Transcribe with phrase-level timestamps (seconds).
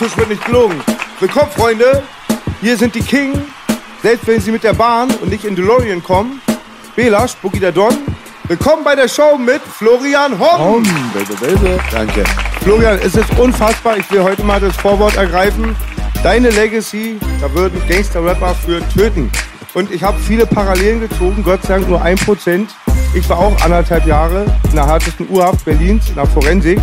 [0.00, 0.08] Gelogen.
[0.08, 0.80] Diesen Tisch wird nicht gelogen.
[1.18, 2.02] Willkommen, Freunde.
[2.60, 3.32] Hier sind die King.
[4.02, 6.40] Selbst wenn sie mit der Bahn und nicht in DeLorean kommen.
[6.96, 7.94] Bela, Spucki der Don.
[8.44, 10.82] Willkommen bei der Show mit Florian Homm.
[11.12, 11.78] Baby, baby.
[11.92, 12.24] Danke.
[12.62, 13.98] Florian, es ist unfassbar.
[13.98, 15.76] Ich will heute mal das Vorwort ergreifen.
[16.22, 19.30] Deine Legacy, da würden Gangster-Rapper für töten.
[19.74, 22.74] Und ich habe viele Parallelen gezogen, Gott sei Dank nur ein Prozent.
[23.14, 26.80] Ich war auch anderthalb Jahre in der härtesten Urhaft Berlins, in der Forensik.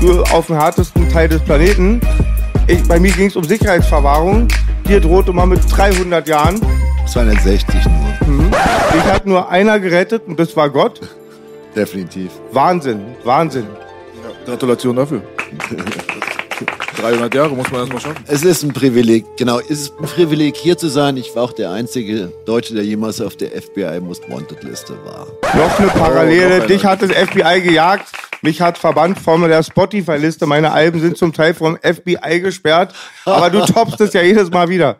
[0.00, 2.00] Nur auf dem härtesten Teil des Planeten.
[2.66, 4.48] Ich, bei mir ging es um Sicherheitsverwahrung.
[4.86, 6.60] Hier drohte man mit 300 Jahren.
[7.06, 7.74] 260
[8.26, 8.50] nur.
[8.96, 11.00] Ich hat nur einer gerettet und das war Gott.
[11.74, 12.30] Definitiv.
[12.52, 13.66] Wahnsinn, Wahnsinn.
[14.46, 15.22] Gratulation dafür.
[17.02, 18.24] 300 Jahre muss man erstmal schaffen.
[18.28, 19.58] Es ist ein Privileg, genau.
[19.58, 21.16] Es ist ein Privileg, hier zu sein.
[21.16, 25.26] Ich war auch der einzige Deutsche, der jemals auf der FBI Most Wanted Liste war.
[25.56, 26.58] Noch eine Oh, Parallele.
[26.60, 28.06] noch Dich hat das FBI gejagt.
[28.44, 30.46] Mich hat verbannt von der Spotify-Liste.
[30.46, 32.92] Meine Alben sind zum Teil vom FBI gesperrt.
[33.24, 34.96] Aber du toppst es ja jedes Mal wieder.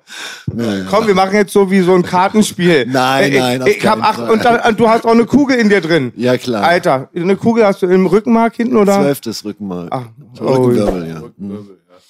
[0.88, 2.86] Komm, wir machen jetzt so wie so ein Kartenspiel.
[2.86, 4.30] Nein, nein, Ich, ich hab acht Fall.
[4.30, 6.12] und dann, du hast auch eine Kugel in dir drin.
[6.16, 6.62] Ja, klar.
[6.62, 8.94] Alter, eine Kugel hast du im Rückenmark hinten oder?
[9.00, 9.88] Zwölftes Rückenmark.
[9.90, 10.04] Ach,
[10.40, 11.22] Rückenwirbel, ja.
[11.38, 11.68] Hm.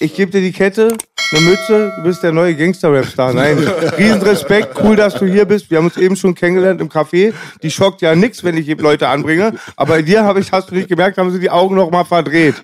[0.00, 0.96] Ich gebe dir die Kette,
[1.30, 3.34] eine Mütze, du bist der neue Gangster-Rap-Star.
[3.34, 3.58] Nein,
[3.98, 5.70] Riesenrespekt, cool, dass du hier bist.
[5.70, 7.34] Wir haben uns eben schon kennengelernt im Café.
[7.62, 9.54] Die schockt ja nix, wenn ich Leute anbringe.
[9.76, 12.04] Aber bei dir habe ich, hast du nicht gemerkt, haben sie die Augen noch mal
[12.04, 12.54] verdreht.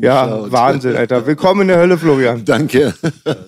[0.00, 0.52] Ja, geschaut.
[0.52, 1.24] Wahnsinn, Alter.
[1.24, 2.44] Willkommen in der Hölle, Florian.
[2.44, 2.92] Danke.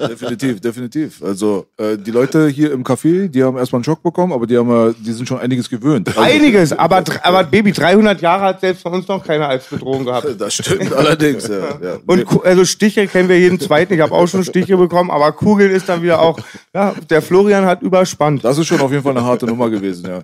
[0.09, 1.23] Definitiv, definitiv.
[1.23, 4.57] Also äh, die Leute hier im Café, die haben erstmal einen Schock bekommen, aber die
[4.57, 6.09] haben ja, die sind schon einiges gewöhnt.
[6.09, 10.07] Also, Einiges, aber, aber Baby, 300 Jahre hat selbst von uns noch keiner als Bedrohung
[10.07, 10.29] gehabt.
[10.39, 11.49] Das stimmt allerdings.
[11.49, 11.99] Ja, ja.
[12.07, 13.95] Und also Stiche kennen wir jeden zweiten.
[13.95, 16.39] Ich habe auch schon Stiche bekommen, aber Kugeln ist dann wieder auch.
[16.75, 18.45] Ja, der Florian hat überspannt.
[18.45, 20.21] Das ist schon auf jeden Fall eine harte Nummer gewesen, ja.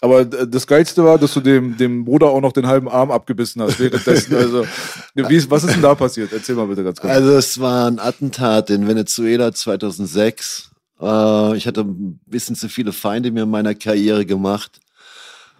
[0.00, 3.10] Aber äh, das Geilste war, dass du dem, dem Bruder auch noch den halben Arm
[3.10, 4.34] abgebissen hast währenddessen.
[4.34, 4.66] Also,
[5.14, 6.32] wie, ist- was ist denn da passiert?
[6.32, 7.12] Erzähl mal bitte ganz kurz.
[7.12, 10.70] Also es war ein Attentat in Venezuela 2006.
[11.00, 14.80] Äh, ich hatte ein bisschen zu viele Feinde mir in meiner Karriere gemacht.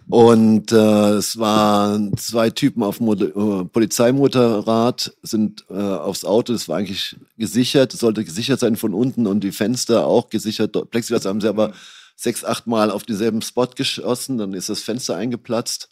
[0.09, 6.69] Und äh, es waren zwei Typen auf Motor- äh, Polizeimotorrad, sind äh, aufs Auto, das
[6.69, 10.77] war eigentlich gesichert, es sollte gesichert sein von unten und die Fenster auch gesichert.
[10.91, 11.73] Plexiglas haben sie aber
[12.17, 15.89] sechs, acht Mal auf denselben Spot geschossen, dann ist das Fenster eingeplatzt.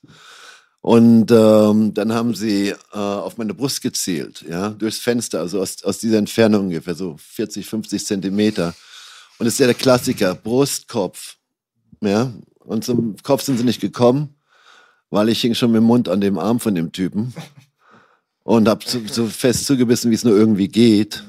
[0.83, 5.83] Und ähm, dann haben sie äh, auf meine Brust gezielt, ja, durchs Fenster, also aus,
[5.85, 8.75] aus dieser Entfernung ungefähr, so 40, 50 Zentimeter.
[9.39, 11.37] Und das ist ja der Klassiker, Brust, Kopf,
[12.01, 12.33] ja.
[12.65, 14.35] Und zum Kopf sind sie nicht gekommen,
[15.11, 17.35] weil ich hing schon mit dem Mund an dem Arm von dem Typen
[18.45, 21.25] und habe so, so fest zugebissen, wie es nur irgendwie geht.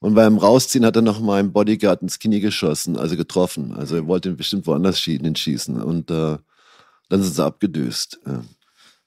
[0.00, 3.72] Und beim Rausziehen hat er noch meinen Bodyguard ins Knie geschossen, also getroffen.
[3.72, 5.80] Also er wollte ihn bestimmt woanders schießen.
[5.80, 6.38] Und äh,
[7.08, 8.18] dann sind sie abgedüst.
[8.26, 8.42] Ja.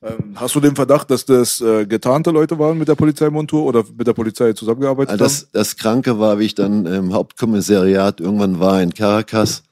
[0.05, 3.83] Ähm, hast du den Verdacht, dass das äh, getarnte Leute waren mit der Polizeimontur oder
[3.97, 8.59] mit der Polizei zusammengearbeitet Also das, das Kranke war, wie ich dann im Hauptkommissariat irgendwann
[8.59, 9.63] war in Caracas,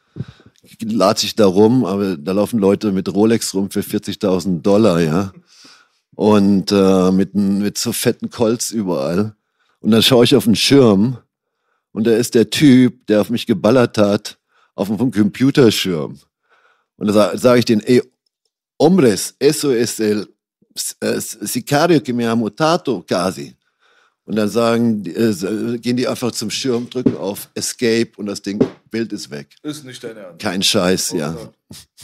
[0.82, 5.32] latsch ich da rum, aber da laufen Leute mit Rolex rum für 40.000 Dollar, ja.
[6.16, 9.36] Und äh, mit, mit so fetten Colts überall.
[9.80, 11.18] Und dann schaue ich auf den Schirm
[11.92, 14.38] und da ist der Typ, der auf mich geballert hat,
[14.76, 16.20] auf dem Computerschirm.
[16.98, 18.02] Und da sage sag ich den, ey,
[18.80, 20.28] hombres, eso es el
[21.02, 23.56] eh, sicario que me ha mutado casi.
[24.26, 28.42] Und dann sagen, die- äh, gehen die einfach zum Schirm, drücken auf Escape und das
[28.42, 28.58] Ding,
[28.90, 29.48] Bild ist weg.
[29.64, 30.40] Ist nicht dein Ernst.
[30.40, 31.36] Kein Scheiß, ja.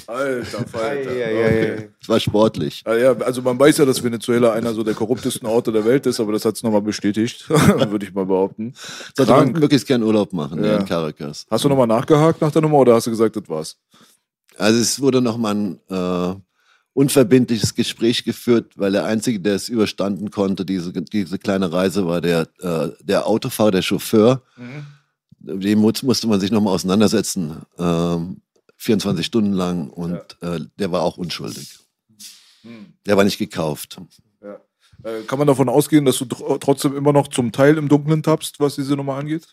[0.08, 1.12] Alter Falter.
[1.12, 1.90] Ei.
[2.02, 2.82] Es war sportlich.
[2.86, 6.06] Ah, ja, also man weiß ja, dass Venezuela einer so der korruptesten Orte der Welt
[6.08, 8.74] ist, aber das hat es nochmal bestätigt, würde ich mal behaupten.
[9.16, 10.78] Sollte man möglichst gern Urlaub machen ja.
[10.78, 11.46] in Caracas.
[11.50, 13.78] Hast du nochmal nachgehakt nach der Nummer oder hast du gesagt, das war's?
[14.58, 16.36] Also es wurde nochmal ein äh,
[17.00, 22.20] unverbindliches Gespräch geführt, weil der Einzige, der es überstanden konnte, diese, diese kleine Reise, war
[22.20, 24.42] der, äh, der Autofahrer, der Chauffeur.
[25.40, 28.42] Dem mu- musste man sich nochmal auseinandersetzen, ähm,
[28.76, 31.80] 24 Stunden lang und äh, der war auch unschuldig.
[33.06, 33.98] Der war nicht gekauft.
[35.04, 38.22] Äh, kann man davon ausgehen, dass du tr trotzdem immer noch zum Teil im Dunkeln
[38.24, 39.48] tappst, was diese Nummer angeht?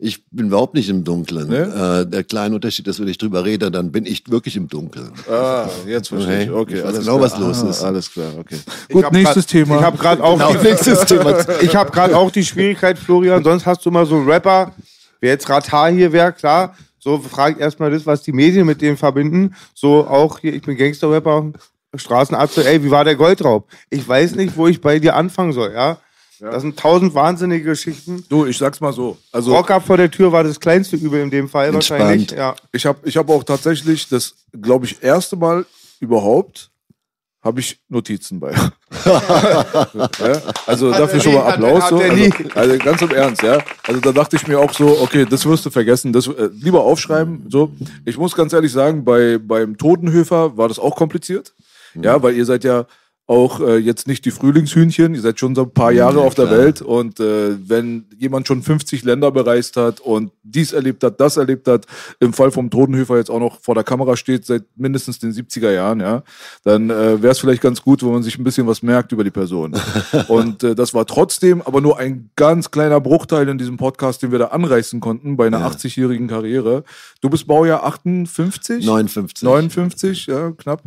[0.00, 1.48] Ich bin überhaupt nicht im Dunkeln.
[1.48, 2.04] Ne?
[2.06, 5.10] Äh, der kleine Unterschied ist, wenn ich drüber rede, dann bin ich wirklich im Dunkeln.
[5.28, 6.50] Ah, jetzt verstehe ich.
[6.50, 6.74] Okay.
[6.74, 7.30] Ich weiß alles genau, klar.
[7.32, 7.82] was los Ah, ist.
[7.82, 8.58] Alles klar, okay.
[8.88, 9.76] Ich Gut, nächstes grad, Thema.
[9.78, 11.36] Ich habe gerade auch, Genau, nächstes Thema.
[11.60, 14.72] ich hab grad auch die Schwierigkeit, Florian, sonst hast du immer so Rapper,
[15.20, 18.96] wer jetzt Ratar hier wäre, klar, so frag erstmal das, was die Medien mit dem
[18.96, 19.54] verbinden.
[19.74, 21.52] So auch hier, ich bin Gangster-Rapper,
[21.96, 23.66] Straßenarzt, ey, wie war der Goldraub?
[23.90, 25.98] Ich weiß nicht, wo ich bei dir anfangen soll, ja?
[26.40, 28.24] Das sind tausend wahnsinnige Geschichten.
[28.28, 29.18] du, ich sag's mal so.
[29.32, 32.00] Also, Rocker vor der Tür war das kleinste Übel in dem Fall Entspannt.
[32.00, 32.30] wahrscheinlich.
[32.30, 32.54] Ja.
[32.72, 35.66] ich habe ich hab auch tatsächlich das, glaube ich, erste Mal
[36.00, 36.70] überhaupt
[37.42, 38.52] habe ich Notizen bei.
[39.04, 41.84] ja, also Hat dafür schon mal Applaus.
[41.84, 41.98] hat So.
[41.98, 42.24] Also,
[42.54, 43.58] also ganz im Ernst, ja.
[43.86, 46.12] Also da dachte ich mir auch so, okay, das wirst du vergessen.
[46.12, 47.46] Das, äh, lieber aufschreiben.
[47.48, 47.70] So.
[48.04, 51.54] Ich muss ganz ehrlich sagen, bei, beim Totenhöfer war das auch kompliziert.
[51.94, 52.86] Ja, weil ihr seid ja
[53.28, 56.34] auch äh, jetzt nicht die Frühlingshühnchen, ihr seid schon so ein paar Jahre Ja, auf
[56.34, 56.58] der klar.
[56.58, 61.36] Welt und äh, wenn jemand schon 50 Länder bereist hat und dies erlebt hat, das
[61.36, 61.84] erlebt hat,
[62.20, 65.70] im Fall vom Totenhöfer jetzt auch noch vor der Kamera steht seit mindestens den 70er
[65.70, 66.22] Jahren, ja,
[66.64, 69.24] dann äh, wäre es vielleicht ganz gut, wenn man sich ein bisschen was merkt über
[69.24, 69.76] die Person.
[70.28, 74.32] und äh, das war trotzdem aber nur ein ganz kleiner Bruchteil in diesem Podcast, den
[74.32, 75.68] wir da anreißen konnten bei einer Ja.
[75.68, 76.82] 80-jährigen Karriere.
[77.20, 78.86] Du bist Baujahr 58?
[78.86, 79.42] 59.
[79.46, 80.82] 59, ja, knapp.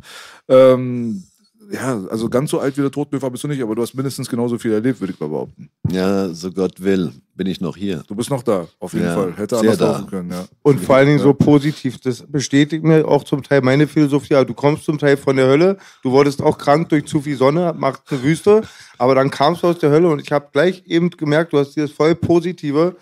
[0.49, 1.23] Ähm,
[1.71, 4.27] ja, also ganz so alt wie der Totenhöfer bist du nicht, aber du hast mindestens
[4.29, 5.69] genauso viel erlebt, würde ich mal behaupten.
[5.89, 8.03] Ja, so Gott will, bin ich noch hier.
[8.07, 9.33] Du bist noch da, auf jeden Ja, Fall.
[9.37, 9.91] Hätte anders da.
[9.93, 10.45] laufen können, ja.
[10.63, 11.99] Und vor allen Dingen so positiv.
[12.01, 14.33] Das bestätigt mir auch zum Teil meine Philosophie.
[14.33, 15.77] Ja, Du kommst zum Teil von der Hölle.
[16.03, 18.61] Du wurdest auch krank durch zu viel Sonne, macht eine Wüste.
[18.97, 21.75] Aber dann kamst du aus der Hölle und ich habe gleich eben gemerkt, du hast
[21.75, 22.95] dieses voll Positive.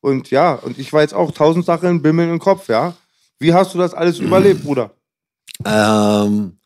[0.00, 2.94] Und ja, und ich war jetzt auch tausend Sachen bimmeln im Kopf, ja.
[3.38, 4.90] Wie hast du das alles überlebt, Bruder?
[5.64, 6.56] Ähm,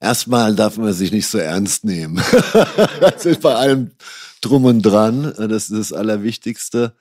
[0.00, 2.20] erstmal darf man sich nicht so ernst nehmen.
[3.00, 3.92] das ist bei allem
[4.40, 5.32] drum und dran.
[5.36, 6.94] Das ist das Allerwichtigste.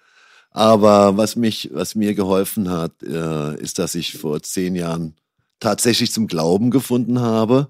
[0.52, 5.16] Aber was mich, was mir geholfen hat, äh, ist, dass ich vor zehn Jahren
[5.60, 7.70] tatsächlich zum Glauben gefunden habe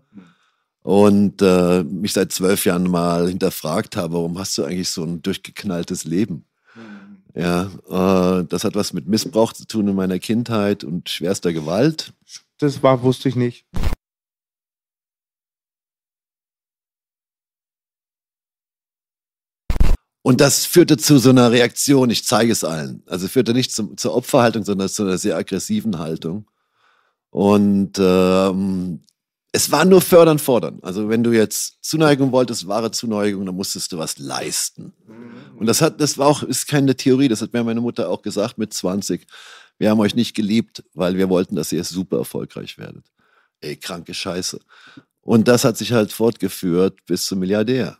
[0.81, 5.21] und äh, mich seit zwölf Jahren mal hinterfragt habe, warum hast du eigentlich so ein
[5.21, 6.45] durchgeknalltes Leben?
[7.35, 12.13] Ja, äh, das hat was mit Missbrauch zu tun in meiner Kindheit und schwerster Gewalt.
[12.57, 13.65] Das war, wusste ich nicht.
[20.21, 23.03] Und das führte zu so einer Reaktion, ich zeige es allen.
[23.05, 26.45] Also führte nicht zum, zur Opferhaltung, sondern zu einer sehr aggressiven Haltung.
[27.29, 29.01] Und ähm,
[29.51, 30.79] es war nur fördern, fordern.
[30.81, 34.93] Also wenn du jetzt Zuneigung wolltest, wahre Zuneigung, dann musstest du was leisten.
[35.57, 38.21] Und das hat, das war auch, ist keine Theorie, das hat mir meine Mutter auch
[38.21, 39.25] gesagt mit 20.
[39.77, 43.05] Wir haben euch nicht geliebt, weil wir wollten, dass ihr super erfolgreich werdet.
[43.61, 44.59] Ey, kranke Scheiße.
[45.21, 47.97] Und das hat sich halt fortgeführt bis zum Milliardär.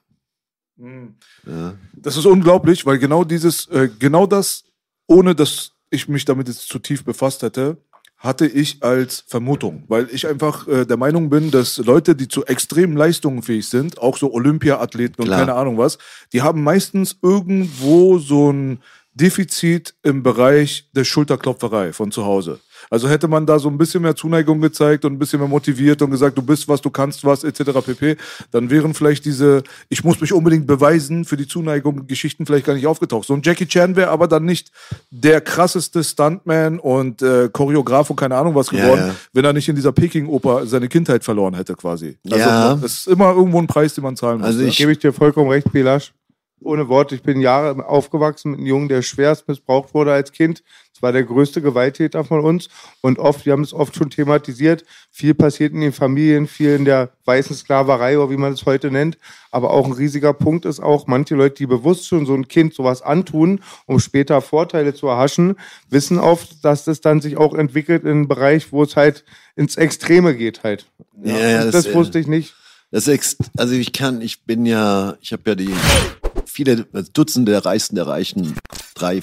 [1.46, 1.76] Ja.
[1.94, 4.64] Das ist unglaublich, weil genau dieses, äh, genau das,
[5.08, 7.78] ohne dass ich mich damit jetzt zu tief befasst hätte,
[8.18, 12.46] hatte ich als Vermutung, weil ich einfach äh, der Meinung bin, dass Leute, die zu
[12.46, 15.40] extremen Leistungen fähig sind, auch so Olympia-Athleten und Klar.
[15.40, 15.98] keine Ahnung was,
[16.34, 18.80] die haben meistens irgendwo so ein
[19.20, 22.60] Defizit im Bereich der Schulterklopferei von zu Hause.
[22.90, 26.02] Also hätte man da so ein bisschen mehr Zuneigung gezeigt und ein bisschen mehr motiviert
[26.02, 27.72] und gesagt, du bist was, du kannst was, etc.
[27.86, 28.16] pp.,
[28.52, 32.74] dann wären vielleicht diese, ich muss mich unbedingt beweisen für die Zuneigung, Geschichten vielleicht gar
[32.74, 33.28] nicht aufgetaucht.
[33.28, 34.72] So ein Jackie Chan wäre aber dann nicht
[35.12, 39.16] der krasseste Stuntman und äh, Choreograf und keine Ahnung was Ja, geworden, ja.
[39.34, 42.18] wenn er nicht in dieser Peking-Oper seine Kindheit verloren hätte quasi.
[42.26, 42.76] Also Ja.
[42.76, 44.48] das ist immer irgendwo ein Preis, den man zahlen muss.
[44.48, 44.68] Also ne?
[44.70, 46.14] ich- Gebe ich dir vollkommen recht, Belasch.
[46.62, 50.64] Ohne Wort, ich bin Jahre aufgewachsen mit einem Jungen, der schwerst missbraucht wurde als Kind.
[50.94, 52.68] Das war der größte Gewalttäter von uns.
[53.00, 56.84] Und oft, wir haben es oft schon thematisiert, viel passiert in den Familien, viel in
[56.84, 59.18] der weißen Sklaverei oder wie man es heute nennt.
[59.50, 62.74] Aber auch ein riesiger Punkt ist auch, manche Leute, die bewusst schon so ein Kind
[62.74, 65.56] sowas antun, um später Vorteile zu erhaschen,
[65.90, 69.24] wissen oft, dass das dann sich auch entwickelt in einen Bereich, wo es halt
[69.56, 70.86] ins Extreme geht halt.
[71.24, 72.56] Ja, ja, das, das, wusste ich nicht.
[72.92, 75.74] Das ex also ich kann, ich bin ja, ich habe ja die
[76.60, 78.56] viele also Dutzende der Reichsten der Reichen
[78.96, 79.22] drei,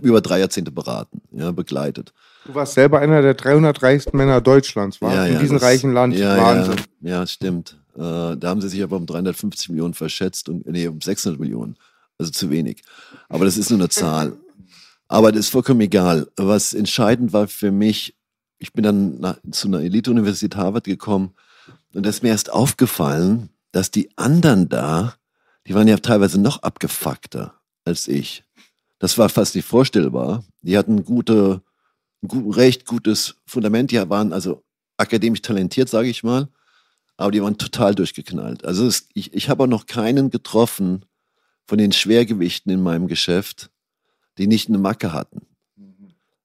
[0.00, 2.12] über drei Jahrzehnte beraten, ja, begleitet.
[2.46, 5.12] Du warst selber einer der 300 reichsten Männer Deutschlands, war?
[5.14, 6.16] Ja, In ja, diesem das- reichen Land.
[6.16, 6.76] Ja, Wahnsinn.
[7.00, 7.76] Ja, ja stimmt.
[7.96, 11.76] Äh, da haben sie sich aber um 350 Millionen verschätzt und nee, um 600 Millionen.
[12.16, 12.82] Also zu wenig.
[13.28, 14.34] Aber das ist nur eine Zahl.
[15.08, 16.28] Aber das ist vollkommen egal.
[16.36, 18.16] Was entscheidend war für mich,
[18.58, 21.34] ich bin dann nach, zu einer Elite-Universität Harvard gekommen
[21.92, 25.14] und da ist mir erst aufgefallen, dass die anderen da,
[25.68, 28.42] die waren ja teilweise noch abgefuckter als ich.
[28.98, 30.44] Das war fast nicht vorstellbar.
[30.62, 31.62] Die hatten gute,
[32.22, 33.90] ein gut, recht gutes Fundament.
[33.90, 34.64] Die waren also
[34.96, 36.48] akademisch talentiert, sage ich mal,
[37.18, 38.64] aber die waren total durchgeknallt.
[38.64, 41.04] Also es, ich, ich habe auch noch keinen getroffen
[41.66, 43.70] von den Schwergewichten in meinem Geschäft,
[44.38, 45.42] die nicht eine Macke hatten.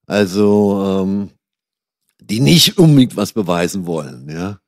[0.06, 1.30] Also ähm,
[2.22, 4.60] die nicht unbedingt was beweisen wollen, ja.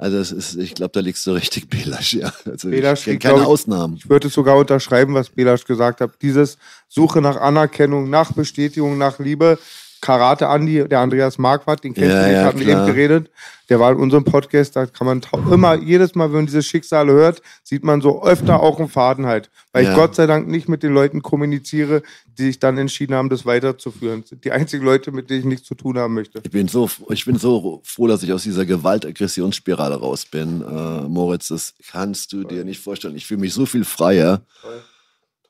[0.00, 2.32] Also das ist, ich glaube, da liegst du richtig, Belasch, ja.
[2.46, 3.96] Also Belasch ich keine glaub ich, Ausnahmen.
[3.96, 6.12] Ich würde sogar unterschreiben, was Belasch gesagt hat.
[6.22, 6.56] Dieses
[6.88, 9.58] Suche nach Anerkennung, nach Bestätigung, nach Liebe.
[10.00, 12.86] Karate Andi, der Andreas Marquardt, den kennst Ja, du nicht, ja, wir klar.
[12.86, 13.30] eben geredet.
[13.68, 15.20] Der war in unserem Podcast, da kann man
[15.52, 19.26] immer, jedes Mal, wenn man diese Schicksale hört, sieht man so öfter auch einen Faden
[19.26, 19.50] halt.
[19.72, 19.90] Weil Ja.
[19.90, 22.02] ich Gott sei Dank nicht mit den Leuten kommuniziere,
[22.38, 24.20] die sich dann entschieden haben, das weiterzuführen.
[24.22, 26.40] Das sind die einzigen Leute, mit denen ich nichts zu tun haben möchte.
[26.44, 31.02] Ich bin so, ich bin so froh, dass ich aus dieser Gewalt-Aggressionsspirale raus bin, äh,
[31.08, 31.48] Moritz.
[31.48, 33.16] Das kannst du dir nicht vorstellen.
[33.16, 34.42] Ich fühle mich so viel freier,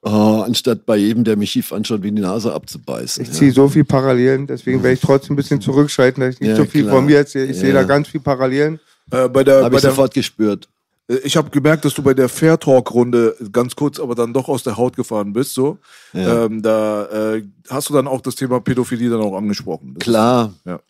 [0.04, 3.22] äh, anstatt bei jedem, der mich schief anschaut, wie die Nase abzubeißen.
[3.22, 6.50] Ich ziehe so viel Parallelen, deswegen werde ich trotzdem ein bisschen zurückschalten, dass ich nicht
[6.50, 6.96] Ja, so viel klar.
[6.96, 7.46] von mir erzähle.
[7.50, 7.80] Ich sehe Ja.
[7.80, 8.78] da ganz viel Parallelen.
[9.10, 10.68] Äh, bei der, Habe bei ich der, sofort gespürt.
[11.08, 14.32] Äh, Ich habe gemerkt, dass du bei der Fair Talk Runde ganz kurz, aber dann
[14.32, 15.54] doch aus der Haut gefahren bist.
[15.54, 15.78] So,
[16.12, 16.44] Ja.
[16.44, 19.94] ähm, da äh, hast du dann auch das Thema Pädophilie dann auch angesprochen.
[19.94, 20.52] Das Klar.
[20.58, 20.80] Ist, ja.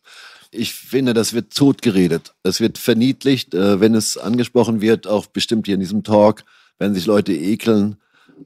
[0.51, 2.33] Ich finde, das wird totgeredet.
[2.43, 6.43] Das wird verniedlicht, äh, wenn es angesprochen wird, auch bestimmt hier in diesem Talk,
[6.79, 7.97] werden sich Leute ekeln.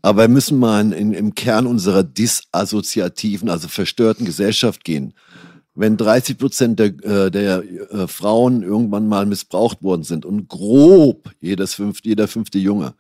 [0.01, 5.15] Aber wir müssen mal in, in, im Kern unserer disassoziativen, also verstörten Gesellschaft gehen.
[5.75, 11.31] Wenn 30 Prozent der, äh, der äh, Frauen irgendwann mal missbraucht worden sind und grob
[11.41, 12.95] jedes fünfte, jeder fünfte Junge,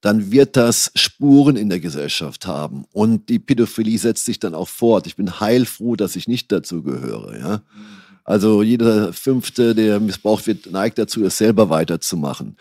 [0.00, 2.84] dann wird das Spuren in der Gesellschaft haben.
[2.92, 5.06] Und die Pädophilie setzt sich dann auch fort.
[5.06, 7.38] Ich bin heilfroh, dass ich nicht dazu gehöre.
[7.38, 7.62] Ja?
[8.24, 12.56] Also jeder Fünfte, der missbraucht wird, neigt dazu, es selber weiterzumachen.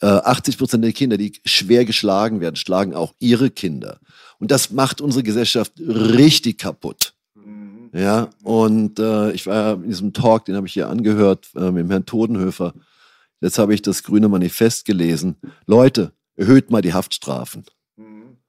[0.00, 3.98] Äh, 80 Prozent der Kinder, die schwer geschlagen werden, schlagen auch ihre Kinder.
[4.38, 7.14] Und das macht unsere Gesellschaft richtig kaputt.
[7.92, 11.70] Ja, und äh, ich war ja in diesem Talk, den habe ich hier angehört äh,
[11.70, 12.72] mit dem Herrn Todenhöfer.
[13.40, 15.36] Jetzt habe ich das grüne Manifest gelesen.
[15.66, 17.64] Leute, erhöht mal die Haftstrafen.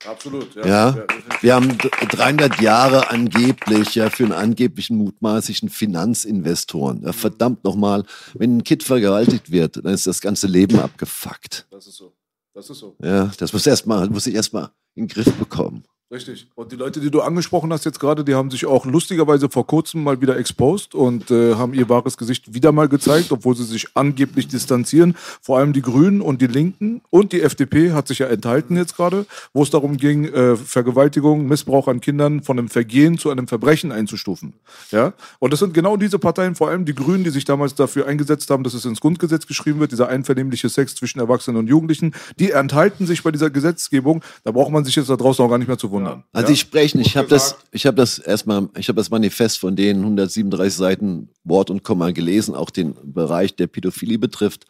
[0.06, 0.56] Absolut.
[0.56, 1.06] Ja,
[1.42, 7.04] wir haben d- 300 Jahre angeblich ja für einen angeblichen mutmaßlichen Finanzinvestoren.
[7.04, 8.04] Ja, verdammt nochmal,
[8.34, 11.68] wenn ein Kind vergewaltigt wird, dann ist das ganze Leben abgefuckt.
[11.72, 12.14] Das ist so.
[12.54, 12.96] Das ist so.
[13.02, 15.84] Ja, das muss erstmal, muss ich erstmal in den Griff bekommen.
[16.12, 16.48] Richtig.
[16.56, 19.66] Und die Leute, die du angesprochen hast jetzt gerade, die haben sich auch lustigerweise vor
[19.66, 23.64] kurzem mal wieder exposed und äh, haben ihr wahres Gesicht wieder mal gezeigt, obwohl sie
[23.64, 25.16] sich angeblich distanzieren.
[25.42, 28.98] Vor allem die Grünen und die Linken und die FDP hat sich ja enthalten jetzt
[28.98, 33.48] gerade, wo es darum ging, äh, Vergewaltigung, Missbrauch an Kindern von einem Vergehen zu einem
[33.48, 34.52] Verbrechen einzustufen.
[34.92, 35.14] Ja.
[35.40, 38.50] Und das sind genau diese Parteien, vor allem die Grünen, die sich damals dafür eingesetzt
[38.50, 42.52] haben, dass es ins Grundgesetz geschrieben wird, dieser einvernehmliche Sex zwischen Erwachsenen und Jugendlichen, die
[42.52, 44.22] enthalten sich bei dieser Gesetzgebung.
[44.44, 46.01] Da braucht man sich jetzt da draußen auch gar nicht mehr zu wundern.
[46.34, 46.54] Also ja?
[46.54, 49.98] ich spreche, ich habe das, ich habe das erstmal, ich habe das Manifest von den
[49.98, 54.66] 137 Seiten Wort und Komma gelesen, auch den Bereich der Pädophilie betrifft.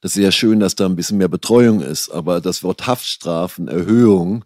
[0.00, 3.68] Das ist ja schön, dass da ein bisschen mehr Betreuung ist, aber das Wort Haftstrafen,
[3.68, 4.44] Erhöhung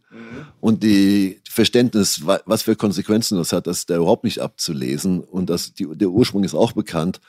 [0.60, 5.20] und die Verständnis, wa- was für Konsequenzen das hat, das ist da überhaupt nicht abzulesen
[5.20, 7.20] und das, die, der Ursprung ist auch bekannt.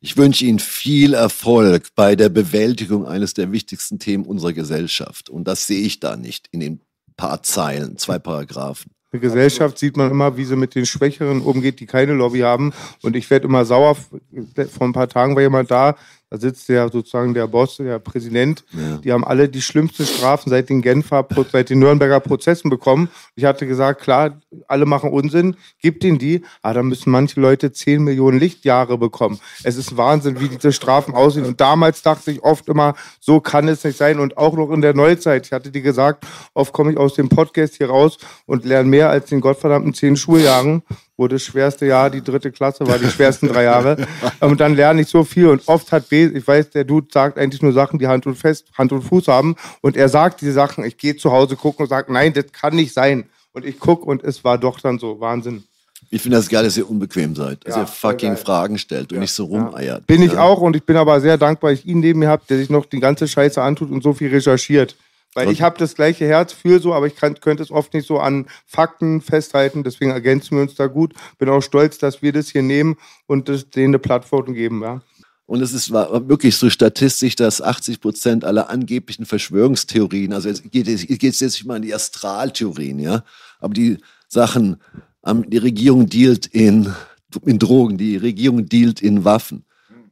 [0.00, 5.46] Ich wünsche Ihnen viel Erfolg bei der Bewältigung eines der wichtigsten Themen unserer Gesellschaft und
[5.46, 6.80] das sehe ich da nicht in den
[7.16, 8.90] paar Zeilen, zwei Paragraphen.
[9.12, 12.72] Eine Gesellschaft sieht man immer, wie sie mit den Schwächeren umgeht, die keine Lobby haben.
[13.02, 13.94] Und ich werde immer sauer.
[13.94, 15.96] Vor ein paar Tagen war jemand da,
[16.36, 18.64] da sitzt der sozusagen der Boss, der Präsident.
[19.02, 23.08] Die haben alle die schlimmsten Strafen seit den Genfer, seit den Nürnberger Prozessen bekommen.
[23.34, 27.72] Ich hatte gesagt, klar, alle machen Unsinn, gibt ihnen die, aber dann müssen manche Leute
[27.72, 29.40] 10 Millionen Lichtjahre bekommen.
[29.64, 31.46] Es ist Wahnsinn, wie diese Strafen aussehen.
[31.46, 34.20] Und damals dachte ich oft immer, so kann es nicht sein.
[34.20, 35.46] Und auch noch in der Neuzeit.
[35.46, 39.10] Ich hatte dir gesagt, oft komme ich aus dem Podcast hier raus und lerne mehr
[39.10, 40.82] als den gottverdammten zehn Schuljahren,
[41.16, 44.06] wo das schwerste Jahr die dritte Klasse war, die schwersten drei Jahre.
[44.40, 45.48] Und dann lerne ich so viel.
[45.48, 48.36] Und oft hat B, ich weiß, der Dude sagt eigentlich nur Sachen, die Hand und
[48.36, 49.56] Fest, Hand und Fuß haben.
[49.80, 52.74] Und er sagt diese Sachen, ich gehe zu Hause gucken und sage, nein, das kann
[52.74, 53.24] nicht sein.
[53.52, 55.18] Und ich gucke und es war doch dann so.
[55.20, 55.64] Wahnsinn.
[56.10, 58.36] Ich finde das geil, dass ihr unbequem seid, dass Ja, ihr fucking geil.
[58.36, 60.06] Fragen stellt und nicht so rumeiert.
[60.06, 60.42] Bin ich ja.
[60.42, 62.70] auch und ich bin aber sehr dankbar, dass ich ihn neben mir habe, der sich
[62.70, 64.94] noch die ganze Scheiße antut und so viel recherchiert.
[65.36, 68.06] Weil ich habe das gleiche Herz für so, aber ich kann, könnte es oft nicht
[68.06, 69.84] so an Fakten festhalten.
[69.84, 71.12] Deswegen ergänzen wir uns da gut.
[71.38, 74.82] Bin auch stolz, dass wir das hier nehmen und das, denen eine Plattform geben.
[74.82, 75.02] Ja.
[75.44, 80.88] Und es ist wirklich so statistisch, dass 80 Prozent aller angeblichen Verschwörungstheorien, also es geht,
[80.88, 83.22] es geht jetzt nicht mal in die Astraltheorien, ja,
[83.60, 84.78] aber die Sachen,
[85.24, 86.92] ähm, die Regierung dealt in,
[87.44, 89.66] in Drogen, die Regierung dealt in Waffen.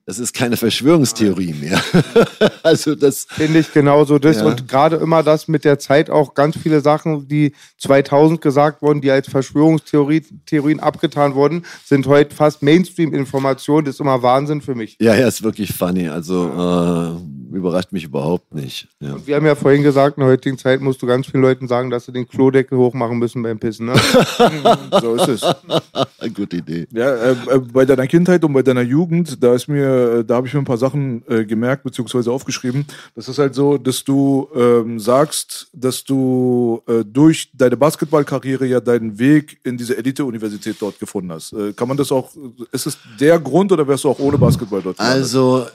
[0.07, 1.81] Das ist keine Verschwörungstheorie mehr.
[2.63, 4.45] also das finde ich genauso das ja.
[4.45, 9.01] und gerade immer das mit der Zeit auch ganz viele Sachen, die 2000 gesagt wurden,
[9.01, 13.87] die als Verschwörungstheorien abgetan wurden, sind heute fast Mainstream-Informationen.
[13.87, 14.97] Das ist immer Wahnsinn für mich.
[15.01, 16.09] Ja, ja, ist wirklich funny.
[16.09, 18.89] Also äh, überrascht mich überhaupt nicht.
[19.01, 19.17] Ja.
[19.27, 21.91] wir haben ja vorhin gesagt, in der heutigen Zeit musst du ganz vielen Leuten sagen,
[21.91, 23.87] dass sie den Klodeckel hochmachen müssen beim Pissen.
[23.87, 23.95] Ne?
[25.01, 25.43] so ist es.
[26.35, 26.87] Gute Idee.
[26.93, 30.37] Ja, äh, äh, bei deiner Kindheit und bei deiner Jugend, da ist mir äh, da
[30.37, 32.87] habe ich mir ein paar Sachen äh, gemerkt beziehungsweise aufgeschrieben.
[33.15, 38.81] Das ist halt so, dass du ähm, sagst, dass du äh, durch deine Basketballkarriere ja
[38.81, 41.53] deinen Weg in diese Elite-Universität dort gefunden hast.
[41.53, 42.31] Äh, kann man das auch?
[42.73, 44.99] Ist es der Grund oder wärst du auch ohne Basketball dort?
[44.99, 45.71] Also äh,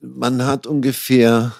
[0.00, 1.52] man hat ungefähr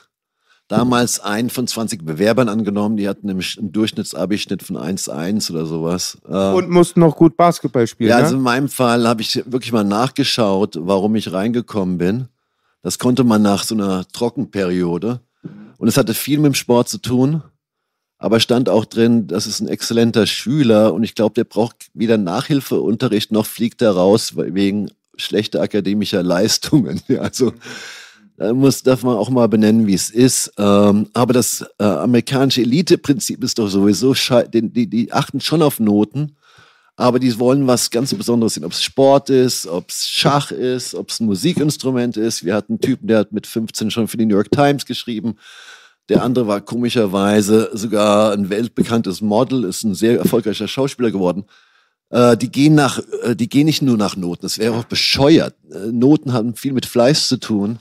[0.68, 6.18] damals einen von 20 Bewerbern angenommen, die hatten nämlich einen Durchschnittsabischnitt von 1,1 oder sowas.
[6.26, 8.11] Äh, Und mussten noch gut Basketball spielen.
[8.11, 12.28] Ja, also in meinem Fall habe ich wirklich mal nachgeschaut, warum ich reingekommen bin.
[12.80, 15.20] Das konnte man nach so einer Trockenperiode.
[15.76, 17.42] Und es hatte viel mit dem Sport zu tun.
[18.16, 22.18] Aber stand auch drin, das ist ein exzellenter Schüler und ich glaube, der braucht weder
[22.18, 24.92] Nachhilfeunterricht noch fliegt er raus wegen
[25.23, 27.00] schlechter akademischer Leistungen.
[27.19, 27.52] Also
[28.37, 30.52] da muss, darf man auch mal benennen, wie es ist.
[30.59, 35.79] Ähm, aber das äh, amerikanische Elite-Prinzip ist doch sowieso, die, die, die achten schon auf
[35.79, 36.37] Noten,
[36.97, 38.64] aber die wollen was ganz Besonderes sehen.
[38.64, 42.45] Ob es Sport ist, ob es Schach ist, ob es ein Musikinstrument ist.
[42.45, 45.37] Wir hatten einen Typen, der hat mit 15 schon für die New York Times geschrieben.
[46.09, 51.45] Der andere war komischerweise sogar ein weltbekanntes Model, ist ein sehr erfolgreicher Schauspieler geworden.
[52.12, 54.42] Äh, die gehen nach, äh, die gehen nicht nur nach Noten.
[54.42, 55.54] Das wäre auch bescheuert.
[55.73, 57.78] Äh, Noten haben viel mit Fleiß zu tun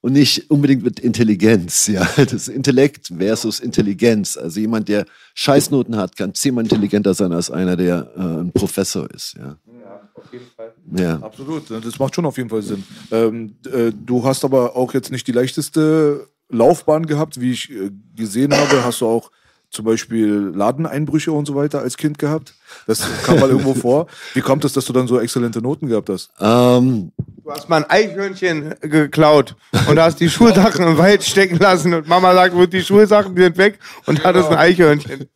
[0.00, 1.86] und nicht unbedingt mit Intelligenz.
[1.90, 4.36] Ja, das Intellekt versus Intelligenz.
[4.36, 9.08] Also jemand, der Scheißnoten hat, kann zehnmal intelligenter sein als einer, der äh, ein Professor
[9.10, 9.34] ist.
[9.38, 9.56] Ja.
[9.66, 10.72] ja, auf jeden Fall.
[10.96, 11.16] Ja.
[11.20, 12.82] Absolut, das macht schon auf jeden Fall Sinn.
[13.12, 17.90] Ähm, äh, du hast aber auch jetzt nicht die leichteste Laufbahn gehabt, wie ich äh,
[18.16, 18.84] gesehen habe.
[18.84, 19.30] Hast du auch
[19.70, 22.54] zum Beispiel Ladeneinbrüche und so weiter als Kind gehabt?
[22.86, 24.06] Das kam mal irgendwo vor.
[24.34, 26.30] Wie kommt es, dass du dann so exzellente Noten gehabt hast?
[26.40, 27.12] Ähm,
[27.44, 29.56] du hast mal ein Eichhörnchen geklaut
[29.88, 33.56] und hast die Schulsachen im Wald stecken lassen und Mama sagt, wo die Schulsachen sind
[33.58, 35.28] weg und hat es ein Eichhörnchen.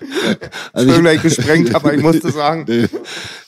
[0.72, 2.64] Also ich gleich gesprengt, aber ich musste sagen.
[2.74, 2.88] Nee.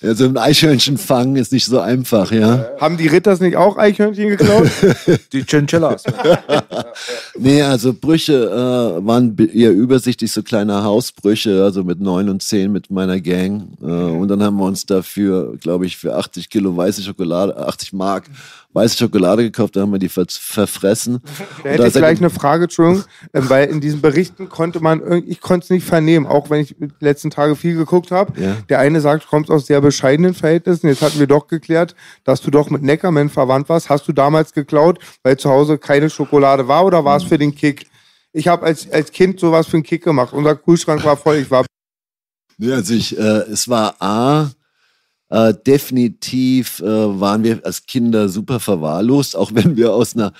[0.02, 2.68] Also ein Eichhörnchen fangen ist nicht so einfach, ja.
[2.80, 4.68] Haben die Ritters nicht auch Eichhörnchen geklaut?
[5.32, 6.04] die Chinchillas.
[7.38, 12.72] nee, also Brüche äh, waren eher übersichtlich, so kleine Hausbrüche, also mit neun und zehn
[12.72, 13.68] mit meiner Gang.
[13.80, 17.92] Äh, und dann haben wir uns dafür, glaube ich, für 80 Kilo weiße Schokolade, 80
[17.92, 18.24] Mark
[18.76, 21.20] weiße Schokolade gekauft, da haben wir die ver verfressen.
[21.64, 25.40] Da hätte ich gleich eine Frage, Entschuldigung, ähm, weil in diesen Berichten konnte man, ich
[25.40, 28.38] konnte es nicht vernehmen, auch wenn ich die letzten Tage viel geguckt habe.
[28.40, 28.56] Ja.
[28.68, 30.88] Der eine sagt, du kommst aus sehr bescheidenen Verhältnissen.
[30.88, 33.88] Jetzt hatten wir doch geklärt, dass du doch mit Neckerman verwandt warst.
[33.88, 37.54] Hast du damals geklaut, weil zu Hause keine Schokolade war oder war es für den
[37.54, 37.86] Kick?
[38.32, 40.34] Ich habe als, als Kind sowas für den Kick gemacht.
[40.34, 41.36] Unser Kühlschrank war voll.
[41.36, 41.64] Ich war
[42.58, 44.50] ja, also ich, äh, es war A,
[45.28, 46.84] äh, definitiv äh,
[47.20, 50.32] waren wir als Kinder super verwahrlost, auch wenn wir aus einer,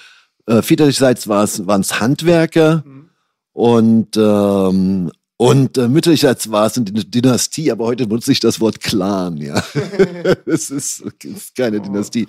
[0.46, 3.09] äh, väterlicherseits waren es Handwerker mhm.
[3.53, 8.81] und, ähm, und äh, mütterlicherseits war es eine Dynastie, aber heute nutze ich das Wort
[8.81, 9.62] Clan, ja.
[10.46, 12.27] es ist, ist, keine oh, Dynastie.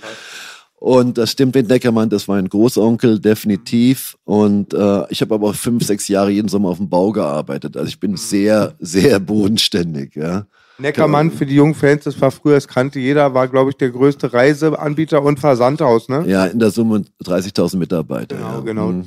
[0.79, 4.15] Und das stimmt mit Neckermann, das war ein Großonkel, definitiv.
[4.25, 7.75] Und äh, ich habe aber auch fünf, sechs Jahre jeden Sommer auf dem Bau gearbeitet.
[7.75, 8.17] Also ich bin mhm.
[8.17, 10.45] sehr, sehr bodenständig, ja.
[10.79, 13.89] Neckermann für die jungen Fans, das war früher, das kannte jeder, war, glaube ich, der
[13.89, 16.23] größte Reiseanbieter und Versandhaus, ne?
[16.27, 18.35] Ja, in der Summe 30.000 Mitarbeiter.
[18.35, 18.59] Genau, ja.
[18.59, 18.87] genau.
[18.89, 19.05] Mhm.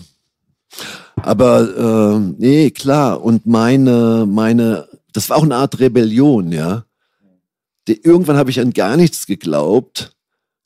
[1.17, 3.23] Aber, äh, nee, klar.
[3.23, 6.85] Und meine, meine, das war auch eine Art Rebellion, ja.
[7.89, 10.15] Die, irgendwann habe ich an gar nichts geglaubt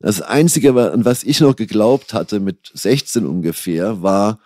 [0.05, 4.39] das Einzige, an was ich noch geglaubt hatte mit 16 ungefähr, war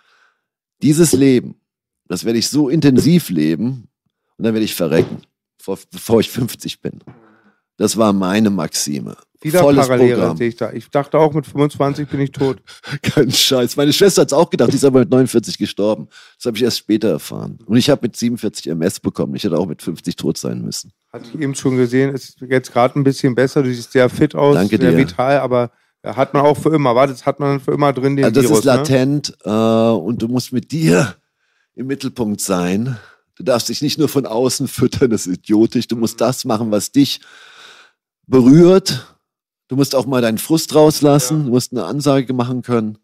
[0.83, 1.57] dieses Leben.
[2.07, 3.89] Das werde ich so intensiv leben
[4.37, 5.23] und dann werde ich verrecken,
[5.91, 7.01] bevor ich 50 bin.
[7.77, 9.17] Das war meine Maxime.
[9.41, 10.73] Wieder Volles Parallele sehe ich da.
[10.73, 12.61] Ich dachte auch, mit 25 bin ich tot.
[13.03, 13.77] Kein Scheiß.
[13.77, 16.09] Meine Schwester hat es auch gedacht, die ist aber mit 49 gestorben.
[16.37, 17.61] Das habe ich erst später erfahren.
[17.65, 19.37] Und ich habe mit 47 MS bekommen.
[19.37, 20.93] Ich hätte auch mit 50 tot sein müssen.
[21.13, 23.63] Hatte ich eben schon gesehen, ist jetzt gerade ein bisschen besser.
[23.63, 24.97] Du siehst sehr fit aus, Danke sehr dir.
[24.97, 25.71] vital, aber
[26.05, 26.95] hat man auch für immer.
[26.97, 29.53] Warte, das hat man für immer drin, den also das Virus, ist latent ne?
[29.53, 31.15] äh, und du musst mit dir
[31.75, 32.99] im Mittelpunkt sein.
[33.39, 35.87] Du darfst dich nicht nur von außen füttern, das ist idiotisch.
[35.87, 37.21] Du musst das machen, was dich
[38.27, 39.17] berührt.
[39.69, 41.45] Du musst auch mal deinen Frust rauslassen.
[41.45, 42.99] Du musst eine Ansage machen können.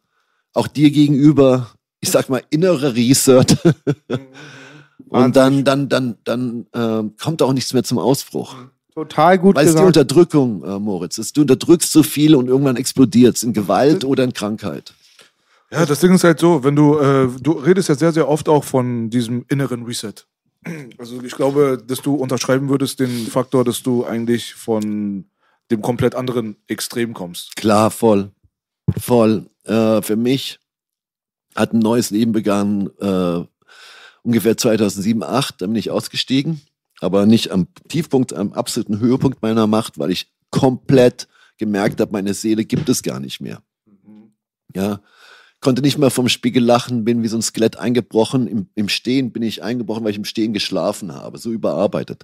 [0.52, 1.70] Auch dir gegenüber,
[2.00, 3.56] ich sag mal, innere Research.
[5.08, 8.56] Und dann, dann, dann, dann äh, kommt auch nichts mehr zum Ausbruch.
[8.92, 9.82] Total gut Weil es die.
[9.82, 11.18] Unterdrückung, äh, Moritz.
[11.18, 11.36] ist.
[11.36, 14.94] Du unterdrückst so viel und irgendwann explodiert es in Gewalt oder in Krankheit.
[15.74, 18.48] Ja, das Ding ist halt so, wenn du, äh, du redest ja sehr, sehr oft
[18.48, 20.14] auch von diesem inneren Reset.
[20.98, 25.24] Also ich glaube, dass du unterschreiben würdest den Faktor, dass du eigentlich von
[25.72, 27.56] dem komplett anderen Extrem kommst.
[27.56, 28.30] Klar, voll.
[28.96, 29.50] Voll.
[29.64, 30.60] Äh, für mich
[31.56, 33.44] hat ein neues Leben begangen äh,
[34.22, 35.60] ungefähr 2007, 2008.
[35.60, 36.60] Da bin ich ausgestiegen,
[37.00, 41.26] aber nicht am Tiefpunkt, am absoluten Höhepunkt meiner Macht, weil ich komplett
[41.58, 43.60] gemerkt habe, meine Seele gibt es gar nicht mehr.
[44.74, 45.00] Ja,
[45.64, 48.46] konnte nicht mehr vom Spiegel lachen, bin wie so ein Skelett eingebrochen.
[48.46, 52.22] Im, Im Stehen bin ich eingebrochen, weil ich im Stehen geschlafen habe, so überarbeitet.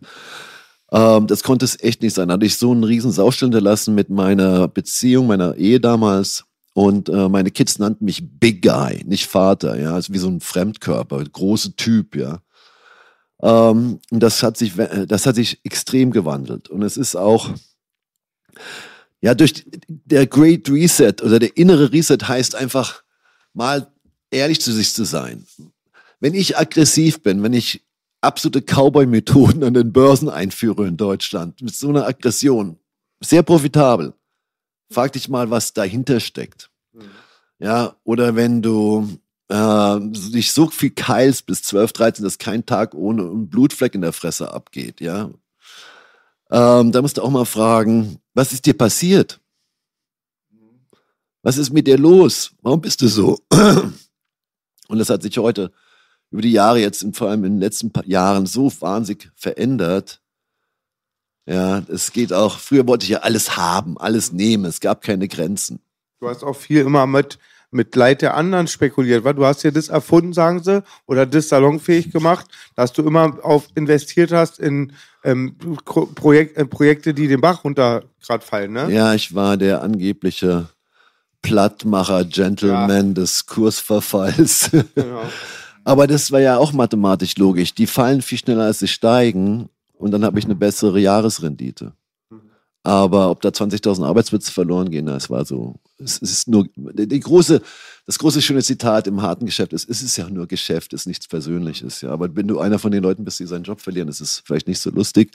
[0.93, 2.29] Ähm, das konnte es echt nicht sein.
[2.29, 6.45] Da hatte ich so einen riesen Saustall hinterlassen mit meiner Beziehung, meiner Ehe damals.
[6.73, 10.41] Und äh, meine Kids nannten mich Big Guy, nicht Vater, ja, also wie so ein
[10.41, 12.43] Fremdkörper, große Typ, ja.
[13.43, 16.69] Ähm, und das hat sich, we- das hat sich extrem gewandelt.
[16.69, 17.51] Und es ist auch,
[19.21, 23.03] ja, durch der Great Reset oder der innere Reset heißt einfach
[23.53, 23.93] mal
[24.31, 25.47] ehrlich zu sich zu sein.
[26.21, 27.85] Wenn ich aggressiv bin, wenn ich
[28.21, 32.79] absolute Cowboy-Methoden an den Börsen einführe in Deutschland, mit so einer Aggression,
[33.21, 34.15] sehr profitabel,
[34.91, 36.71] frag dich mal, was dahinter steckt.
[37.59, 42.95] Ja, oder wenn du äh, dich so viel keilst bis 12, 13, dass kein Tag
[42.95, 45.31] ohne einen Blutfleck in der Fresse abgeht, ja.
[46.51, 49.40] Ähm, da musst du auch mal fragen, was ist dir passiert?
[51.43, 52.53] Was ist mit dir los?
[52.63, 53.39] Warum bist du so?
[54.89, 55.73] Und das hat sich heute
[56.31, 60.21] über die Jahre jetzt, vor allem in den letzten paar Jahren, so wahnsinnig verändert.
[61.47, 65.27] Ja, es geht auch, früher wollte ich ja alles haben, alles nehmen, es gab keine
[65.27, 65.81] Grenzen.
[66.21, 67.39] Du hast auch viel immer mit,
[67.71, 69.25] mit Leid der anderen spekuliert.
[69.25, 73.39] Weil du hast ja das erfunden, sagen sie, oder das salonfähig gemacht, dass du immer
[73.43, 74.93] auf investiert hast in
[75.25, 78.93] ähm, Pro Projek äh, Projekte, die den Bach runter gerade fallen, ne?
[78.93, 80.69] Ja, ich war der angebliche
[81.43, 84.71] Plattmacher, Gentleman des Kursverfalls.
[84.95, 85.23] Genau.
[85.83, 87.75] Aber das war ja auch mathematisch logisch.
[87.75, 89.71] Die fallen viel schneller, als sie steigen.
[89.95, 91.95] Und dann habe ich eine bessere Jahresrendite.
[92.83, 95.75] Aber ob da 20.000 Arbeitsplätze verloren gehen, das war so.
[95.99, 97.61] Es, ist nur die, die große,
[98.07, 101.07] das große schöne Zitat im harten Geschäft ist: Es ist ja nur Geschäft, es ist
[101.07, 102.01] nichts Persönliches.
[102.01, 104.43] Ja, aber wenn du einer von den Leuten bist, die seinen Job verlieren, ist es
[104.47, 105.33] vielleicht nicht so lustig.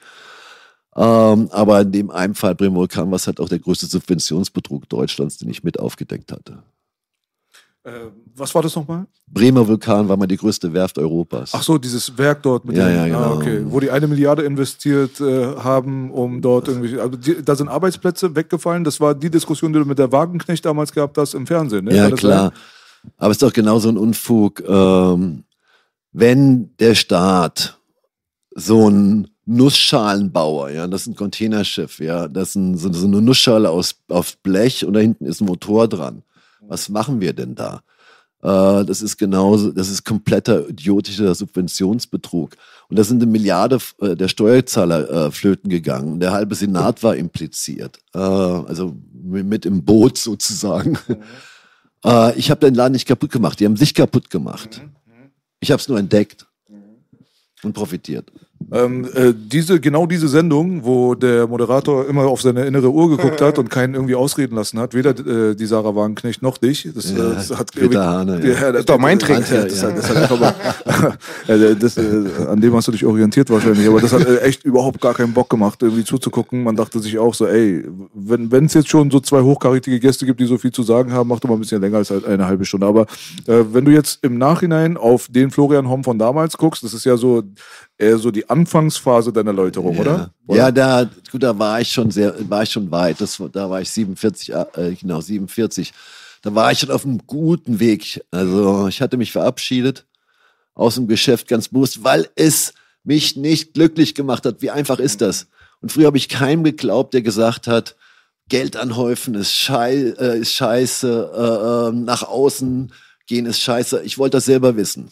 [0.98, 4.88] Ähm, aber in dem einen Fall Bremer Vulkan war es halt auch der größte Subventionsbetrug
[4.88, 6.64] Deutschlands, den ich mit aufgedeckt hatte.
[7.84, 7.92] Äh,
[8.36, 9.06] was war das nochmal?
[9.28, 11.52] Bremer Vulkan war mal die größte Werft Europas.
[11.54, 13.20] Ach so, dieses Werk dort mit Ja, dem, ja, genau.
[13.20, 13.64] ah, okay.
[13.68, 18.36] wo die eine Milliarde investiert äh, haben, um dort irgendwie, also die, da sind Arbeitsplätze
[18.36, 18.84] weggefallen.
[18.84, 21.86] Das war die Diskussion, die du mit der Wagenknecht damals gehabt hast im Fernsehen.
[21.86, 21.96] Ne?
[21.96, 22.54] Ja, klar.
[23.18, 25.44] Aber es ist doch genauso ein Unfug, ähm,
[26.12, 27.78] wenn der Staat
[28.56, 33.22] so ein Nussschalenbauer, ja, das ist ein Containerschiff, ja, das ist ein, so, so eine
[33.22, 36.24] Nussschale aus, auf Blech und da hinten ist ein Motor dran.
[36.68, 37.82] Was machen wir denn da?
[38.46, 42.56] Äh, das ist genauso, das ist kompletter idiotischer Subventionsbetrug.
[42.90, 46.20] Und da sind eine Milliarde äh, der Steuerzahler äh, flöten gegangen.
[46.20, 48.00] Der halbe Senat war impliziert.
[48.14, 50.98] Also mit im Boot sozusagen.
[52.04, 53.60] Äh, ich habe den Laden nicht kaputt gemacht.
[53.60, 54.80] Die haben sich kaputt gemacht.
[55.60, 56.46] Ich habe es nur entdeckt
[57.64, 58.32] und profitiert.
[58.72, 63.40] Ähm, äh, diese, genau diese Sendung, wo der Moderator immer auf seine innere Uhr geguckt
[63.40, 66.90] hat und keinen irgendwie ausreden lassen hat, weder äh, die Sarah Wagenknecht noch dich.
[66.96, 68.72] Das, Ja, äh, das hat Peter Hane, ja.
[68.72, 69.48] das ist doch mein Trick.
[69.52, 70.56] Ja, das, hat, das mal,
[71.48, 74.64] äh, das, äh, an dem hast du dich orientiert wahrscheinlich, aber das hat äh, echt
[74.64, 76.64] überhaupt gar keinen Bock gemacht, irgendwie zuzugucken.
[76.64, 80.40] Man dachte sich auch so, ey, wenn es jetzt schon so zwei hochkarätige Gäste gibt,
[80.40, 82.48] die so viel zu sagen haben, mach doch mal ein bisschen länger als halt eine
[82.48, 82.88] halbe Stunde.
[82.88, 83.02] Aber
[83.46, 87.06] äh, wenn du jetzt im Nachhinein auf den Florian Homm von damals guckst, das ist
[87.06, 87.44] ja so
[87.98, 90.32] eher so die Anfangsphase deiner Läuterung, Ja, oder?
[90.48, 93.22] ja da, gut, da war ich schon sehr, war ich schon weit.
[93.22, 95.94] Das, da war ich 47, äh, genau, 47.
[96.42, 98.24] Da war ich schon auf einem guten Weg.
[98.32, 100.06] Also ich hatte mich verabschiedet
[100.74, 104.62] aus dem Geschäft ganz bewusst, weil es mich nicht glücklich gemacht hat.
[104.62, 105.48] Wie einfach ist das?
[105.82, 107.96] Und früher habe ich keinem geglaubt, der gesagt hat,
[108.48, 112.92] Geld anhäufen ist, schei äh, ist scheiße, äh, äh, nach außen
[113.26, 114.04] gehen ist scheiße.
[114.04, 115.10] Ich wollte das selber wissen.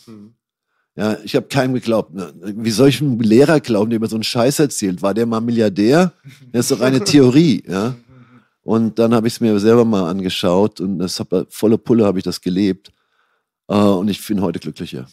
[0.96, 2.12] Ja, ich habe keinem geglaubt.
[2.44, 5.02] Wie soll ich einem Lehrer glauben, der mir so einen Scheiß erzählt?
[5.02, 6.14] War der mal Milliardär?
[6.52, 7.96] Das ist doch eine Theorie, ja.
[8.62, 12.20] Und dann habe ich es mir selber mal angeschaut und das hab, volle Pulle habe
[12.20, 12.92] ich das gelebt.
[13.68, 15.08] Äh, und ich bin heute glücklicher.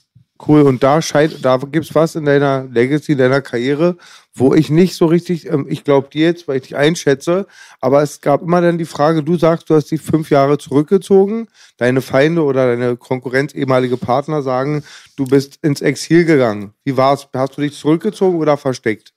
[0.47, 3.97] Cool, und da, scheint, da gibt's was in deiner Legacy, in deiner Karriere,
[4.35, 7.47] wo ich nicht so richtig, ähm, ich glaube dir jetzt, weil ich dich einschätze,
[7.81, 11.49] aber es gab immer dann die Frage, du sagst, du hast dich fünf Jahre zurückgezogen,
[11.77, 14.83] deine Feinde oder deine Konkurrenz, ehemalige Partner sagen,
[15.17, 16.73] du bist ins Exil gegangen.
[16.85, 17.29] Wie war's?
[17.35, 19.13] Hast du dich zurückgezogen oder versteckt?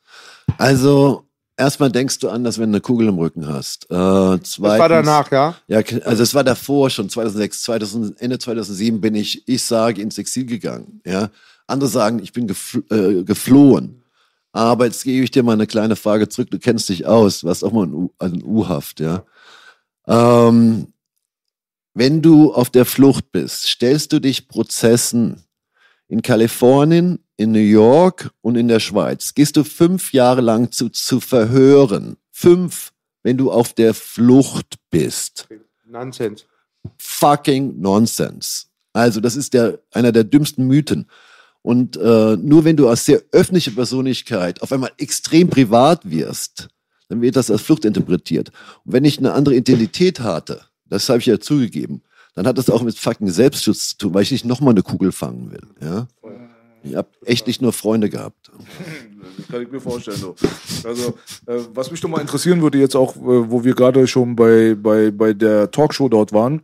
[0.58, 1.26] Also,
[1.58, 3.86] erstmal denkst du anders, wenn du eine Kugel im Rücken hast.
[3.86, 5.56] Äh, Das war danach, ja?
[5.68, 10.18] Ja, also es war davor schon, 2006, 2000, Ende 2007 bin ich, ich sage, ins
[10.18, 11.02] Exil gegangen.
[11.06, 11.30] Ja,
[11.68, 14.04] Andere sagen, ich bin gefl äh, geflohen.
[14.52, 16.52] Aber jetzt gebe ich dir mal eine kleine Frage zurück.
[16.52, 17.90] Du kennst dich aus, warst auch mal
[18.20, 19.24] also in U-Haft, ja.
[20.08, 20.94] Ähm,
[21.96, 25.44] wenn du auf der Flucht bist, stellst du dich Prozessen
[26.08, 29.34] in Kalifornien, in New York und in der Schweiz.
[29.34, 32.18] Gehst du fünf Jahre lang zu, zu verhören.
[32.32, 35.48] Fünf, wenn du auf der Flucht bist.
[35.86, 36.46] Nonsens.
[36.98, 38.66] Fucking Nonsense.
[38.94, 41.08] Also, das ist der, einer der dümmsten Mythen.
[41.62, 46.68] Und äh, nur wenn du als sehr öffentliche Persönlichkeit auf einmal extrem privat wirst,
[47.10, 48.52] dann wird das als Flucht interpretiert.
[48.86, 52.02] Und wenn ich eine andere Identität hatte, das habe ich ja zugegeben,
[52.36, 55.12] dann hat das auch mit fucking Selbstschutz zu tun, weil ich nicht nochmal eine Kugel
[55.12, 55.68] fangen will.
[55.82, 56.08] Ja?
[56.84, 58.52] Ich habe echt nicht nur Freunde gehabt.
[59.38, 60.18] Das kann ich mir vorstellen.
[60.18, 60.36] So.
[60.84, 61.18] Also,
[61.48, 64.76] äh, was mich doch mal interessieren würde, jetzt auch, äh, wo wir gerade schon bei,
[64.76, 66.62] bei, bei der Talkshow dort waren,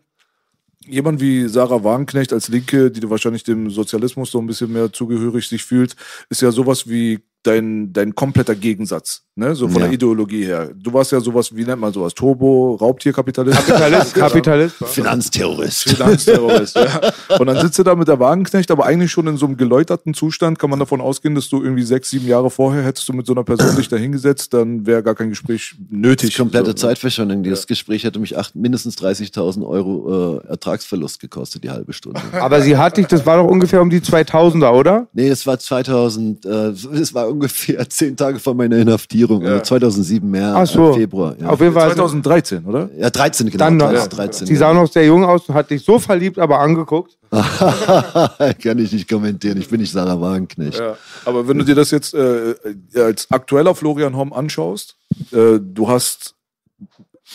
[0.86, 5.48] jemand wie Sarah Wagenknecht als Linke, die wahrscheinlich dem Sozialismus so ein bisschen mehr zugehörig
[5.48, 5.96] sich fühlt,
[6.30, 9.56] ist ja sowas wie dein, dein kompletter Gegensatz, ne?
[9.56, 9.86] So von Ja.
[9.88, 10.70] der Ideologie her.
[10.76, 12.14] Du warst ja sowas, wie nennt man sowas?
[12.14, 13.66] Turbo, Raubtierkapitalist?
[13.66, 14.76] Kapitalist, Kapitalist.
[14.86, 15.90] Finanzterrorist.
[15.90, 17.12] Finanzterrorist, ja.
[17.40, 20.14] Und dann sitzt du da mit der Wagenknecht, aber eigentlich schon in so einem geläuterten
[20.14, 20.60] Zustand.
[20.60, 23.34] Kann man davon ausgehen, dass du irgendwie sechs, sieben Jahre vorher hättest du mit so
[23.34, 26.38] einer Person dich da hingesetzt, dann wäre gar kein Gespräch Das nötig.
[26.38, 27.44] komplette So, Zeitverschwendung.
[27.44, 32.20] Dieses Gespräch hätte mich acht, mindestens 30.000 Euro äh, Ertragsverlust gekostet, die halbe Stunde.
[32.40, 35.08] Aber sie hat dich, das war doch ungefähr um die 2000er, oder?
[35.14, 36.50] Nee, es war 2000, äh,
[37.00, 40.92] es war ungefähr zehn Tage vor meiner Inhaftierung, also 2007 März, Ach so.
[40.92, 41.36] äh, Februar.
[41.40, 41.50] Ja.
[41.50, 41.94] Auf jeden Fall.
[41.94, 42.90] 2013, oder?
[42.98, 43.58] ja, 13, genau.
[43.66, 46.60] Dann noch, 2013, sie sah noch sehr jung aus und hat dich so verliebt, aber
[46.60, 47.18] angeguckt.
[47.32, 50.80] Kann ich nicht kommentieren, ich bin nicht Sarah Wagenknecht.
[50.80, 50.98] Ja.
[51.26, 52.56] Aber wenn du dir das jetzt äh,
[52.96, 54.96] als aktueller Florian Homm anschaust,
[55.32, 56.36] äh, du hast,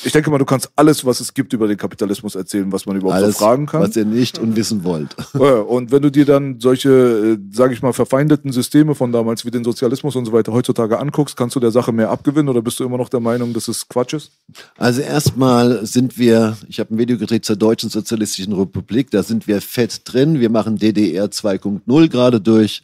[0.03, 2.97] ich denke mal, du kannst alles, was es gibt über den Kapitalismus erzählen, was man
[2.97, 3.83] überhaupt Alles, so fragen kann.
[3.83, 5.15] was ihr nicht und wissen wollt.
[5.35, 9.51] Und wenn du dir dann solche, äh, sage ich mal, verfeindeten Systeme von damals wie
[9.51, 12.81] den Sozialismus und so weiter heutzutage anguckst, kannst du der Sache mehr abgewinnen oder bist
[12.81, 14.33] du immer noch der Meinung, dass es Quatsch ist?
[14.77, 19.47] Also erstmal sind wir, ich habe ein Video gedreht zur Deutschen Sozialistischen Republik, da sind
[19.47, 20.41] wir fett drin.
[20.41, 22.83] Wir machen DDR 2.0 gerade durch.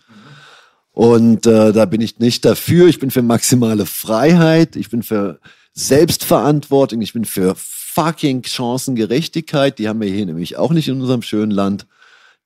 [0.93, 2.89] Und äh, da bin ich nicht dafür.
[2.89, 4.77] Ich bin für maximale Freiheit.
[4.77, 5.39] Ich bin für
[5.73, 7.01] Selbstverantwortung.
[7.01, 9.79] Ich bin für fucking Chancengerechtigkeit.
[9.79, 11.87] Die haben wir hier nämlich auch nicht in unserem schönen Land.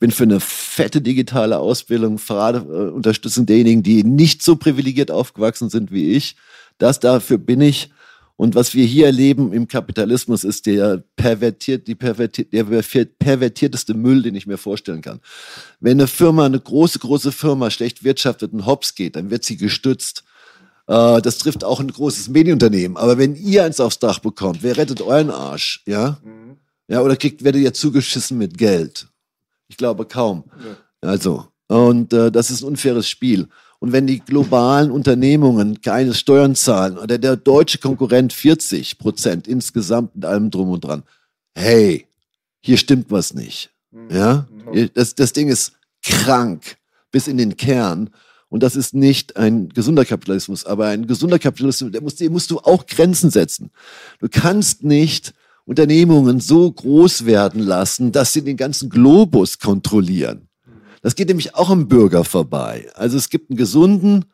[0.01, 5.71] Bin für eine fette digitale Ausbildung, gerade äh, Unterstützung derjenigen, die nicht so privilegiert aufgewachsen
[5.71, 6.37] sind wie ich.
[6.79, 7.91] Das dafür bin ich.
[8.37, 14.23] Und was wir hier erleben im Kapitalismus ist der pervertiert, die pervertiert, der pervertierteste Müll,
[14.23, 15.21] den ich mir vorstellen kann.
[15.79, 19.57] Wenn eine Firma, eine große, große Firma schlecht wirtschaftet und hops geht, dann wird sie
[19.57, 20.24] gestützt.
[20.87, 22.97] Äh, das trifft auch ein großes Medienunternehmen.
[22.97, 25.83] Aber wenn ihr eins aufs Dach bekommt, wer rettet euren Arsch?
[25.87, 26.19] Ja?
[26.89, 29.09] Ja, oder kriegt, werdet ihr zugeschissen mit Geld?
[29.69, 30.45] Ich glaube kaum.
[31.01, 33.49] Also, und äh, das ist ein unfaires Spiel.
[33.79, 40.15] Und wenn die globalen Unternehmungen keine Steuern zahlen oder der deutsche Konkurrent 40 Prozent insgesamt
[40.15, 41.03] mit allem drum und dran,
[41.55, 42.07] hey,
[42.61, 43.71] hier stimmt was nicht.
[44.11, 44.47] Ja,
[44.95, 46.77] das, das Ding ist krank
[47.11, 48.11] bis in den Kern.
[48.55, 52.53] Und das ist nicht ein gesunder Kapitalismus, aber ein gesunder Kapitalismus, der muss, dem musst
[52.53, 53.73] du auch Grenzen setzen.
[54.21, 60.47] Du kannst nicht Unternehmungen so groß werden lassen, dass sie den ganzen Globus kontrollieren.
[61.03, 62.87] Das geht nämlich auch am Bürger vorbei.
[62.95, 64.27] Also es gibt einen gesunden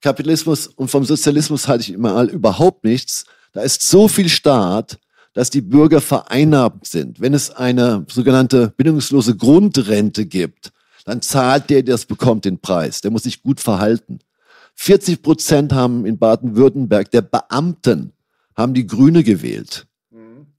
[0.00, 3.24] Kapitalismus und vom Sozialismus halte ich immer überhaupt nichts.
[3.52, 4.98] Da ist so viel Staat,
[5.32, 7.20] dass die Bürger vereinnahmt sind.
[7.20, 10.72] Wenn es eine sogenannte bedingungslose Grundrente gibt,
[11.04, 13.00] dann zahlt der, der das bekommt, den Preis.
[13.00, 14.20] Der muss sich gut verhalten.
[14.74, 18.12] 40 Prozent haben in Baden-Württemberg der Beamten
[18.56, 19.86] haben die Grüne gewählt.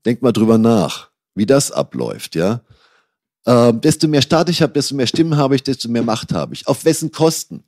[0.06, 2.62] Denkt mal drüber nach, wie das abläuft, ja.
[3.45, 6.54] Ähm, desto mehr Staat ich habe, desto mehr Stimmen habe ich, desto mehr Macht habe
[6.54, 6.67] ich.
[6.67, 7.63] Auf wessen Kosten?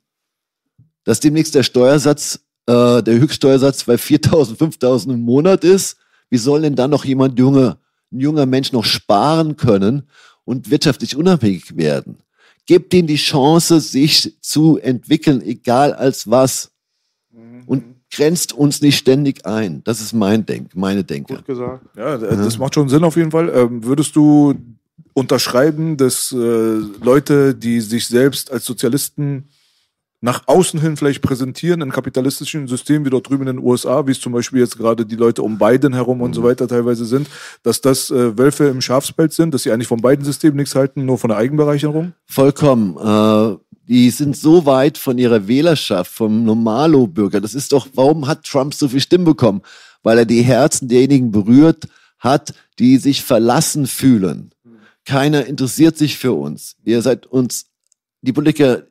[1.04, 5.96] Dass demnächst der Steuersatz, äh, der Höchststeuersatz bei 4.000, 5.000 im Monat ist.
[6.30, 7.78] Wie soll denn dann noch jemand junge,
[8.12, 10.08] ein junger Mensch noch sparen können
[10.44, 12.18] und wirtschaftlich unabhängig werden?
[12.66, 16.70] Gebt denen die Chance, sich zu entwickeln, egal als was.
[17.66, 19.82] Und grenzt uns nicht ständig ein.
[19.84, 21.36] Das ist mein Denk, meine Denke.
[21.36, 21.84] Gut gesagt.
[21.96, 23.50] Ja, das macht schon Sinn auf jeden Fall.
[23.54, 24.54] Ähm, würdest du
[25.14, 29.48] unterschreiben, dass äh, Leute, die sich selbst als Sozialisten
[30.24, 34.12] nach außen hin vielleicht präsentieren in kapitalistischen Systemen wie dort drüben in den USA, wie
[34.12, 36.46] es zum Beispiel jetzt gerade die Leute um Biden herum und so Mhm.
[36.46, 37.28] weiter teilweise sind,
[37.62, 41.04] dass das äh, Wölfe im Schafspelz sind, dass sie eigentlich von beiden Systemen nichts halten,
[41.04, 42.14] nur von der Eigenbereicherung?
[42.24, 42.96] Vollkommen.
[42.96, 47.42] Äh, die sind so weit von ihrer Wählerschaft, vom Normalo-Bürger.
[47.42, 49.60] Das ist doch, warum hat Trump so viel Stimmen bekommen?
[50.02, 51.86] Weil er die Herzen derjenigen berührt
[52.18, 54.52] hat, die sich verlassen fühlen.
[55.04, 56.76] Keiner interessiert sich für uns.
[56.82, 57.66] Ihr seid uns,
[58.22, 58.84] die Politiker,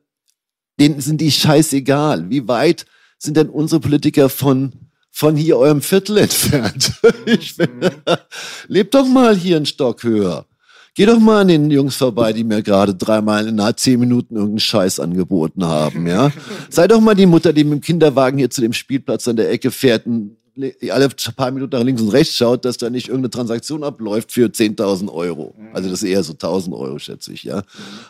[0.80, 2.30] denen sind die scheißegal.
[2.30, 2.86] Wie weit
[3.18, 4.72] sind denn unsere Politiker von,
[5.12, 6.94] von hier eurem Viertel entfernt?
[7.26, 7.70] Ich bin,
[8.68, 10.46] lebt doch mal hier einen Stock höher.
[10.96, 14.36] Geh doch mal an den Jungs vorbei, die mir gerade dreimal in nahe zehn Minuten
[14.36, 16.32] irgendeinen Scheiß angeboten haben, ja.
[16.70, 19.50] Sei doch mal die Mutter, die mit dem Kinderwagen hier zu dem Spielplatz an der
[19.50, 23.08] Ecke fährt und le- alle paar Minuten nach links und rechts schaut, dass da nicht
[23.08, 25.56] irgendeine Transaktion abläuft für 10.000 Euro.
[25.74, 27.64] Also das ist eher so 1.000 Euro, schätze ich, ja.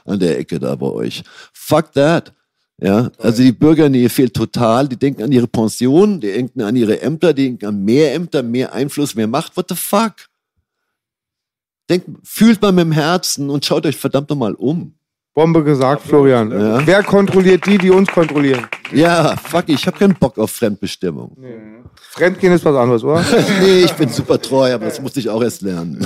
[0.04, 1.23] An der Ecke da bei euch.
[1.54, 2.34] Fuck that.
[2.81, 4.88] Ja, also die Bürgernähe fehlt total.
[4.88, 8.43] Die denken an ihre Pension, die denken an ihre Ämter, die denken an mehr Ämter,
[8.43, 9.55] mehr Einfluss, mehr Macht.
[9.55, 10.13] What the fuck?
[11.89, 14.95] Denkt, fühlt mal mit dem Herzen und schaut euch verdammt nochmal um.
[15.33, 16.51] Bombe gesagt, Florian.
[16.51, 16.86] Ja.
[16.86, 18.67] Wer kontrolliert die, die uns kontrollieren?
[18.93, 21.38] Ja, fuck, ich habe keinen Bock auf Fremdbestimmung.
[22.12, 23.23] Fremdgehen ist was anderes, oder?
[23.62, 26.06] Nee, ich bin super treu, aber das musste ich auch erst lernen.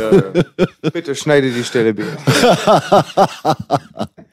[0.93, 2.03] Bitte schneide die Stelle, B.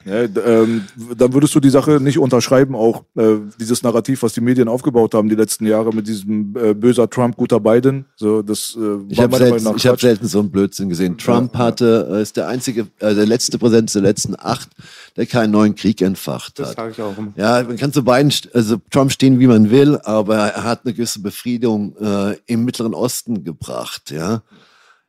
[0.05, 0.83] Ja, ähm,
[1.17, 5.15] dann würdest du die Sache nicht unterschreiben, auch äh, dieses Narrativ, was die Medien aufgebaut
[5.15, 8.05] haben die letzten Jahre mit diesem äh, böser Trump, guter Biden.
[8.15, 11.17] So, das äh, Ich habe selten, ich hab selten so einen Blödsinn gesehen.
[11.17, 14.69] Trump hatte, äh, ist der einzige, äh, der letzte Präsident der letzten acht,
[15.15, 16.75] der keinen neuen Krieg entfacht Das hat.
[16.75, 17.33] sage ich auch immer.
[17.35, 20.93] Ja, man kann zu beiden, also Trump stehen, wie man will, aber er hat eine
[20.93, 24.43] gewisse Befriedung äh, im Mittleren Osten gebracht, ja.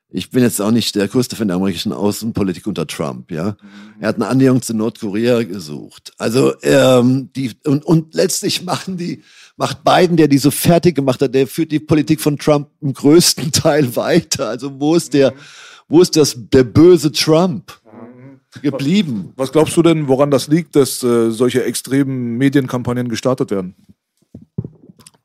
[0.08, 3.56] Ich bin jetzt auch nicht der größte Fan der amerikanischen Außenpolitik unter Trump, ja.
[4.00, 6.12] Er hat eine Annäherung zu Nordkorea gesucht.
[6.16, 9.22] Also, ähm, die, und, und letztlich machen die,
[9.56, 12.92] macht Biden, der die so fertig gemacht hat, der führt die Politik von Trump im
[12.92, 14.48] größten Teil weiter.
[14.48, 15.34] Also, wo ist der,
[15.88, 17.72] wo ist das, der böse Trump
[18.62, 19.32] geblieben?
[19.36, 23.74] Was glaubst du denn, woran das liegt, dass äh, solche extremen Medienkampagnen gestartet werden?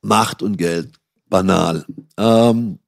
[0.02, 0.90] Macht und Geld.
[1.30, 1.86] Banal.
[2.18, 2.80] Ähm,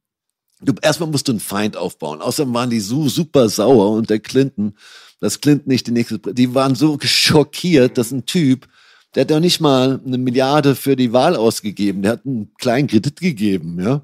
[0.62, 2.21] du, erstmal musst du einen Feind aufbauen.
[2.21, 4.75] Außerdem waren die so super sauer und der Clinton,
[5.19, 8.67] dass Clinton nicht die nächste, die waren so schockiert, dass ein Typ,
[9.15, 12.88] der hat doch nicht mal eine Milliarde für die Wahl ausgegeben, der hat einen kleinen
[12.88, 14.01] Kredit gegeben, ja.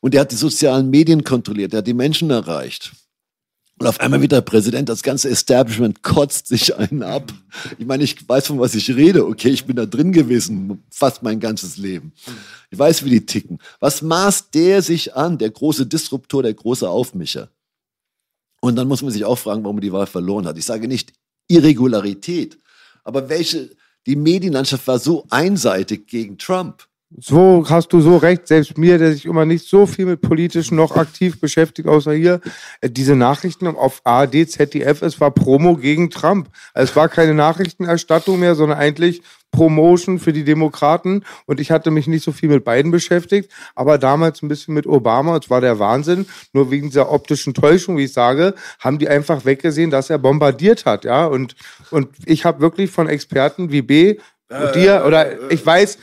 [0.00, 2.92] Und der hat die sozialen Medien kontrolliert, der hat die Menschen erreicht.
[3.78, 7.30] Und auf einmal wird er Präsident, das ganze Establishment kotzt sich einen ab.
[7.78, 9.26] Ich meine, ich weiß, von was ich rede.
[9.26, 12.12] Okay, ich bin da drin gewesen, fast mein ganzes Leben.
[12.70, 13.58] Ich weiß, wie die ticken.
[13.78, 17.50] Was maßt der sich an, der große Disruptor, der große Aufmischer?
[18.62, 20.56] Und dann muss man sich auch fragen, warum er die Wahl verloren hat.
[20.56, 21.12] Ich sage nicht
[21.48, 22.58] Irregularität,
[23.04, 26.88] aber welche, die Medienlandschaft war so einseitig gegen Trump.
[27.10, 28.48] So hast du so recht.
[28.48, 32.40] Selbst mir, der sich immer nicht so viel mit politischen noch aktiv beschäftigt, außer hier,
[32.80, 36.48] äh, diese Nachrichten auf ARD, ZDF, es war Promo gegen Trump.
[36.74, 41.22] Also Es war keine Nachrichtenerstattung mehr, sondern eigentlich Promotion für die Demokraten.
[41.46, 44.86] Und ich hatte mich nicht so viel mit beiden beschäftigt, aber damals ein bisschen mit
[44.86, 45.36] Obama.
[45.36, 46.26] Es war der Wahnsinn.
[46.52, 50.84] Nur wegen dieser optischen Täuschung, wie ich sage, haben die einfach weggesehen, dass er bombardiert
[50.84, 51.04] hat.
[51.04, 51.54] Ja, und,
[51.90, 54.16] und ich habe wirklich von Experten wie B
[54.48, 55.98] und dir oder ich weiß,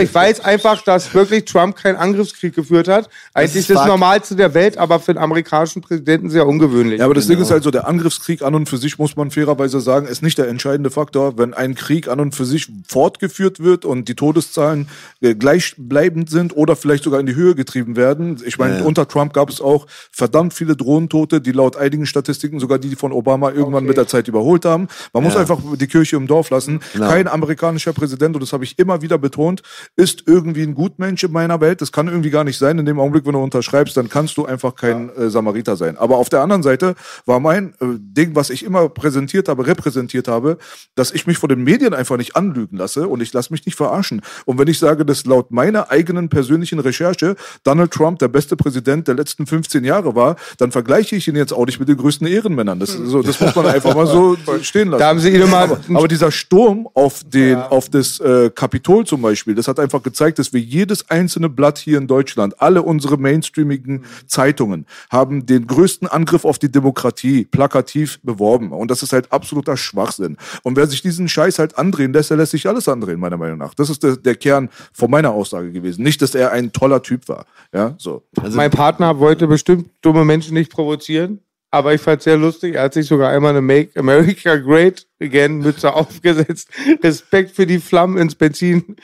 [0.00, 3.08] ich weiß einfach, dass wirklich Trump keinen Angriffskrieg geführt hat.
[3.32, 3.88] Eigentlich ist das, Fakt.
[3.88, 6.98] Normalste der Welt, aber für den amerikanischen Präsidenten sehr ungewöhnlich.
[6.98, 7.36] Ja, aber das Genau.
[7.38, 10.22] Ding ist halt so, der Angriffskrieg an und für sich, muss man fairerweise sagen, ist
[10.22, 11.38] nicht der entscheidende Faktor.
[11.38, 14.88] Wenn ein Krieg an und für sich fortgeführt wird und die Todeszahlen
[15.22, 18.42] äh, gleichbleibend sind oder vielleicht sogar in die Höhe getrieben werden.
[18.44, 22.60] Ich meine, Ja, unter Trump gab es auch verdammt viele Drohnentote, die laut einigen Statistiken
[22.60, 23.86] sogar die von Obama irgendwann Okay.
[23.88, 24.88] mit der Zeit überholt haben.
[25.14, 25.40] Man muss Ja.
[25.40, 26.80] einfach die Kirche im Dorf lassen.
[26.92, 27.08] Genau.
[27.08, 29.62] Kein amerikanischer Präsident, und das habe ich immer wieder betont,
[29.96, 31.80] ist irgendwie ein Gutmensch in meiner Welt.
[31.80, 32.78] Das kann irgendwie gar nicht sein.
[32.78, 35.96] In dem Augenblick, wenn du unterschreibst, dann kannst du einfach kein äh, Samariter sein.
[35.96, 36.94] Aber auf der anderen Seite
[37.24, 40.58] war mein äh, Ding, was ich immer präsentiert habe, repräsentiert habe,
[40.94, 43.76] dass ich mich von den Medien einfach nicht anlügen lasse und ich lasse mich nicht
[43.76, 44.22] verarschen.
[44.44, 49.08] Und wenn ich sage, dass laut meiner eigenen persönlichen Recherche Donald Trump der beste Präsident
[49.08, 52.26] der letzten 15 Jahre war, dann vergleiche ich ihn jetzt auch nicht mit den größten
[52.26, 52.78] Ehrenmännern.
[52.80, 55.00] Das, so, das muss man einfach mal so stehen lassen.
[55.00, 59.06] Da haben sie ihn immer- aber, aber dieser Sturm auf den, auf das äh, Kapitol
[59.06, 62.82] zum Beispiel, das hat einfach gezeigt, dass wir jedes einzelne Blatt hier in Deutschland, alle
[62.82, 68.72] unsere mainstreamigen Zeitungen, haben den größten Angriff auf die Demokratie plakativ beworben.
[68.72, 70.38] Und das ist halt absoluter Schwachsinn.
[70.62, 73.58] Und wer sich diesen Scheiß halt andrehen lässt, der lässt sich alles andrehen, meiner Meinung
[73.58, 73.74] nach.
[73.74, 76.02] Das ist der, der Kern von meiner Aussage gewesen.
[76.02, 77.44] Nicht, dass er ein toller Typ war.
[77.74, 78.22] Ja, so.
[78.40, 81.40] Also, mein Partner wollte bestimmt dumme Menschen nicht provozieren.
[81.76, 82.76] Aber ich fand es sehr lustig.
[82.76, 86.68] Er hat sich sogar einmal eine Make America Great Again Mütze aufgesetzt.
[87.02, 88.96] Respekt für die Flammen ins Benzin.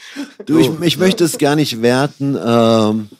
[0.46, 2.34] Du, ich, ich möchte es gar nicht werten.
[2.42, 3.10] Ähm,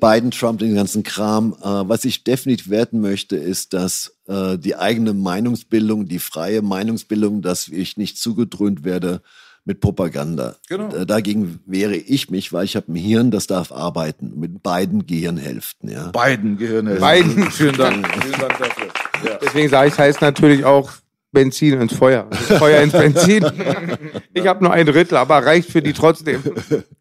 [0.00, 1.54] Biden, Trump, den ganzen Kram.
[1.60, 7.42] Äh, was ich definitiv werten möchte, ist, dass äh, die eigene Meinungsbildung, die freie Meinungsbildung,
[7.42, 9.22] dass ich nicht zugedröhnt werde
[9.64, 10.56] mit Propaganda.
[10.68, 10.94] Genau.
[10.94, 15.06] Äh, Dagegen wehre ich mich, weil ich habe ein Hirn, das darf arbeiten mit beiden
[15.06, 15.90] Gehirnhälften.
[15.90, 16.10] Ja.
[16.10, 17.00] Beiden Gehirnhälften.
[17.00, 17.50] Beiden.
[17.50, 18.08] Vielen Dank.
[18.22, 18.86] Vielen Dank dafür.
[19.24, 19.38] Ja.
[19.42, 20.90] Deswegen sage ich, es heißt natürlich auch
[21.32, 22.26] Benzin ins Feuer.
[22.30, 23.44] Das Feuer ins Benzin.
[24.32, 26.42] Ich habe nur ein Drittel, aber reicht für die trotzdem.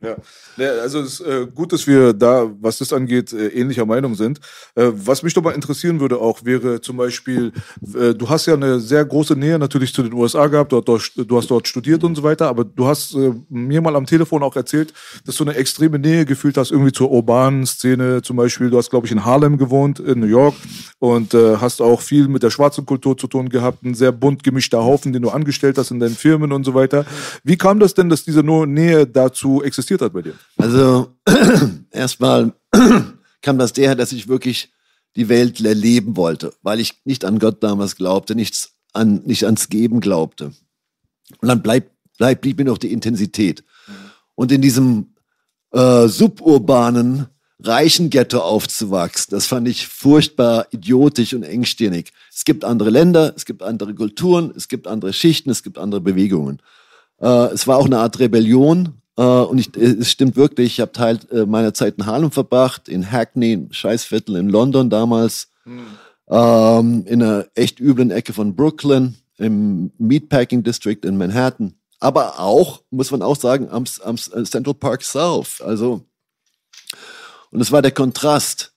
[0.02, 0.16] Ja.
[0.56, 4.16] Ne, also es ist äh, gut, dass wir da, was das angeht, äh, ähnlicher Meinung
[4.16, 4.40] sind.
[4.76, 7.52] Äh, was mich doch mal interessieren würde auch, wäre zum Beispiel,
[7.82, 11.52] du hast ja eine sehr große Nähe natürlich zu den USA gehabt, dort, du hast
[11.52, 13.14] dort studiert und so weiter, aber du hast
[13.50, 14.94] mir mal am Telefon auch erzählt,
[15.26, 18.70] dass du eine extreme Nähe gefühlt hast, irgendwie zur urbanen Szene zum Beispiel.
[18.70, 20.56] Du hast, glaube ich, in Harlem gewohnt, in New York
[21.00, 24.84] und hast auch viel mit der schwarzen Kultur zu tun gehabt, ein sehr bunt gemischter
[24.84, 27.06] Haufen, den du angestellt hast in deinen Firmen und so weiter.
[27.44, 30.34] Wie kam das denn, dass diese Nähe dazu existiert hat bei dir?
[30.58, 31.16] Also
[31.92, 32.54] erstmal
[33.42, 34.72] kam das daher, dass ich wirklich
[35.16, 39.70] die Welt erleben wollte, weil ich nicht an Gott damals glaubte, nichts an, nicht ans
[39.70, 40.54] Geben glaubte.
[41.42, 43.64] Und dann bleibt, bleibt, blieb mir noch die Intensität.
[44.36, 45.16] Und in diesem
[45.72, 47.28] äh, suburbanen,
[47.64, 52.12] reichen Ghetto aufzuwachsen, das fand ich furchtbar idiotisch und engstirnig.
[52.34, 56.02] Es gibt andere Länder, es gibt andere Kulturen, es gibt andere Schichten, es gibt andere
[56.02, 56.62] Bewegungen.
[57.20, 58.94] Äh, es war auch eine Art Rebellion.
[59.18, 62.88] Äh, und ich, es stimmt wirklich, ich habe Teil äh, meiner Zeit in Harlem verbracht,
[62.88, 65.50] in Hackney, im Scheißviertel in London damals,
[66.30, 71.74] ähm, in einer echt üblen Ecke von Brooklyn, im Meatpacking District in Manhattan.
[72.00, 75.62] Aber auch, muss man auch sagen, am, am Central Park South.
[75.62, 76.02] Also,
[77.52, 78.74] und es war der Kontrast.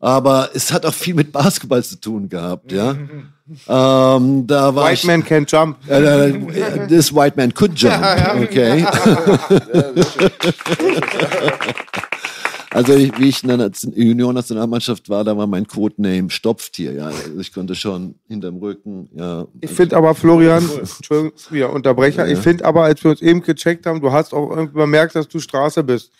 [0.00, 2.90] Aber es hat auch viel mit Basketball zu tun gehabt, ja.
[2.90, 5.78] ähm, da war White ich, Man can't jump.
[5.88, 8.04] äh, äh, this white man could jump,
[8.42, 8.86] okay.
[12.74, 17.06] Also ich, wie ich in der Nation- Junior-Nationalmannschaft war, da war mein Codename Stopftier, ja.
[17.06, 19.46] Also ich konnte schon hinterm Rücken, ja.
[19.60, 23.86] Ich finde aber, Florian, Entschuldigung, wieder Unterbrecher, ich finde aber, als wir uns eben gecheckt
[23.86, 26.10] haben, du hast auch irgendwie bemerkt, dass du Straße bist.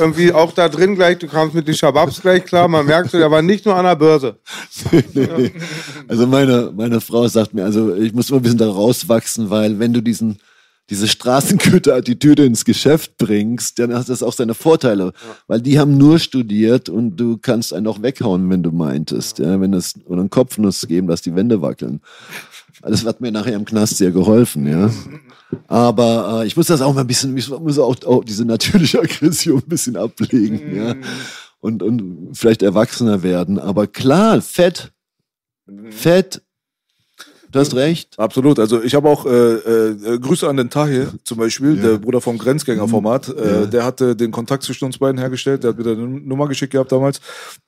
[0.00, 3.30] irgendwie auch da drin gleich, du kamst mit den Shababs gleich klar, man merkt, der
[3.30, 4.36] war nicht nur an der Börse.
[5.14, 5.52] nee.
[6.08, 9.78] Also meine, meine Frau sagt mir, also ich muss immer ein bisschen da rauswachsen, weil
[9.78, 10.38] wenn du diesen,
[10.90, 15.12] diese Straßengüter-Attitüde ins Geschäft bringst, dann hat das auch seine Vorteile,
[15.46, 19.60] weil die haben nur studiert und du kannst einen auch weghauen, wenn du meintest, ja,
[19.60, 22.00] wenn es oder einen Kopfnuss geben, dass die Wände wackeln.
[22.82, 24.90] Das hat mir nachher im Knast sehr geholfen, ja.
[25.68, 29.00] Aber äh, ich muss das auch mal ein bisschen, ich muss auch, auch diese natürliche
[29.00, 30.94] Aggression ein bisschen ablegen, ja.
[31.60, 33.58] Und, und vielleicht erwachsener werden.
[33.58, 34.92] Aber klar, fett,
[35.90, 36.42] fett,
[37.52, 38.18] du hast recht.
[38.18, 38.58] Absolut.
[38.58, 42.38] Also ich habe auch äh, äh, Grüße an den Tahir zum Beispiel, der Bruder vom
[42.38, 43.28] Grenzgängerformat.
[43.28, 45.64] Äh, der hatte den Kontakt zwischen uns beiden hergestellt.
[45.64, 47.20] Der hat mir da eine Nummer geschickt gehabt damals.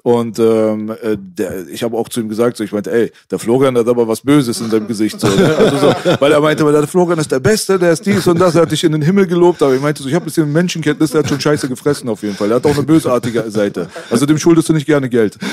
[0.02, 3.38] Und ähm, äh, der, ich habe auch zu ihm gesagt, so ich meinte, ey, der
[3.38, 5.20] Florian hat aber was Böses in seinem Gesicht.
[5.20, 5.56] So, ne?
[5.56, 8.38] also so, weil er meinte, weil der Florian ist der Beste, der ist dies und
[8.40, 9.62] das, er hat dich in den Himmel gelobt.
[9.62, 12.22] Aber ich meinte so, ich habe ein bisschen Menschenkenntnis, der hat schon Scheiße gefressen auf
[12.22, 12.48] jeden Fall.
[12.48, 13.88] Der hat auch eine bösartige Seite.
[14.10, 15.38] Also dem schuldest du nicht gerne Geld.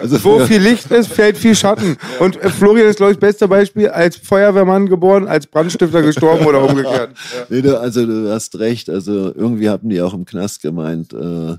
[0.00, 1.96] Also, Wo viel Licht ist, fällt viel Schatten.
[2.20, 6.64] Und äh, Florian ist, glaube ich, beste Beispiel, als Feuerwehrmann geboren, als Brandstifter gestorben oder
[6.64, 7.14] umgekehrt.
[7.50, 8.88] Nee, du, also du hast recht.
[8.88, 11.56] Also irgendwie haben die auch im Knast gemeint, äh,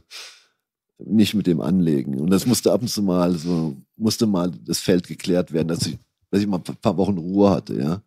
[0.97, 2.19] nicht mit dem anlegen.
[2.19, 5.85] Und das musste ab und zu mal so, musste mal das Feld geklärt werden, dass
[5.85, 5.97] ich,
[6.31, 8.01] dass ich mal ein paar Wochen Ruhe hatte, ja.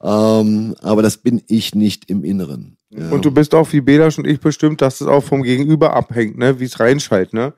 [0.00, 2.76] Ähm, aber das bin ich nicht im Inneren.
[2.90, 3.10] Ja.
[3.10, 6.38] Und du bist auch wie Belasch und ich bestimmt, dass es auch vom Gegenüber abhängt,
[6.38, 6.58] ne?
[6.58, 7.34] wie es reinschallt.
[7.34, 7.52] Ne?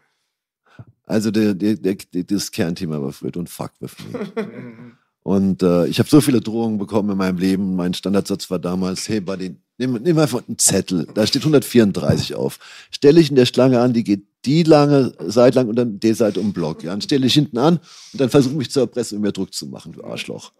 [1.06, 4.92] Also der, der, der, das Kernthema war Fred und Fuck with me.
[5.22, 7.76] Und äh, ich habe so viele Drohungen bekommen in meinem Leben.
[7.76, 11.06] Mein Standardsatz war damals, hey Buddy, nimm, nimm einfach einen Zettel.
[11.14, 12.58] Da steht 134 auf.
[12.90, 16.14] Stelle ich in der Schlange an, die geht die lange Seite lang und dann die
[16.14, 16.82] Seite um den Block.
[16.82, 16.90] Ja?
[16.92, 17.78] Dann stelle ich hinten an
[18.12, 20.52] und dann versuche mich zu erpressen und mir Druck zu machen, du Arschloch.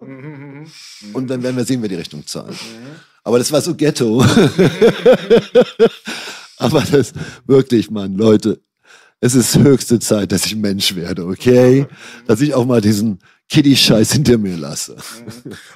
[1.13, 2.57] Und dann werden wir sehen, wer die Rechnung zahlt.
[3.25, 4.23] Aber das war so Ghetto.
[6.59, 7.15] Aber das
[7.47, 8.61] wirklich, Mann, Leute,
[9.21, 11.87] es ist höchste Zeit, dass ich Mensch werde, okay?
[12.27, 13.19] Dass ich auch mal diesen
[13.51, 14.96] Kiddie-Scheiß hinter mir lasse.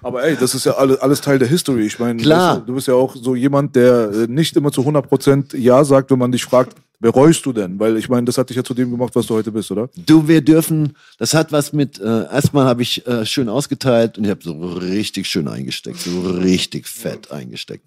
[0.01, 1.85] Aber ey, das ist ja alles, alles Teil der History.
[1.87, 2.61] Ich meine, Klar.
[2.65, 6.19] Du bist ja auch so jemand, der äh, nicht immer zu 100% Ja sagt, wenn
[6.19, 7.79] man dich fragt, bereust du denn?
[7.81, 9.91] Weil ich meine, das hat dich ja zu dem gemacht, was du heute bist, oder?
[10.07, 14.25] Du, wir dürfen, das hat was mit, äh, erstmal habe ich äh, schön ausgeteilt und
[14.25, 17.87] ich habe so richtig schön eingesteckt, so richtig fett eingesteckt.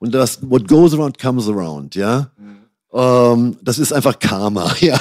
[0.00, 2.30] Und das, what goes around comes around, ja.
[2.92, 5.00] Ähm, das ist einfach Karma, ja.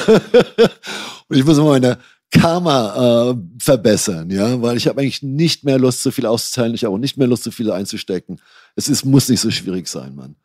[1.28, 1.98] und ich muss immer meine
[2.32, 6.84] Karma äh, verbessern, ja, weil ich habe eigentlich nicht mehr Lust, so viel auszuteilen, ich
[6.84, 8.40] habe auch nicht mehr Lust, so viel einzustecken.
[8.76, 10.36] Es ist, muss nicht so schwierig sein, Mann.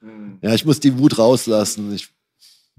[0.43, 1.95] Ja, ich muss die Wut rauslassen.
[1.95, 2.09] Ich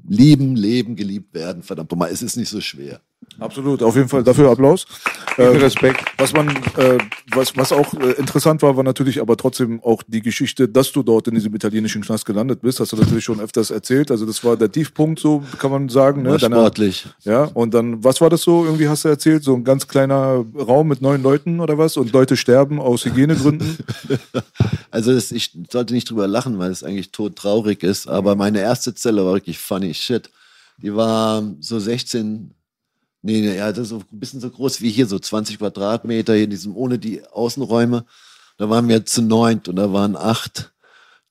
[0.07, 2.11] lieben, leben, geliebt werden, verdammt nochmal.
[2.11, 3.01] Es ist nicht so schwer.
[3.37, 4.85] Absolut, auf jeden Fall dafür Applaus.
[5.37, 6.05] Äh, Respekt.
[6.17, 6.47] Was man,
[6.77, 6.97] äh,
[7.33, 11.03] was, was auch äh, interessant war, war natürlich aber trotzdem auch die Geschichte, dass du
[11.03, 12.79] dort in diesem italienischen Knast gelandet bist.
[12.79, 14.09] Hast du natürlich schon öfters erzählt.
[14.09, 16.21] Also das war der Tiefpunkt, so kann man sagen.
[16.21, 16.37] Ne?
[16.37, 17.07] Deiner- sportlich.
[17.23, 18.63] Ja, und dann, was war das so?
[18.63, 21.97] Irgendwie hast du erzählt, so ein ganz kleiner Raum mit neun Leuten oder was?
[21.97, 23.77] Und Leute sterben aus Hygienegründen.
[24.91, 28.07] Also das, ich sollte nicht drüber lachen, weil es eigentlich todtraurig ist.
[28.07, 30.29] Aber meine erste Zelle war wirklich funny shit.
[30.81, 32.51] Die war so 16,
[33.25, 36.35] nee, nee, ja, das ist so ein bisschen so groß wie hier, so 20 Quadratmeter,
[36.35, 38.05] hier in diesem, ohne die Außenräume.
[38.57, 40.71] Da waren wir zu neunt und da waren acht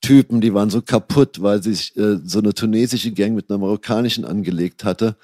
[0.00, 4.24] Typen, die waren so kaputt, weil sich äh, so eine tunesische Gang mit einer marokkanischen
[4.24, 5.16] angelegt hatte.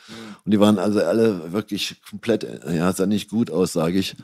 [0.44, 4.16] Und die waren also alle wirklich komplett, ja, sah nicht gut aus, sage ich.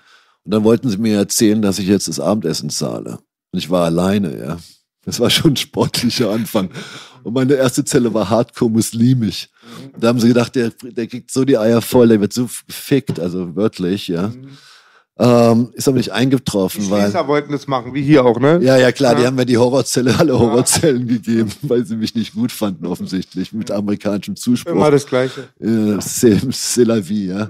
[0.44, 3.18] Und dann wollten sie mir erzählen, dass ich jetzt das Abendessen zahle.
[3.50, 4.58] Und ich war alleine, ja.
[5.06, 6.68] Das war schon ein sportlicher Anfang.
[7.22, 9.48] Und meine erste Zelle war hardcore muslimisch.
[9.94, 12.48] Und da haben sie gedacht, der, der kriegt so die Eier voll, der wird so
[12.66, 14.32] gefickt, also wörtlich, ja.
[15.18, 17.04] Ähm, ist aber nicht Die eingetroffen, weil.
[17.04, 18.60] Schließer wollten das machen, wie hier auch, ne?
[18.62, 19.28] Ja, ja, klar, die Ja.
[19.28, 23.70] haben mir die Horrorzelle, alle Horrorzellen gegeben, weil sie mich nicht gut fanden, offensichtlich, mit
[23.70, 24.72] amerikanischem Zuspruch.
[24.72, 25.48] Immer das Gleiche.
[25.58, 27.48] Äh, c'est la vie, ja.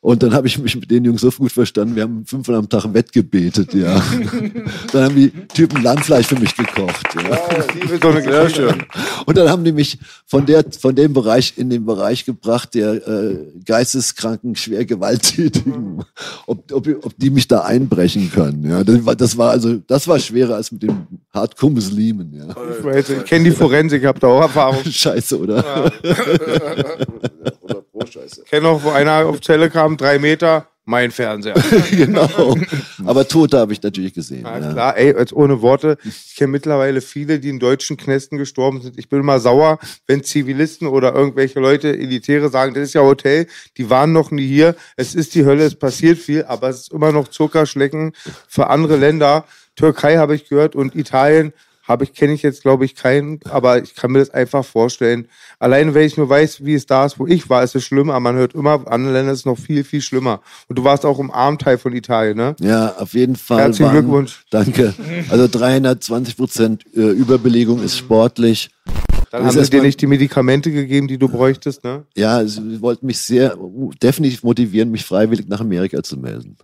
[0.00, 2.68] Und dann habe ich mich mit den Jungs so gut verstanden, wir haben fünfmal am
[2.68, 4.00] Tag wettgebetet, ja.
[4.92, 7.36] dann haben die Typen Landfleisch für mich gekocht, ja.
[8.00, 8.78] So eine Geschichte.
[9.26, 13.08] Und dann haben die mich von der, von dem Bereich in den Bereich gebracht, der
[13.08, 16.04] äh, geisteskranken, schwer gewalttätigen,
[16.46, 18.70] ob, ob, ob die mich da einbrechen können.
[18.70, 22.34] Ja, das war, das war also, das war schwerer als mit den Hardcore-Muslimen.
[22.34, 22.54] Ja.
[22.78, 24.84] Ich weiß, Ich kenne die Forensik, hab da auch Erfahrung.
[24.88, 25.92] Scheiße, oder?
[28.16, 31.54] Ich kenne auch, wo einer auf Zelle kam, drei Meter, mein Fernseher.
[31.90, 32.56] genau.
[33.04, 34.44] Aber Tote habe ich natürlich gesehen.
[34.44, 34.72] Ja, Ja.
[34.72, 35.98] klar, ey, als ohne Worte.
[36.04, 38.98] Ich kenne mittlerweile viele, die in deutschen Knästen gestorben sind.
[38.98, 43.46] Ich bin immer sauer, wenn Zivilisten oder irgendwelche Leute, Elitäre sagen, das ist ja Hotel,
[43.76, 44.76] die waren noch nie hier.
[44.96, 48.12] Es ist die Hölle, es passiert viel, aber es ist immer noch Zuckerschlecken
[48.48, 49.44] für andere Länder.
[49.76, 51.52] Türkei habe ich gehört und Italien
[51.88, 55.26] habe ich, kenne ich jetzt, glaube ich, keinen, aber ich kann mir das einfach vorstellen.
[55.58, 58.10] Alleine, wenn ich nur weiß, wie es da ist, wo ich war, ist es schlimm,
[58.10, 60.40] aber man hört immer, andere Länder ist es noch viel, viel schlimmer.
[60.68, 62.54] Und du warst auch im Armteil von Italien, ne?
[62.60, 63.60] Ja, auf jeden Fall.
[63.62, 64.44] Herzlichen waren- Glückwunsch.
[64.50, 64.94] Danke.
[65.30, 68.70] Also 320 Prozent äh, Überbelegung ist sportlich.
[69.30, 72.04] Dann haben sie dir nicht die Medikamente gegeben, die du bräuchtest, ne?
[72.16, 76.56] Ja, sie wollten mich sehr uh, definitiv motivieren, mich freiwillig nach Amerika zu melden.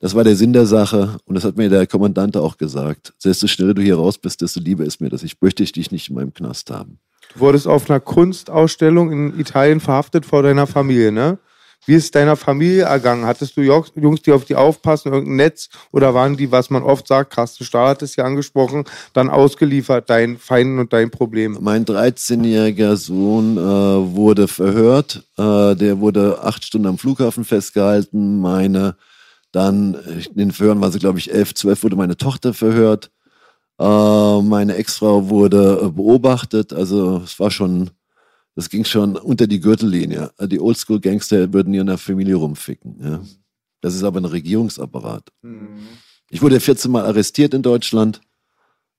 [0.00, 3.14] Das war der Sinn der Sache und das hat mir der Kommandant auch gesagt.
[3.24, 5.22] Desto schneller du hier raus bist, desto lieber ist mir das.
[5.22, 6.98] Ich möchte dich nicht in meinem Knast haben.
[7.34, 11.38] Du wurdest auf einer Kunstausstellung in Italien verhaftet vor deiner Familie, ne?
[11.84, 13.26] Wie ist es deiner Familie ergangen?
[13.26, 13.92] Hattest du Jungs,
[14.22, 15.68] die auf die aufpassen, irgendein Netz?
[15.92, 20.10] Oder waren die, was man oft sagt, Carsten Stahl hat es ja angesprochen, dann ausgeliefert,
[20.10, 21.58] deinen Feinden und deinen Problemen?
[21.60, 25.22] Mein 13-jähriger Sohn äh, wurde verhört.
[25.38, 28.40] Äh, der wurde acht Stunden am Flughafen festgehalten.
[28.40, 28.96] Meine,
[29.56, 33.10] dann äh, in den Verhören war sie, glaube ich, elf, zwölf, wurde meine Tochter verhört.
[33.78, 36.72] Äh, meine Ex-Frau wurde äh, beobachtet.
[36.72, 37.90] Also es war schon,
[38.54, 40.30] das ging schon unter die Gürtellinie.
[40.38, 42.96] Äh, Die Oldschool-Gangster würden hier in der Familie rumficken.
[43.02, 43.20] Ja.
[43.80, 45.30] Das ist aber ein Regierungsapparat.
[46.30, 48.20] Ich wurde 14 Mal arrestiert in Deutschland,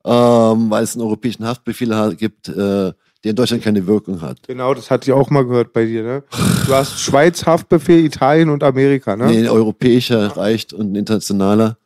[0.05, 2.93] ähm, weil es einen europäischen Haftbefehl ha- gibt, äh,
[3.23, 4.47] der in Deutschland keine Wirkung hat.
[4.47, 6.23] Genau, das hatte ich auch mal gehört bei dir, ne?
[6.65, 9.27] Du hast Schweiz, Haftbefehl, Italien und Amerika, ne?
[9.27, 11.77] Nee, ein europäischer reicht und ein internationaler.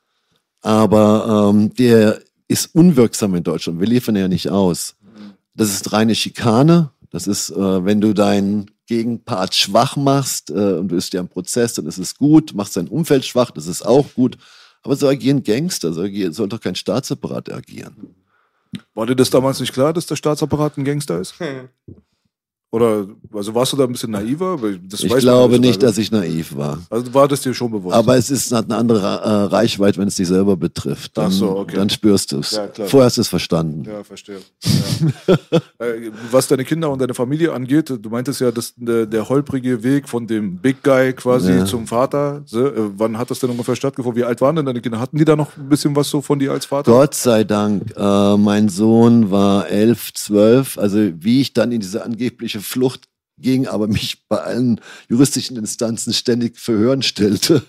[0.61, 3.79] Aber ähm, der ist unwirksam in Deutschland.
[3.79, 4.95] Wir liefern ja nicht aus.
[5.55, 6.91] Das ist reine Schikane.
[7.09, 11.27] Das ist, äh, wenn du deinen Gegenpart schwach machst äh, und du bist ja im
[11.27, 12.53] Prozess, dann ist es gut.
[12.53, 14.37] Machst dein Umfeld schwach, das ist auch gut.
[14.83, 18.15] Aber so agieren Gangster, so agieren, soll doch kein Staatsapparat agieren.
[18.93, 21.35] War dir das damals nicht klar, dass der Staatsapparat ein Gangster ist?
[22.73, 24.57] Oder also warst du da ein bisschen naiver?
[24.89, 25.87] Das Ich glaube nicht, also.
[25.87, 26.79] dass ich naiv war.
[26.89, 27.93] Also war das dir schon bewusst?
[27.93, 31.17] Aber es ist, hat eine andere äh, Reichweite, wenn es dich selber betrifft.
[31.17, 31.75] Dann, Ach so, okay.
[31.75, 32.51] dann spürst du es.
[32.51, 32.69] Ja.
[32.85, 33.83] Vorher hast du es verstanden.
[33.85, 34.37] Ja, verstehe.
[34.37, 35.37] Ja.
[35.79, 39.81] Äh, Was deine Kinder und deine Familie angeht, du meintest ja, dass der, der holprige
[39.83, 41.65] Weg von dem Big Guy quasi Ja.
[41.65, 44.21] zum Vater, äh, wann hat das denn ungefähr stattgefunden?
[44.21, 44.99] Wie alt waren denn deine Kinder?
[44.99, 46.91] Hatten die da noch ein bisschen was so von dir als Vater?
[46.91, 47.93] Gott sei Dank.
[47.97, 50.77] Äh, mein Sohn war elf, zwölf.
[50.77, 53.07] Also wie ich dann in diese angebliche Flucht
[53.37, 57.63] ging, aber mich bei allen juristischen Instanzen ständig verhören stellte.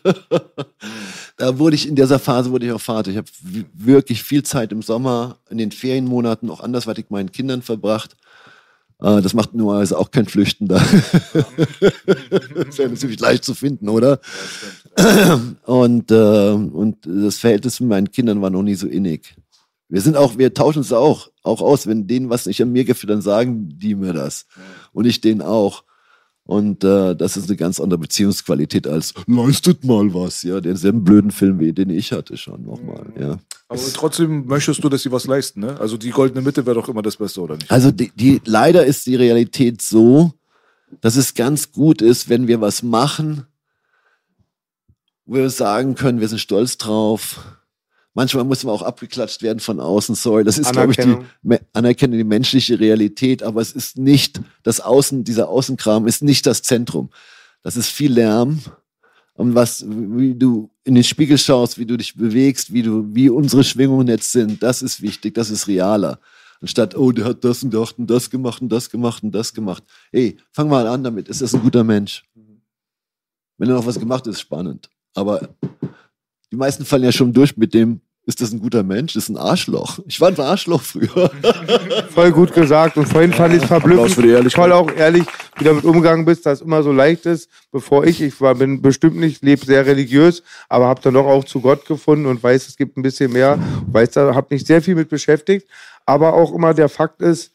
[1.36, 3.10] da wurde ich in dieser Phase wurde ich auch Vater.
[3.10, 3.28] Ich habe
[3.72, 8.16] wirklich viel Zeit im Sommer, in den Ferienmonaten auch andersweitig meinen Kindern verbracht.
[9.00, 10.76] Äh, das macht normalerweise auch kein Flüchtender.
[11.32, 14.20] das wäre natürlich leicht zu finden, oder?
[15.64, 19.34] und, äh, und das Verhältnis mit meinen Kindern war noch nie so innig.
[19.88, 21.86] Wir sind auch, wir tauschen uns auch, auch aus.
[21.86, 24.46] Wenn denen was nicht an mir gefällt, dann sagen die mir das.
[24.92, 25.84] Und ich denen auch.
[26.44, 31.30] Und äh, das ist eine ganz andere Beziehungsqualität als leistet mal was, ja, denselben blöden
[31.30, 33.38] Film, wie den ich hatte schon nochmal, ja.
[33.68, 35.78] Aber trotzdem möchtest du, dass sie was leisten, ne?
[35.80, 37.70] Also die goldene Mitte wäre doch immer das Beste, oder nicht?
[37.70, 40.32] Also die, die leider ist die Realität so,
[41.00, 43.46] dass es ganz gut ist, wenn wir was machen,
[45.24, 47.40] wo wir sagen können, wir sind stolz drauf.
[48.14, 50.44] Manchmal muss man auch abgeklatscht werden von außen, sorry.
[50.44, 51.16] Das ist, glaube ich, die
[51.72, 52.18] Anerkennung.
[52.18, 57.08] Die menschliche Realität, aber es ist nicht das Außen, dieser Außenkram ist nicht das Zentrum.
[57.62, 58.60] Das ist viel Lärm.
[59.34, 63.30] Und was, wie du in den Spiegel schaust, wie du dich bewegst, wie du, wie
[63.30, 66.18] unsere Schwingungen jetzt sind, das ist wichtig, das ist realer.
[66.60, 69.54] Anstatt, oh, der hat das und das und das gemacht und das gemacht und das
[69.54, 69.82] gemacht.
[70.12, 71.28] Ey, fang mal an damit.
[71.28, 72.24] Ist das ein guter Mensch?
[73.56, 74.90] Wenn er noch was gemacht ist, spannend.
[75.14, 75.48] Aber
[76.52, 79.14] die meisten fallen ja schon durch mit dem, ist das ein guter Mensch?
[79.14, 79.98] Das ist ein Arschloch.
[80.06, 81.30] Ich war ein Arschloch früher.
[82.10, 82.96] Voll gut gesagt.
[82.98, 84.52] Und vorhin fand ich es verblüffend.
[84.52, 85.24] Toll auch ehrlich,
[85.56, 87.48] wie du damit umgegangen bist, dass es immer so leicht ist.
[87.72, 91.42] Bevor ich, ich war, bin bestimmt nicht, lebe sehr religiös, aber habe dann doch auch
[91.44, 93.58] zu Gott gefunden und weiß, es gibt ein bisschen mehr.
[93.90, 95.66] Weiß, da habe mich sehr viel mit beschäftigt.
[96.04, 97.51] Aber auch immer der Fakt ist,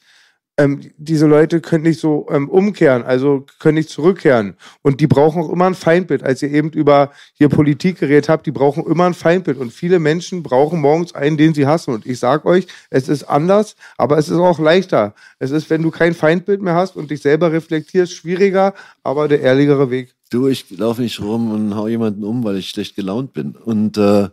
[0.58, 4.56] ähm, diese Leute können nicht so ähm, umkehren, also können nicht zurückkehren.
[4.82, 6.24] Und die brauchen auch immer ein Feindbild.
[6.24, 9.60] Als ihr eben über hier Politik geredet habt, die brauchen immer ein Feindbild.
[9.60, 11.94] Und viele Menschen brauchen morgens einen, den sie hassen.
[11.94, 15.14] Und ich sag euch, es ist anders, aber es ist auch leichter.
[15.38, 19.42] Es ist, wenn du kein Feindbild mehr hast und dich selber reflektierst, schwieriger, aber der
[19.42, 20.16] ehrlichere Weg.
[20.32, 23.56] Du, ich laufe nicht rum und hau jemanden um, weil ich schlecht gelaunt bin.
[23.56, 24.30] Und äh,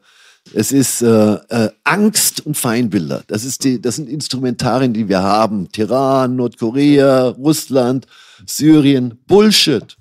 [0.53, 3.23] es ist äh, äh, Angst und Feindbilder.
[3.27, 5.71] Das, ist die, das sind Instrumentarien, die wir haben.
[5.71, 8.07] Teheran, Nordkorea, Russland,
[8.47, 9.19] Syrien.
[9.27, 9.97] Bullshit.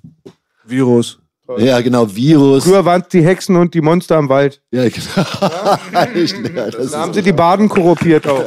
[0.64, 1.18] Virus.
[1.58, 2.64] Ja, genau, Virus.
[2.64, 4.62] Früher waren es die Hexen und die Monster im Wald.
[4.70, 5.78] Ja, genau.
[6.54, 8.44] Ja, das Da haben sie die Baden korruptiert auch.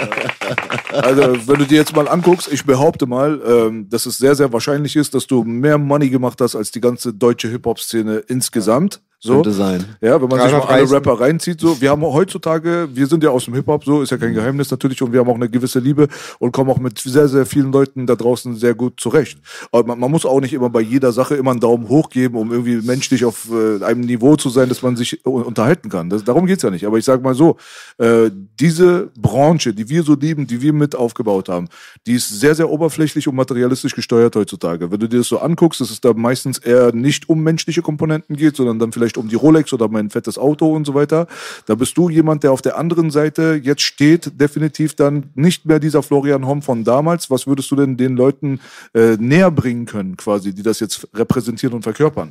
[0.92, 4.52] Also, wenn du dir jetzt mal anguckst, ich behaupte mal, ähm, dass es sehr, sehr
[4.52, 9.02] wahrscheinlich ist, dass du mehr Money gemacht hast als die ganze deutsche Hip-Hop-Szene insgesamt.
[9.28, 9.34] So.
[9.36, 9.86] könnte sein.
[10.02, 10.96] Ja, wenn man sich mal alle 330.
[10.96, 14.18] Rapper reinzieht, so, wir haben heutzutage, wir sind ja aus dem Hip-Hop, so, ist ja
[14.18, 16.08] kein Geheimnis natürlich, und wir haben auch eine gewisse Liebe
[16.40, 19.40] und kommen auch mit sehr, sehr vielen Leuten da draußen sehr gut zurecht.
[19.72, 22.38] Aber man, man muss auch nicht immer bei jeder Sache immer einen Daumen hoch geben,
[22.38, 26.10] um irgendwie menschlich auf äh, einem Niveau zu sein, dass man sich unterhalten kann.
[26.10, 26.86] Das, darum geht's ja nicht.
[26.86, 27.58] Aber ich sag mal so,
[27.98, 31.68] äh, diese Branche, die wir so lieben, die wir mit aufgebaut haben,
[32.06, 34.90] die ist sehr, sehr oberflächlich und materialistisch gesteuert heutzutage.
[34.92, 38.36] Wenn du dir das so anguckst, dass es da meistens eher nicht um menschliche Komponenten
[38.36, 41.28] geht, sondern dann vielleicht um die Rolex oder mein fettes Auto und so weiter.
[41.66, 45.80] Da bist du jemand, der auf der anderen Seite jetzt steht, definitiv dann nicht mehr
[45.80, 47.30] dieser Florian Homm von damals.
[47.30, 48.60] Was würdest du denn den Leuten
[48.94, 52.30] äh, näher bringen können, quasi, die das jetzt repräsentieren und verkörpern?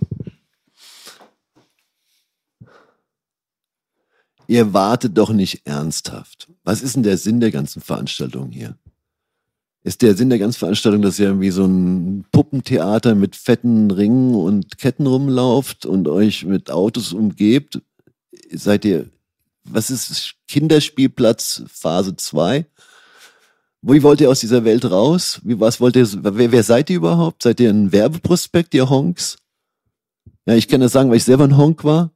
[4.48, 6.48] Ihr wartet doch nicht ernsthaft.
[6.62, 8.76] Was ist denn der Sinn der ganzen Veranstaltung hier?
[9.86, 14.34] Ist der Sinn der ganzen Veranstaltung, dass ihr irgendwie so ein Puppentheater mit fetten Ringen
[14.34, 17.80] und Ketten rumlauft und euch mit Autos umgebt?
[18.50, 19.08] Seid ihr,
[19.62, 22.66] was ist Kinderspielplatz Phase 2?
[23.82, 25.40] Wie wollt ihr aus dieser Welt raus?
[25.44, 27.44] Wie, was wollt ihr, wer, wer seid ihr überhaupt?
[27.44, 29.38] Seid ihr ein Werbeprospekt, ihr Honks?
[30.46, 32.10] Ja, ich kann das sagen, weil ich selber ein Honk war.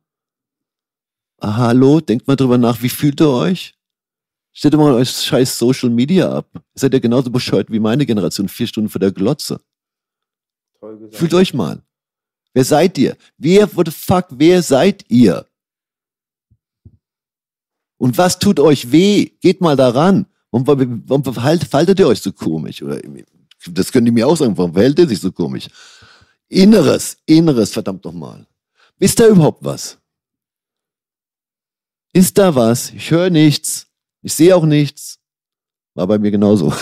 [1.38, 3.74] Ah, hallo, denkt mal drüber nach, wie fühlt ihr euch?
[4.60, 6.50] Stellt mal euch scheiß Social Media ab.
[6.54, 9.58] Ihr seid ja genauso bescheuert wie meine Generation, vier Stunden vor der Glotze.
[11.12, 11.82] Fühlt euch mal.
[12.52, 13.16] Wer seid ihr?
[13.38, 15.46] Wer, what the fuck, wer seid ihr?
[17.96, 19.30] Und was tut euch weh?
[19.40, 20.26] Geht mal daran.
[20.50, 20.66] Warum,
[21.08, 22.82] warum verhalt- faltet ihr euch so komisch?
[22.82, 23.00] Oder,
[23.66, 25.68] das können die mir auch sagen, warum verhält ihr sich so komisch?
[26.48, 28.46] Inneres, Inneres, verdammt nochmal.
[28.98, 29.96] Ist da überhaupt was?
[32.12, 32.90] Ist da was?
[32.90, 33.89] Ich höre nichts.
[34.22, 35.20] Ich sehe auch nichts.
[35.94, 36.72] War bei mir genauso.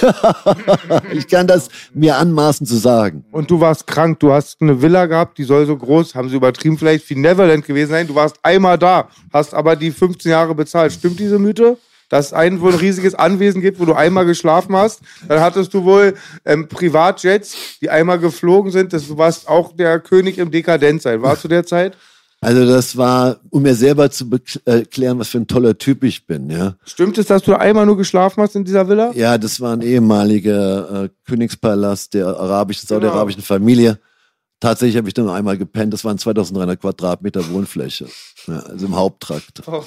[1.12, 3.24] ich kann das mir anmaßen zu sagen.
[3.32, 6.36] Und du warst krank, du hast eine Villa gehabt, die soll so groß, haben sie
[6.36, 8.07] übertrieben, vielleicht wie Neverland gewesen sein.
[8.07, 10.93] Du warst einmal da, hast aber die 15 Jahre bezahlt.
[10.93, 11.78] Stimmt diese Mythe?
[12.11, 15.01] Dass es ein wohl ein riesiges Anwesen gibt, wo du einmal geschlafen hast.
[15.26, 16.14] Dann hattest du wohl
[16.45, 18.93] ähm, Privatjets, die einmal geflogen sind.
[18.93, 21.22] Das, du warst auch der König im Dekadenzsein.
[21.22, 21.97] Warst du der Zeit?
[22.41, 24.30] Also das war, um mir selber zu
[24.64, 26.76] erklären, was für ein toller Typ ich bin, ja.
[26.84, 29.11] Stimmt es, dass du einmal nur geschlafen hast in dieser Villa?
[29.14, 33.99] Ja, das war ein ehemaliger äh, Königspalast der arabischen, saudi-arabischen Familie.
[34.61, 35.93] Tatsächlich habe ich da nur einmal gepennt.
[35.93, 38.07] Das waren 2300 Quadratmeter Wohnfläche.
[38.49, 39.62] Ja, also im Haupttrakt.
[39.66, 39.84] Oh.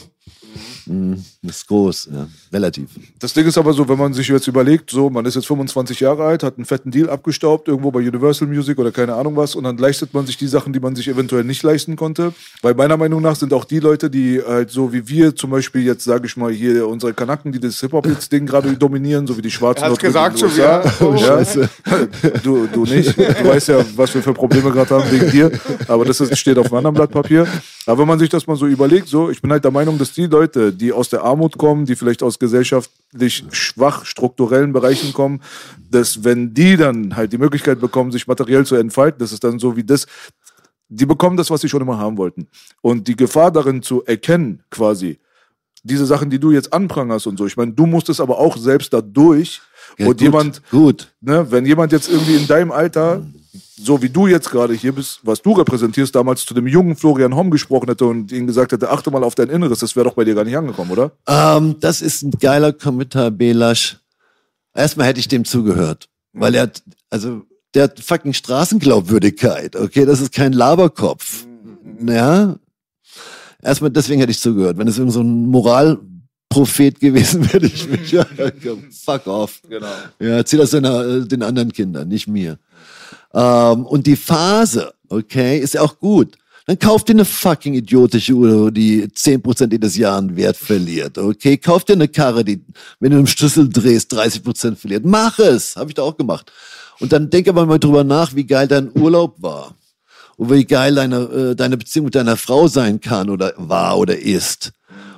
[0.86, 2.89] Mhm, ist groß, ja, relativ.
[3.20, 5.99] Das Ding ist aber so, wenn man sich jetzt überlegt, so, man ist jetzt 25
[5.99, 9.55] Jahre alt, hat einen fetten Deal abgestaubt, irgendwo bei Universal Music oder keine Ahnung was,
[9.55, 12.34] und dann leistet man sich die Sachen, die man sich eventuell nicht leisten konnte.
[12.62, 15.84] Weil meiner Meinung nach sind auch die Leute, die halt so wie wir zum Beispiel
[15.84, 19.51] jetzt, sage ich mal, hier unsere Kanaken, die das Hip-Hop-Ding gerade dominieren, so wie die
[19.51, 19.84] Schwarzen.
[19.86, 20.84] Er gesagt schon wieder.
[20.99, 21.18] Oh, ja.
[21.18, 21.70] Scheiße.
[22.43, 23.18] Du, du nicht.
[23.18, 25.51] Du weißt ja, was wir für Probleme gerade haben wegen dir.
[25.88, 27.47] Aber das steht auf einem anderen Blatt Papier.
[27.86, 30.14] Aber wenn man sich das mal so überlegt, so, ich bin halt der Meinung, dass
[30.14, 35.41] die Leute, die aus der Armut kommen, die vielleicht aus gesellschaftlich schwach strukturellen Bereichen kommen,
[35.89, 39.60] dass wenn die dann halt die Möglichkeit bekommen, sich materiell zu entfalten, das ist dann
[39.60, 40.08] so wie das,
[40.89, 42.47] die bekommen das, was sie schon immer haben wollten.
[42.82, 45.20] Und die Gefahr darin zu erkennen, quasi,
[45.84, 48.93] diese Sachen, die du jetzt anprangerst und so, ich meine, du musstest aber auch selbst
[48.93, 49.62] dadurch
[49.97, 51.12] Ja, und gut, jemand, Gut.
[51.22, 55.20] ne, wenn jemand jetzt irgendwie in deinem Alter, so wie du jetzt gerade hier bist,
[55.24, 58.89] was du repräsentierst, damals zu dem jungen Florian Homm gesprochen hätte und ihm gesagt hätte,
[58.89, 61.12] achte mal auf dein Inneres, das wäre doch bei dir gar nicht angekommen, oder?
[61.28, 63.97] Ähm, das ist ein geiler Kommentar, Belasch.
[64.74, 67.41] Erstmal hätte ich dem zugehört, weil er hat, also,
[67.74, 70.06] der hat fucking Straßenglaubwürdigkeit, okay?
[70.06, 71.45] Das ist kein Laberkopf.
[72.06, 72.56] Ja?
[73.62, 74.78] Erstmal deswegen hätte ich zugehört.
[74.78, 78.26] Wenn es irgend so ein Moralprophet gewesen wäre, ich mich, ja,
[78.91, 79.62] fuck off.
[79.68, 79.88] Genau.
[80.20, 82.58] Ja, erzähl das den, äh, den anderen Kindern, nicht mir.
[83.34, 86.38] Ähm, und die Phase, okay, ist ja auch gut.
[86.68, 91.57] Dann kauf dir eine fucking idiotische Uhr, die 10% jedes Jahr an Wert verliert, okay?
[91.57, 92.64] Kauf dir eine Karre, die,
[92.99, 95.03] wenn du im Schlüssel drehst, 30% verliert.
[95.05, 95.76] Mach es!
[95.76, 96.51] Habe ich da auch gemacht.
[96.99, 99.76] Und dann denk aber mal drüber nach, wie geil dein Urlaub war.
[100.38, 104.18] Und wie geil deine, äh, deine Beziehung mit deiner Frau sein kann oder war oder
[104.18, 104.72] ist.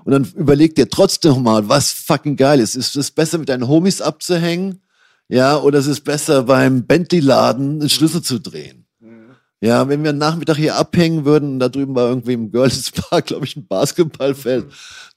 [0.06, 2.76] Und dann überleg dir trotzdem mal, was fucking geil ist.
[2.76, 4.82] Ist es besser, mit deinen Homies abzuhängen?
[5.30, 8.84] Ja, oder ist es besser, beim Bentley-Laden einen Schlüssel zu drehen?
[9.64, 13.28] Ja, wenn wir einen Nachmittag hier abhängen würden, da drüben war irgendwie im Girls Park,
[13.28, 14.66] glaube ich, ein Basketballfeld.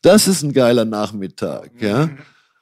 [0.02, 2.10] Das ist ein geiler Nachmittag, ja.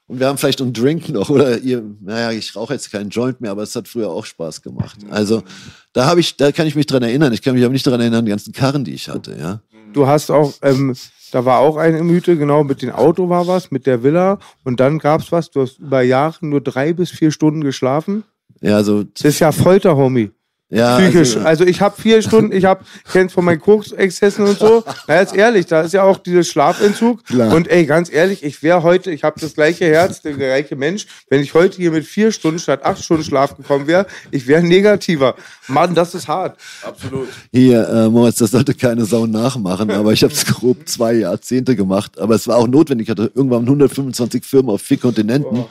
[0.07, 3.43] Und wir haben vielleicht einen Drink noch oder ihr, naja, ich rauche jetzt keinen Joint
[3.43, 4.99] mehr, aber es hat früher auch Spaß gemacht.
[5.11, 5.43] Also
[5.93, 7.35] da habe ich, da kann ich mich dran erinnern.
[7.35, 9.61] Ich kann mich aber nicht dran erinnern, die ganzen Karren, die ich hatte, ja.
[9.93, 10.95] Du hast auch, ähm,
[11.35, 14.79] da war auch eine Mythe, genau, mit dem Auto war was, mit der Villa und
[14.79, 18.23] dann gab's was, du hast über Jahre nur drei bis vier Stunden geschlafen.
[18.61, 20.31] Ja, also, Das ist ja Folter, Homie.
[20.75, 21.37] Ja, Psychisch.
[21.37, 24.83] also, Also, ich habe vier Stunden, ich habe, kennst von meinen Koksexzessen und so.
[25.07, 27.25] Na, jetzt ehrlich, da ist ja auch dieses Schlafentzug.
[27.25, 27.55] Klar.
[27.55, 31.07] Und ey, ganz ehrlich, ich wäre heute, ich habe das gleiche Herz, der gleiche Mensch.
[31.29, 34.63] Wenn ich heute hier mit vier Stunden statt acht Stunden Schlaf gekommen wäre, ich wäre
[34.63, 35.37] negativer.
[35.69, 36.59] Mann, das ist hart.
[36.83, 37.29] Absolut.
[37.53, 41.77] Hier, äh, Moritz, das sollte keine Sau nachmachen, aber ich habe es grob zwei Jahrzehnte
[41.77, 42.19] gemacht.
[42.19, 43.07] Aber es war auch notwendig.
[43.07, 45.65] Ich hatte irgendwann 125 Firmen auf vier Kontinenten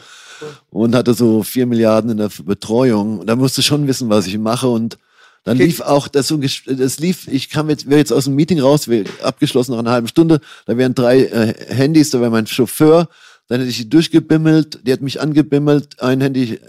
[0.69, 3.19] und hatte so vier Milliarden in der Betreuung.
[3.19, 4.67] Und da musste ich schon wissen, was ich mache.
[4.67, 4.97] Und
[5.43, 5.65] dann Okay.
[5.65, 8.87] lief auch das so, das lief, ich kam jetzt, wäre jetzt aus dem Meeting raus,
[9.23, 13.09] abgeschlossen nach einer halben Stunde, da wären drei äh, Handys, da wäre mein Chauffeur,
[13.49, 16.59] dann hätte ich die durchgebimmelt, die hat mich angebimmelt, ein Handy, äh,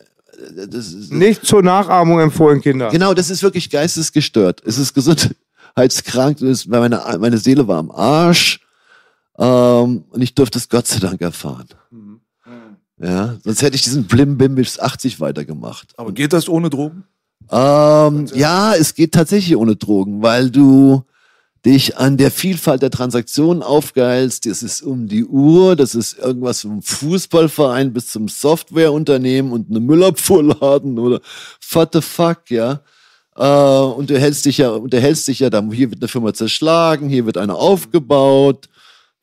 [0.69, 2.89] das ist, Nicht zur Nachahmung empfohlen, Kinder.
[2.91, 4.61] Genau, das ist wirklich geistesgestört.
[4.67, 6.39] Es ist gesundheitskrank.
[6.39, 8.59] Es ist- weil Meine, meine Seele war am Arsch.
[9.39, 11.67] Ähm, und ich durfte es Gott sei Dank erfahren.
[13.05, 15.93] Ja, sonst hätte ich diesen Blimbim bis 80 weitergemacht.
[15.99, 17.05] Aber geht das ohne Drogen?
[17.51, 21.05] Ähm, ja, es geht tatsächlich ohne Drogen, weil du
[21.67, 24.47] dich an der Vielfalt der Transaktionen aufgeilst.
[24.47, 29.85] Das ist um die Uhr, das ist irgendwas vom Fußballverein bis zum Softwareunternehmen und einem
[29.85, 31.21] Müllabfuhrladen oder
[31.73, 32.81] what the fuck, ja.
[33.37, 37.11] Äh, und du hältst dich ja, unterhältst dich ja dann, hier wird eine Firma zerschlagen,
[37.11, 38.71] hier wird eine aufgebaut,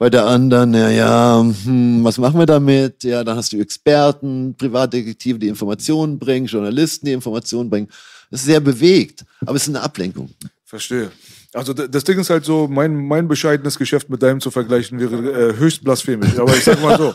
[0.02, 3.04] bei der anderen, ja, ja, hm, was machen wir damit?
[3.04, 7.88] Ja, dann hast du Experten, Privatdetektive, die Informationen bringen, Journalisten, die Informationen bringen.
[8.32, 10.32] Das ist sehr bewegt, aber es ist eine Ablenkung.
[10.66, 11.12] Verstehe.
[11.54, 15.52] Also das Ding ist halt so, mein, mein bescheidenes Geschäft mit deinem zu vergleichen wäre
[15.52, 16.39] äh, höchst blasphemisch.
[16.39, 17.14] Aber ich sag mal so,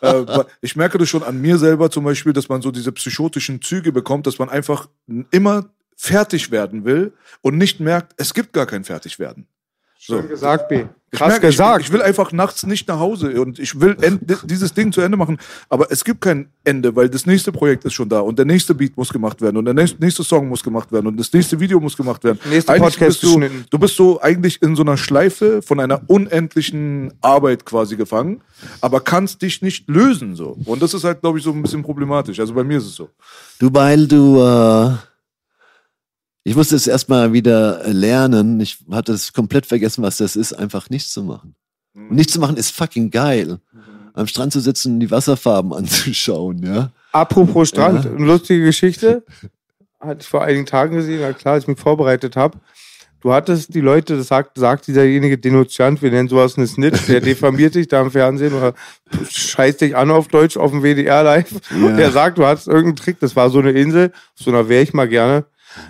[0.06, 3.62] äh, ich merke das schon an mir selber zum Beispiel, dass man so diese psychotischen
[3.62, 4.88] Züge bekommt, dass man einfach
[5.32, 9.48] immer fertig werden will und nicht merkt, es gibt gar kein Fertigwerden.
[9.98, 10.20] So.
[10.20, 10.84] Schön gesagt, B.
[11.10, 11.84] Ich Krass merke, ich, gesagt.
[11.84, 15.16] ich will einfach nachts nicht nach Hause und ich will end, dieses Ding zu Ende
[15.16, 15.38] machen.
[15.70, 18.74] Aber es gibt kein Ende, weil das nächste Projekt ist schon da und der nächste
[18.74, 21.58] Beat muss gemacht werden und der nächste, nächste Song muss gemacht werden und das nächste
[21.58, 22.38] Video muss gemacht werden.
[22.44, 23.40] Eigentlich Podcast bist du,
[23.70, 28.42] du bist so eigentlich in so einer Schleife von einer unendlichen Arbeit quasi gefangen,
[28.82, 30.58] aber kannst dich nicht lösen so.
[30.66, 32.38] Und das ist halt, glaube ich, so ein bisschen problematisch.
[32.38, 33.08] Also bei mir ist es so.
[33.58, 34.92] Du, weil du, äh,
[36.48, 38.58] ich musste es erstmal wieder lernen.
[38.60, 41.54] Ich hatte es komplett vergessen, was das ist, einfach nichts zu machen.
[41.94, 43.58] Und nichts zu machen ist fucking geil.
[44.14, 46.90] Am Strand zu sitzen und die Wasserfarben anzuschauen, ja.
[47.12, 48.10] Apropos Strand, Ja.
[48.12, 49.24] eine lustige Geschichte.
[50.00, 52.58] Hatte ich vor einigen Tagen gesehen, na klar, als ich mich vorbereitet habe.
[53.20, 57.20] Du hattest die Leute, das sagt, sagt dieserjenige Denunziant, wir nennen sowas eine Snitch, der
[57.20, 58.74] diffamiert dich da im Fernsehen oder
[59.28, 61.52] scheißt dich an auf Deutsch auf dem WDR live.
[61.96, 64.84] Der sagt, du hattest irgendeinen Trick, das war so eine Insel, auf so einer wäre
[64.84, 65.46] ich mal gerne.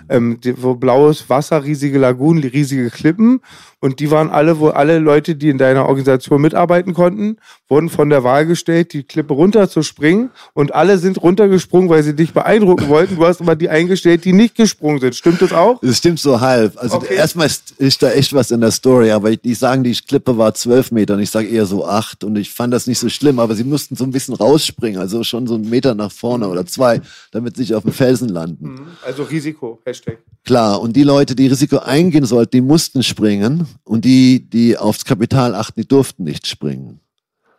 [0.09, 3.41] Ähm, die, blaues Wasser, riesige Lagunen, riesige Klippen.
[3.81, 7.37] Und die waren alle, wo alle Leute, die in deiner Organisation mitarbeiten konnten,
[7.69, 10.31] wurden von der Wahl gestellt, die Klippe runterzuspringen.
[10.53, 13.15] Und alle sind runtergesprungen, weil sie dich beeindrucken wollten.
[13.15, 15.15] Du hast aber die eingestellt, die nicht gesprungen sind.
[15.15, 15.79] Stimmt das auch?
[15.81, 16.73] Das stimmt so halb.
[16.77, 17.15] Also Okay.
[17.15, 20.53] erstmal ist, ist da echt was in der Story, aber die sagen, die Klippe war
[20.53, 23.39] zwölf Meter und ich sage eher so acht und ich fand das nicht so schlimm,
[23.39, 26.65] aber sie mussten so ein bisschen rausspringen, also schon so einen Meter nach vorne oder
[26.65, 26.99] zwei,
[27.31, 28.81] damit sie nicht auf dem Felsen landen.
[29.05, 30.17] Also Risiko, Hashtag.
[30.43, 35.05] Klar, und die Leute, die Risiko eingehen sollten, die mussten springen und die, die aufs
[35.05, 36.99] Kapital achten, die durften nicht springen.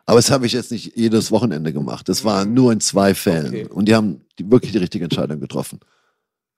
[0.07, 2.09] Aber das habe ich jetzt nicht jedes Wochenende gemacht.
[2.09, 3.47] Das war nur in zwei Fällen.
[3.47, 3.67] Okay.
[3.67, 5.79] Und die haben die, wirklich die richtige Entscheidung getroffen.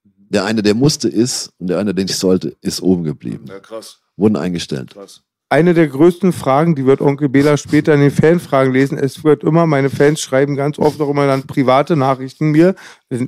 [0.05, 3.45] Der eine, der musste, ist und der eine, der nicht sollte, ist oben geblieben.
[3.49, 4.95] Ja, krass, Wurden eingestellt.
[4.95, 5.23] krass.
[5.51, 8.97] Eine der größten Fragen, die wird Onkel Bela später in den Fanfragen lesen.
[8.97, 12.75] Es wird immer, meine Fans schreiben ganz oft auch immer dann private Nachrichten mir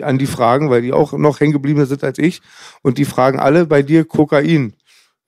[0.01, 2.41] an die Fragen, weil die auch noch hängen geblieben sind als ich.
[2.81, 4.73] Und die fragen alle bei dir Kokain.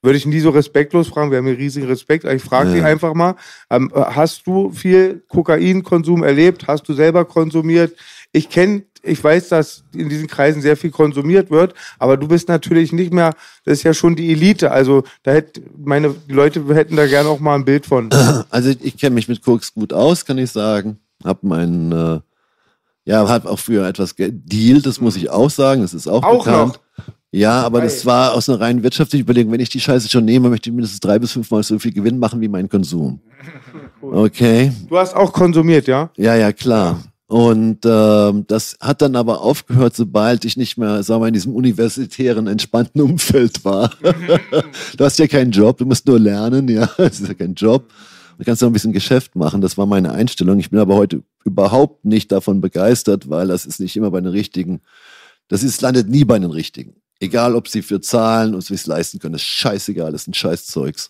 [0.06, 2.24] Würde ich nie so respektlos fragen, wir haben hier riesigen Respekt.
[2.26, 2.74] Ich frage Ja.
[2.76, 3.34] dich einfach mal,
[3.70, 6.68] ähm, hast du viel Kokainkonsum erlebt?
[6.68, 7.92] Hast du selber konsumiert?
[8.30, 12.48] Ich kenne, ich weiß, dass in diesen Kreisen sehr viel konsumiert wird, aber du bist
[12.48, 13.34] natürlich nicht mehr,
[13.64, 14.70] das ist ja schon die Elite.
[14.70, 18.08] Also da hätte meine, die Leute hätten da gerne auch mal ein Bild von.
[18.50, 20.98] Also ich, kenne mich mit Koks gut aus, kann ich sagen.
[21.24, 22.20] Hab mein, äh,
[23.06, 25.82] ja, hab auch früher etwas gedealt, das muss ich auch sagen.
[25.82, 26.74] Das ist auch, Auch bekannt.
[26.74, 26.78] noch?
[27.36, 29.52] Ja, aber das war aus einer rein wirtschaftlichen Überlegung.
[29.52, 32.18] Wenn ich die Scheiße schon nehme, möchte ich mindestens drei bis fünfmal so viel Gewinn
[32.18, 33.20] machen wie mein Konsum.
[34.02, 34.70] Okay.
[34.88, 36.10] Du hast auch konsumiert, ja?
[36.16, 37.02] Ja, ja, klar.
[37.26, 41.34] Und ähm, das hat dann aber aufgehört, sobald ich nicht mehr, sagen wir mal, in
[41.34, 43.90] diesem universitären, entspannten Umfeld war.
[44.96, 47.90] du hast ja keinen Job, du musst nur lernen, ja, das ist ja kein Job.
[48.38, 50.60] Du kannst noch ein bisschen Geschäft machen, das war meine Einstellung.
[50.60, 54.30] Ich bin aber heute überhaupt nicht davon begeistert, weil das ist nicht immer bei den
[54.30, 54.82] richtigen,
[55.48, 56.94] das ist, landet nie bei den richtigen.
[57.18, 61.08] Egal, ob sie für zahlen und es leisten können, ist scheißegal, das ist ein Scheißzeugs.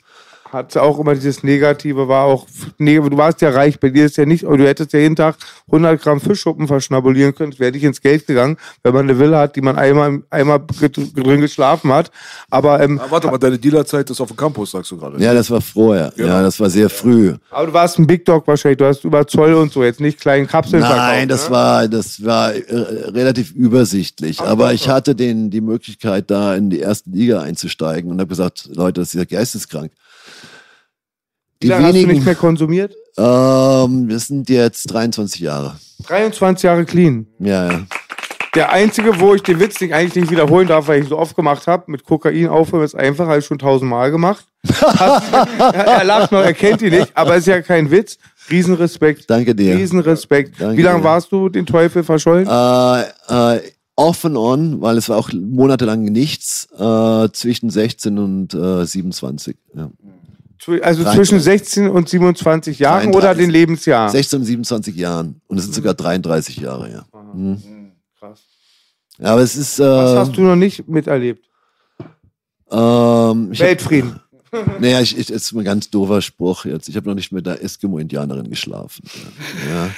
[0.52, 2.46] Hat auch immer dieses Negative, war auch,
[2.78, 5.36] nee, du warst ja reich, bei dir ist ja nicht, du hättest ja jeden Tag
[5.66, 9.40] 100 Gramm Fischschuppen verschnabulieren können, das wäre dich ins Geld gegangen, wenn man eine Villa
[9.40, 12.10] hat, die man einmal, einmal drin geschlafen hat.
[12.48, 15.22] Aber, ähm, Ah, warte mal, deine Dealerzeit ist auf dem Campus, sagst du gerade.
[15.22, 16.12] Ja, das war vorher.
[16.16, 17.34] Ja, das war sehr früh.
[17.50, 20.20] aber du warst ein Big Dog wahrscheinlich, du hast über Zoll und so, jetzt nicht
[20.20, 21.54] kleinen Kapseln Nein, verkauft, das ne?
[21.54, 22.62] war, das war äh,
[23.10, 24.40] relativ übersichtlich.
[24.40, 28.68] Aber ich hatte den, die Möglichkeit, da in die erste Liga einzusteigen und habe gesagt,
[28.72, 29.90] Leute, das ist ja geisteskrank.
[31.60, 32.94] Wie Die lange hast du nicht wenigen, mehr konsumiert?
[33.18, 35.76] ähm, das sind jetzt 23 Jahre.
[36.06, 37.26] 23 Jahre clean.
[37.38, 37.80] Ja, ja.
[38.54, 41.18] Der einzige, wo ich den Witz nicht, eigentlich nicht wiederholen darf, weil ich ihn so
[41.18, 44.46] oft gemacht habe, mit Kokain aufhören, ist einfach, habe ich schon tausendmal gemacht.
[44.70, 48.18] Er lacht noch, er kennt ihn nicht, aber ist ja kein Witz.
[48.50, 49.28] Riesenrespekt.
[49.28, 49.76] Danke dir.
[49.76, 50.54] Riesenrespekt.
[50.58, 51.04] Danke Wie lange dir.
[51.04, 52.46] warst du den Teufel verschollen?
[52.48, 53.60] Äh, äh,
[53.96, 59.56] off and on, weil es war auch monatelang nichts, äh, zwischen 16 und äh, 27.
[59.74, 59.90] Ja.
[60.68, 61.14] Also 33.
[61.14, 63.16] zwischen 16 und 27 Jahren 33.
[63.16, 64.08] oder den Lebensjahr?
[64.10, 65.40] 16 und 27 Jahren.
[65.46, 67.06] Und es sind sogar 33 Jahre, ja.
[67.34, 67.92] Mhm.
[68.18, 68.40] Krass.
[69.18, 69.78] Ja, aber es ist.
[69.78, 71.44] Äh, Was hast du noch nicht miterlebt?
[72.70, 74.20] ähm, ich hab- Weltfrieden.
[74.80, 76.88] Naja, ich, ich, das ist ein ganz doofer Spruch jetzt.
[76.88, 79.02] Ich habe noch nicht mit der Eskimo-Indianerin geschlafen.
[79.68, 79.84] Ja.
[79.86, 79.90] ja.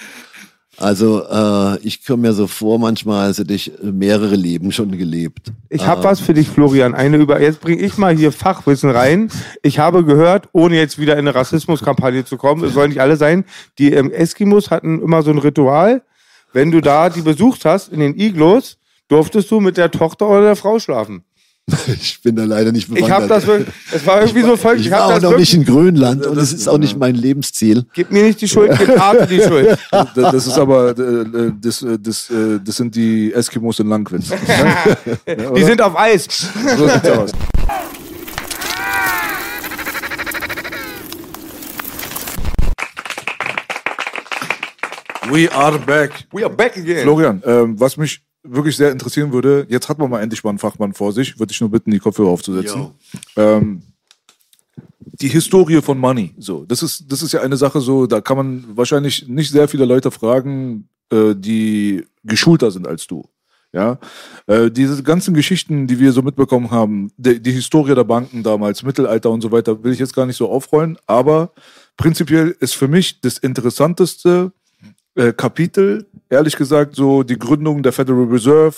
[0.80, 5.52] Also, äh, ich komme mir so vor, manchmal, hätte ich mehrere Leben schon gelebt.
[5.68, 6.94] Ich habe was für dich, Florian.
[6.94, 7.40] Eine über.
[7.40, 9.28] Jetzt bringe ich mal hier Fachwissen rein.
[9.62, 13.16] Ich habe gehört, ohne jetzt wieder in eine Rassismuskampagne zu kommen, es soll nicht alle
[13.16, 13.44] sein.
[13.78, 16.02] Die ähm, Eskimos hatten immer so ein Ritual.
[16.52, 20.42] Wenn du da die besucht hast in den Iglos, durftest du mit der Tochter oder
[20.42, 21.24] der Frau schlafen.
[22.00, 23.08] Ich bin da leider nicht bewandert.
[23.08, 23.68] Ich habe das wirklich.
[23.92, 24.76] Es war irgendwie so voll.
[24.80, 25.52] Ich Ich war habe auch das noch wirklich.
[25.54, 27.84] nicht in Grönland und es ist auch nicht mein Lebensziel.
[27.92, 29.76] Gib mir nicht die Schuld, gib Arte die Schuld.
[29.90, 34.28] Das, das ist aber, äh, das, äh, das, äh, das sind die Eskimos in Langwitz.
[35.56, 36.26] Die sind auf Eis.
[36.76, 37.30] So sieht's aus.
[45.30, 46.10] We are back.
[46.32, 47.02] We are back again.
[47.02, 50.58] Florian, ähm, was mich wirklich sehr interessieren würde, jetzt hat man mal endlich mal einen
[50.58, 52.92] Fachmann vor sich, würde ich nur bitten, die Kopfhörer aufzusetzen.
[53.36, 53.82] Ähm,
[55.20, 58.36] die Historie von Money, so, das ist, das ist ja eine Sache, so, da kann
[58.36, 63.28] man wahrscheinlich nicht sehr viele Leute fragen, äh, die geschulter sind als du.
[63.70, 63.98] Ja,
[64.46, 68.82] äh, diese ganzen Geschichten, die wir so mitbekommen haben, die, die Historie der Banken damals,
[68.82, 71.52] Mittelalter und so weiter, will ich jetzt gar nicht so aufrollen, aber
[71.98, 74.52] prinzipiell ist für mich das interessanteste
[75.18, 78.76] äh, Kapitel, ehrlich gesagt, so die Gründung der Federal Reserve,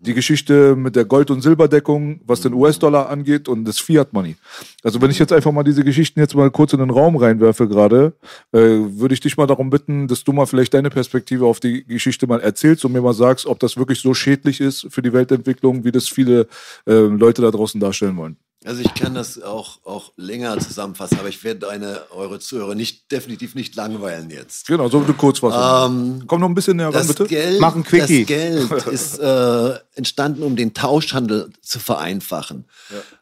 [0.00, 4.36] die Geschichte mit der Gold- und Silberdeckung, was den US-Dollar angeht und das Fiat Money.
[4.84, 7.66] Also wenn ich jetzt einfach mal diese Geschichten jetzt mal kurz in den Raum reinwerfe
[7.66, 8.12] gerade,
[8.52, 11.84] äh, würde ich dich mal darum bitten, dass du mal vielleicht deine Perspektive auf die
[11.84, 15.12] Geschichte mal erzählst und mir mal sagst, ob das wirklich so schädlich ist für die
[15.12, 16.46] Weltentwicklung, wie das viele
[16.86, 18.36] äh, Leute da draußen darstellen wollen.
[18.64, 23.10] Also ich kann das auch, auch länger zusammenfassen, aber ich werde eine, eure Zuhörer nicht,
[23.12, 24.66] definitiv nicht langweilen jetzt.
[24.66, 26.18] Genau, so eine Kurzfassung.
[26.18, 27.26] Ähm, Komm noch ein bisschen näher ran, bitte.
[27.26, 28.24] Geld, Mach ein Quickie.
[28.24, 32.64] das Geld ist äh, entstanden, um den Tauschhandel zu vereinfachen.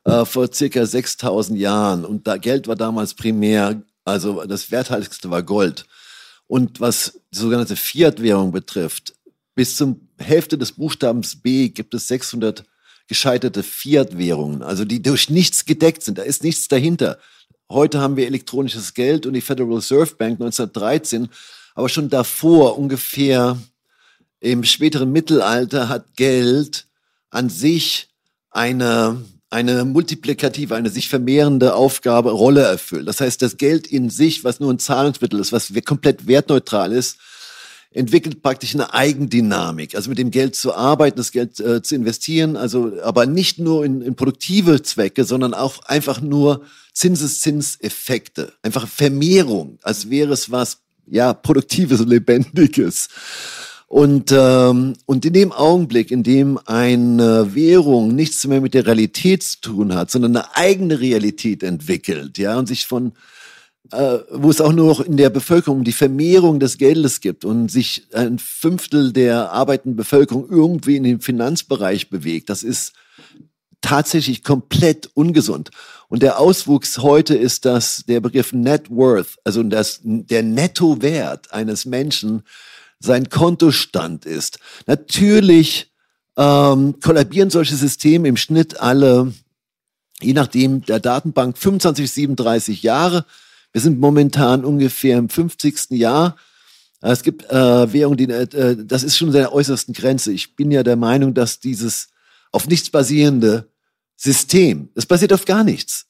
[0.05, 2.07] Äh, vor circa 6000 Jahren.
[2.07, 5.85] Und da Geld war damals primär, also das werthaltigste war Gold.
[6.47, 9.15] Und was die sogenannte Fiat-Währung betrifft,
[9.55, 12.65] bis zum Hälfte des Buchstabens B gibt es 600
[13.09, 16.19] gescheiterte Fiat-Währungen, also die durch nichts gedeckt sind.
[16.19, 17.19] Da ist nichts dahinter.
[17.71, 21.29] Heute haben wir elektronisches Geld und die Federal Reserve Bank 1913,
[21.75, 23.59] aber schon davor ungefähr
[24.41, 26.87] im späteren Mittelalter hat Geld
[27.31, 28.09] an sich
[28.51, 33.09] eine, eine multiplikative, eine sich vermehrende Aufgabe, Rolle erfüllt.
[33.09, 37.19] Das heißt, das Geld in sich, was nur ein Zahlungsmittel ist, was komplett wertneutral ist,
[37.97, 39.95] entwickelt praktisch eine Eigendynamik.
[39.95, 43.85] Also mit dem Geld zu arbeiten, das Geld äh, zu investieren, also aber nicht nur
[43.85, 50.79] in, in produktive Zwecke, sondern auch einfach nur Zinseszinseffekte, einfach Vermehrung, als wäre es was
[51.07, 53.09] ja produktives, lebendiges.
[53.89, 59.45] Und, ähm, und in dem Augenblick, in dem eine Währung nichts mehr mit der Realität
[59.45, 63.13] zu tun hat, sondern eine eigene Realität entwickelt, ja, und sich von
[63.93, 67.71] äh, wo es auch nur noch in der Bevölkerung die Vermehrung des Geldes gibt und
[67.71, 72.93] sich ein Fünftel der arbeitenden Bevölkerung irgendwie in den Finanzbereich bewegt, das ist
[73.81, 75.71] tatsächlich komplett ungesund.
[76.09, 81.85] Und der Auswuchs heute ist, dass der Begriff Net Worth, also das, der Nettowert eines
[81.85, 82.43] Menschen
[82.99, 84.59] sein Kontostand ist.
[84.87, 85.93] Natürlich
[86.37, 89.33] ähm, kollabieren solche Systeme im Schnitt alle,
[90.21, 93.25] je nachdem der Datenbank, 25, 37 Jahre.
[93.77, 95.91] Wir sind momentan ungefähr im 50.
[95.91, 96.37] Jahr.
[97.03, 100.33] Es gibt äh, Währungen, die, äh, das ist schon der äußersten Grenze.
[100.33, 102.09] Ich bin ja der Meinung, dass dieses
[102.53, 103.69] auf nichts basierende
[104.17, 106.07] System, es basiert auf gar nichts.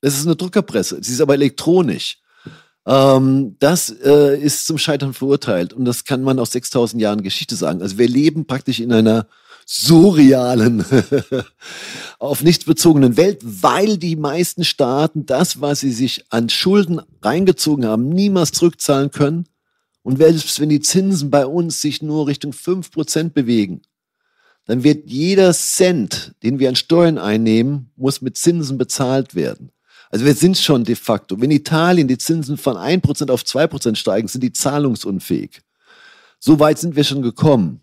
[0.00, 2.18] Es ist eine Druckerpresse, sie ist aber elektronisch.
[2.84, 7.54] Ähm, das äh, ist zum Scheitern verurteilt und das kann man aus 6000 Jahren Geschichte
[7.54, 7.80] sagen.
[7.80, 9.28] Also wir leben praktisch in einer
[9.66, 10.84] surrealen,
[12.18, 17.86] auf nichts bezogenen Welt, weil die meisten Staaten das, was sie sich an Schulden reingezogen
[17.86, 19.46] haben, niemals zurückzahlen können.
[20.02, 23.82] Und selbst wenn die Zinsen bei uns sich nur Richtung 5% bewegen,
[24.66, 29.70] dann wird jeder Cent, den wir an Steuern einnehmen, muss mit Zinsen bezahlt werden.
[30.10, 31.40] Also wir sind schon de facto.
[31.40, 35.60] Wenn Italien die Zinsen von 1% auf 2% steigen, sind die zahlungsunfähig.
[36.38, 37.80] So weit sind wir schon gekommen.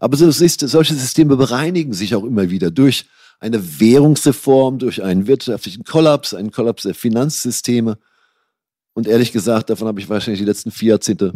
[0.00, 3.04] Aber so ist, solche Systeme bereinigen sich auch immer wieder durch
[3.38, 7.98] eine Währungsreform, durch einen wirtschaftlichen Kollaps, einen Kollaps der Finanzsysteme.
[8.94, 11.34] Und ehrlich gesagt, davon habe ich wahrscheinlich die letzten vier Jahrzehnte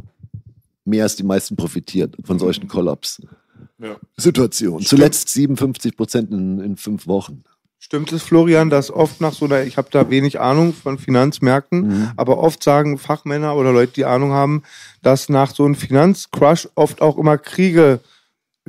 [0.84, 4.84] mehr als die meisten profitiert von solchen Kollaps-Situationen.
[4.84, 7.44] Zuletzt 57 Prozent in, in fünf Wochen.
[7.78, 12.12] Stimmt es, Florian, dass oft nach so einer, ich habe da wenig Ahnung von Finanzmärkten,
[12.16, 14.62] aber oft sagen Fachmänner oder Leute, die Ahnung haben,
[15.02, 18.00] dass nach so einem Finanzcrush oft auch immer Kriege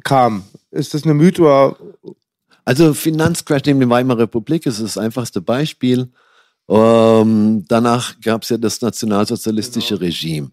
[0.03, 0.43] kamen.
[0.71, 1.77] Ist das eine Mythe oder
[2.65, 6.09] Also Finanzcrash neben der Weimarer Republik ist das einfachste Beispiel.
[6.67, 10.49] Ähm, danach gab es ja das nationalsozialistische Regime.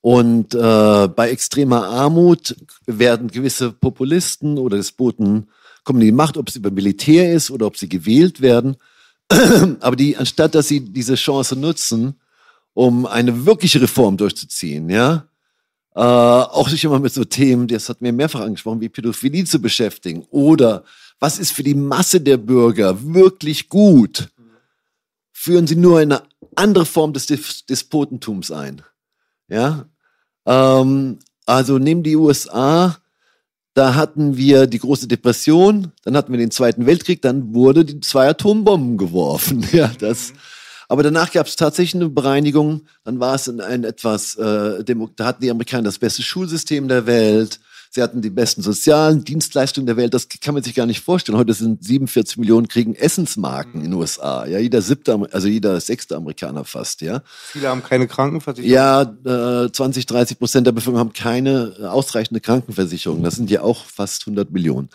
[0.00, 2.54] Und äh, bei extremer Armut
[2.86, 5.48] werden gewisse Populisten oder Despoten
[5.84, 8.76] kommen in die Macht, ob es über Militär ist oder ob sie gewählt werden.
[9.80, 12.20] Aber die, anstatt dass sie diese Chance nutzen,
[12.74, 15.26] um eine wirkliche Reform durchzuziehen, ja,
[15.94, 19.60] äh, auch sich immer mit so Themen, das hat mir mehrfach angesprochen, wie Pädophilie zu
[19.60, 20.84] beschäftigen oder
[21.20, 24.28] was ist für die Masse der Bürger wirklich gut,
[25.32, 26.22] führen sie nur eine
[26.56, 28.82] andere Form des Des- Despotentums ein.
[29.48, 29.86] Ja,
[30.46, 32.96] ähm, also nehmen die USA,
[33.74, 38.00] da hatten wir die große Depression, dann hatten wir den Zweiten Weltkrieg, dann wurde die
[38.00, 39.64] zwei Atombomben geworfen.
[39.72, 40.32] Ja, das.
[40.88, 42.82] Aber danach gab es tatsächlich eine Bereinigung.
[43.04, 46.88] Dann war es ein, ein etwas, äh, Demo da hatten die Amerikaner das beste Schulsystem
[46.88, 47.60] der Welt.
[47.90, 50.12] Sie hatten die besten sozialen Dienstleistungen der Welt.
[50.14, 51.38] Das kann man sich gar nicht vorstellen.
[51.38, 54.44] Heute sind 47 Millionen kriegen Essensmarken in den USA.
[54.46, 57.02] Ja, jeder siebte, also jeder sechste Amerikaner fast.
[57.02, 57.22] Ja.
[57.52, 58.68] viele haben keine Krankenversicherung?
[58.68, 59.02] Ja,
[59.64, 63.22] äh, 20, 30 Prozent der Bevölkerung haben keine äh, ausreichende Krankenversicherung.
[63.22, 64.88] Das sind ja auch fast 100 Millionen.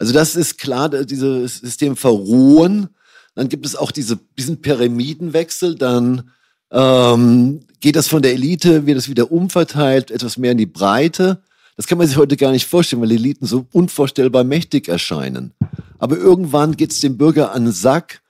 [0.00, 2.88] Also das ist klar, da- dieses System verrohen.
[3.34, 5.76] Dann gibt es auch diese, diesen Pyramidenwechsel.
[5.76, 6.30] Dann
[6.70, 11.42] ähm, geht das von der Elite, wird es wieder umverteilt, etwas mehr in die Breite.
[11.76, 15.54] Das kann man sich heute gar nicht vorstellen, weil Eliten so unvorstellbar mächtig erscheinen.
[15.98, 18.20] Aber irgendwann geht's dem Bürger an den Sack.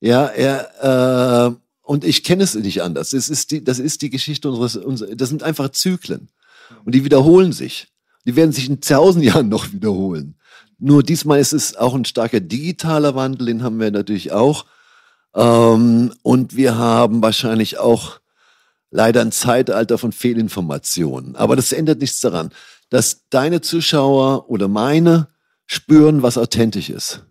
[0.00, 3.10] Ja, er, äh, und ich kenne es nicht anders.
[3.10, 6.28] Das ist die, das ist die Geschichte unseres, unser, das sind einfach Zyklen.
[6.84, 7.88] Und die wiederholen sich.
[8.26, 10.36] Die werden sich in tausend Jahren noch wiederholen.
[10.78, 14.66] Nur diesmal ist es auch ein starker digitaler Wandel, den haben wir natürlich auch.
[15.34, 18.20] Ähm, und wir haben wahrscheinlich auch
[18.90, 21.36] leider ein Zeitalter von Fehlinformationen.
[21.36, 22.50] Aber das ändert nichts daran,
[22.90, 25.28] dass deine Zuschauer oder meine
[25.66, 27.24] spüren, was authentisch ist.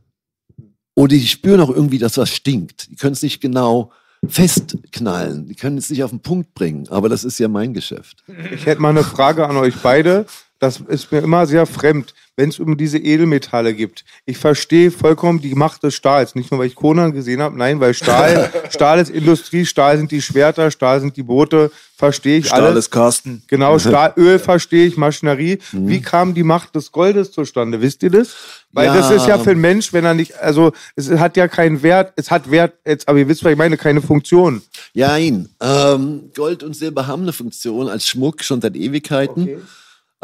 [0.95, 2.89] Oder die spüren auch irgendwie, dass was stinkt.
[2.89, 3.91] Die können es nicht genau
[4.27, 5.47] festknallen.
[5.47, 6.87] Die können es nicht auf den Punkt bringen.
[6.89, 8.23] Aber das ist ja mein Geschäft.
[8.53, 10.25] Ich hätte mal eine Frage an euch beide.
[10.59, 14.03] Das ist mir immer sehr fremd, wenn es um diese Edelmetalle gibt.
[14.25, 16.36] Ich verstehe vollkommen die Macht des Stahls.
[16.36, 20.11] Nicht nur, weil ich Conan gesehen habe, nein, weil Stahl, Stahl ist Industrie, Stahl sind
[20.11, 22.86] die Schwerter, Stahl sind die Boote, verstehe ich Stahl alles.
[22.86, 23.43] ist Carsten.
[23.47, 25.59] Genau, Stahl, Öl verstehe ich, Maschinerie.
[25.71, 27.79] Wie kam die Macht des Goldes zustande?
[27.81, 28.33] Wisst ihr das?
[28.73, 28.95] Weil Ja.
[28.95, 32.11] das ist ja für einen Mensch, wenn er nicht, also es hat ja keinen Wert,
[32.17, 34.61] es hat Wert, jetzt, aber ihr wisst, was ich meine, keine Funktion.
[34.93, 35.47] Jein.
[35.61, 39.47] Ähm, Gold und Silber haben eine Funktion als Schmuck schon seit Ewigkeiten.
[39.47, 39.57] Äh,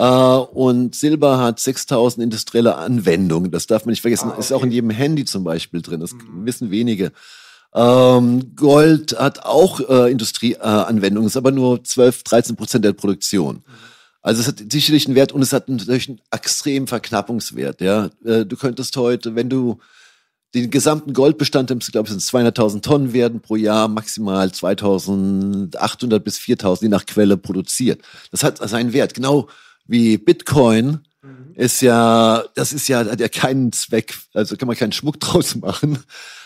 [0.05, 3.51] und Silber hat 6000 industrielle Anwendungen.
[3.51, 4.31] Das darf man nicht vergessen.
[4.37, 5.99] Ist auch in jedem Handy zum Beispiel drin.
[5.99, 7.11] Das wissen wenige.
[7.73, 13.63] Ähm, Gold hat auch äh, Industrieanwendungen, ist aber nur 12, 13 Prozent der Produktion.
[14.21, 17.81] Also es hat sicherlich einen Wert und es hat natürlich einen extremen Verknappungswert.
[17.81, 19.79] Ja, Äh, du könntest heute, wenn du
[20.53, 26.39] den gesamten Goldbestand, ich glaube, es sind 200.000 Tonnen werden pro Jahr maximal 2.800 bis
[26.39, 28.01] 4.000 je nach Quelle produziert.
[28.31, 29.13] Das hat seinen Wert.
[29.13, 29.47] Genau
[29.87, 30.99] wie Bitcoin
[31.55, 35.55] ist ja, das ist ja, hat ja keinen Zweck, also kann man keinen Schmuck draus
[35.55, 35.99] machen.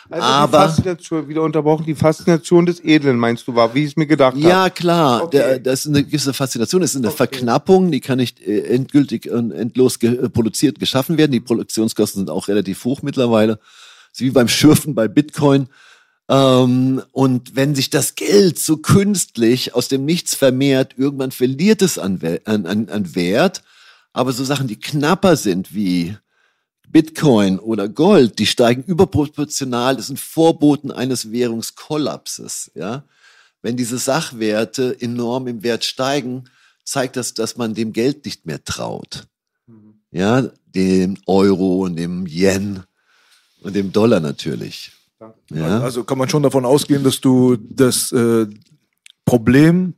[0.09, 3.91] Also Aber die Faszination, wieder unterbrochen, die Faszination des Edlen, meinst du, war, wie ich
[3.91, 4.47] es mir gedacht habe.
[4.47, 5.23] Ja, klar.
[5.23, 5.37] Okay.
[5.37, 6.81] Der, das ist eine gewisse Faszination.
[6.81, 11.17] Das ist eine Verknappung, die kann nicht äh, endgültig und endlos ge äh, produziert, geschaffen
[11.17, 11.31] werden.
[11.31, 13.59] Die Produktionskosten sind auch relativ hoch mittlerweile.
[14.11, 15.69] So wie beim Schürfen bei Bitcoin.
[16.27, 21.99] Ähm, und wenn sich das Geld so künstlich aus dem Nichts vermehrt, irgendwann verliert es
[21.99, 23.63] an, an, an, an Wert.
[24.13, 26.17] Aber so Sachen, die knapper sind wie
[26.87, 29.95] Bitcoin oder Gold, die steigen überproportional.
[29.97, 32.71] Das sind Vorboten eines Währungskollapses.
[32.75, 33.03] Ja,
[33.61, 36.45] wenn diese Sachwerte enorm im Wert steigen,
[36.83, 39.27] zeigt das, dass man dem Geld nicht mehr traut.
[40.11, 42.83] Ja, dem Euro und dem Yen
[43.61, 44.91] und dem Dollar natürlich.
[45.51, 48.47] Ja, Also kann man schon davon ausgehen, dass du das äh,
[49.25, 49.93] Problem,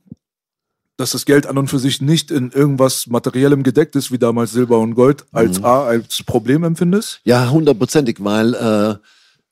[0.97, 4.51] dass das Geld an und für sich nicht in irgendwas Materiellem gedeckt ist, wie damals
[4.51, 7.21] Silber und Gold, als A, als Problem empfindest?
[7.23, 8.95] ja hundertprozentig, weil äh,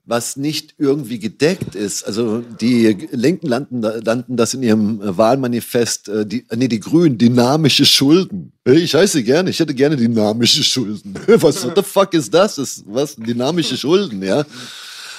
[0.08, 6.26] was nicht irgendwie gedeckt ist, also die Linken landen, landen das in ihrem Wahlmanifest, äh,
[6.26, 8.52] die, nee, die Grünen, dynamische Schulden.
[8.66, 11.16] Ich heiße gerne, ich hätte gerne dynamische Schulden.
[11.28, 12.84] Was what the fuck ist das?
[12.86, 13.16] Was?
[13.16, 14.46] Dynamische Schulden, ja.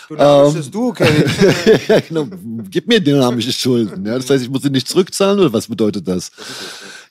[0.08, 1.24] Das bist du, Kenny.
[1.88, 2.26] ja, genau.
[2.70, 4.06] Gib mir dynamische Schulden.
[4.06, 6.30] Ja, das heißt, ich muss sie nicht zurückzahlen oder was bedeutet das?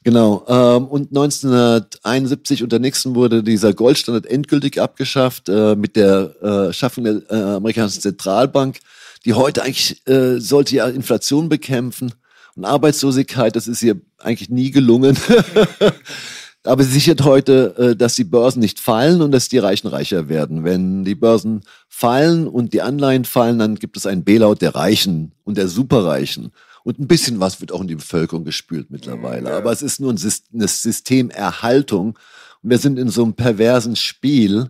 [0.04, 0.46] Genau.
[0.48, 7.04] Ähm, und 1971 unter Nixon wurde dieser Goldstandard endgültig abgeschafft äh, mit der äh, Schaffung
[7.06, 8.80] der äh, amerikanischen Zentralbank,
[9.26, 12.14] die heute eigentlich äh, sollte ja Inflation bekämpfen
[12.56, 13.56] und Arbeitslosigkeit.
[13.56, 15.18] Das ist ihr eigentlich nie gelungen.
[16.66, 20.30] Aber sie sichert heute, äh, dass die Börsen nicht fallen und dass die Reichen reicher
[20.30, 20.64] werden.
[20.64, 25.34] Wenn die Börsen fallen und die Anleihen fallen, dann gibt es einen Bailout der Reichen
[25.44, 26.52] und der Superreichen.
[26.84, 29.54] Und ein bisschen was wird auch in die Bevölkerung gespült mittlerweile.
[29.54, 32.18] Aber es ist nur ein Sys- eine Systemerhaltung.
[32.62, 34.70] Und wir sind in so einem perversen Spiel,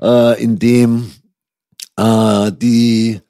[0.00, 1.10] äh, in dem
[1.96, 3.20] äh, die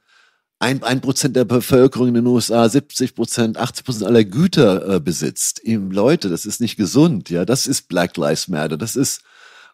[0.63, 5.01] ein, ein Prozent der Bevölkerung in den USA 70 Prozent, 80 Prozent aller Güter äh,
[5.01, 5.59] besitzt.
[5.65, 7.31] Eben, Leute, das ist nicht gesund.
[7.31, 8.77] Ja, das ist Black Lives Matter.
[8.77, 9.23] Das ist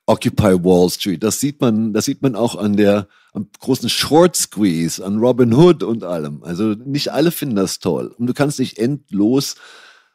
[0.06, 1.22] Occupy Wall Street.
[1.22, 5.52] Das sieht man, das sieht man auch an der am großen Short Squeeze, an Robin
[5.52, 6.42] Hood und allem.
[6.42, 8.14] Also nicht alle finden das toll.
[8.16, 9.56] Und du kannst nicht endlos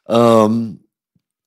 [0.07, 0.79] ähm,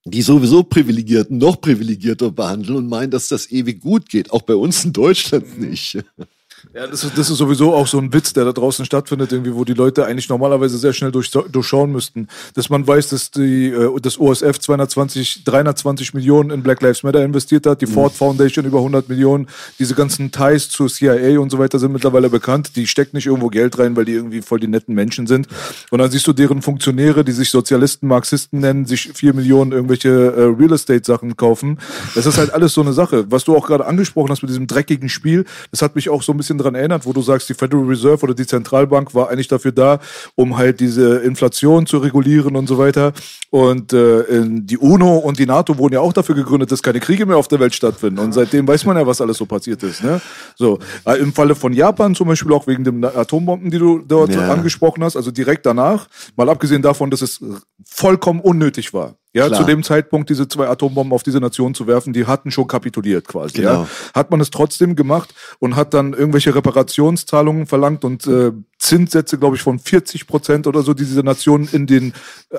[0.05, 4.31] die sowieso Privilegierten noch privilegierter behandeln und meinen, dass das ewig gut geht.
[4.31, 5.99] Auch bei uns in Deutschland nicht.
[6.77, 9.55] Ja, das ist, das ist sowieso auch so ein Witz, der da draußen stattfindet, irgendwie,
[9.55, 12.29] wo die Leute eigentlich normalerweise sehr schnell durch, durchschauen müssten.
[12.53, 17.65] Dass man weiß, dass die, das OSF 220, 320 Millionen in Black Lives Matter investiert
[17.65, 19.47] hat, die Ford Foundation über 100 Millionen,
[19.79, 22.77] diese ganzen Ties zur CIA und so weiter sind mittlerweile bekannt.
[22.77, 25.49] Die steckt nicht irgendwo Geld rein, weil die irgendwie voll die netten Menschen sind.
[25.91, 30.11] Und dann siehst du deren Funktionäre, die sich Sozialisten, Marxisten nennen, sich vier Millionen irgendwelche
[30.11, 31.79] äh, Real Estate Sachen kaufen.
[32.15, 33.25] Das ist halt alles so eine Sache.
[33.31, 36.33] Was du auch gerade angesprochen hast mit diesem dreckigen Spiel, das hat mich auch so
[36.33, 39.49] ein bisschen dran erinnert, wo du sagst, die Federal Reserve oder die Zentralbank war eigentlich
[39.49, 39.99] dafür da,
[40.35, 43.13] um halt diese Inflation zu regulieren und so weiter.
[43.51, 47.25] Und äh, die UNO und die NATO wurden ja auch dafür gegründet, dass keine Kriege
[47.27, 48.19] mehr auf der Welt stattfinden.
[48.19, 50.03] Und seitdem weiß man ja, was alles so passiert ist.
[50.03, 50.21] Ne?
[50.57, 54.31] So äh, im Falle von Japan zum Beispiel auch wegen den Atombomben, die du dort
[54.35, 54.49] Ja.
[54.49, 57.41] angesprochen hast, also direkt danach, mal abgesehen davon, dass es
[57.85, 59.15] vollkommen unnötig war.
[59.37, 59.61] Ja, Klar.
[59.61, 63.29] zu dem Zeitpunkt diese zwei Atombomben auf diese Nation zu werfen, die hatten schon kapituliert
[63.29, 63.59] quasi.
[63.59, 63.83] Genau.
[63.83, 63.89] Ja.
[64.15, 69.57] Hat man es trotzdem gemacht und hat dann irgendwelche Reparationszahlungen verlangt und äh, Zinssätze, glaube
[69.57, 72.15] ich, von 40 Prozent oder so, die diese Nation in den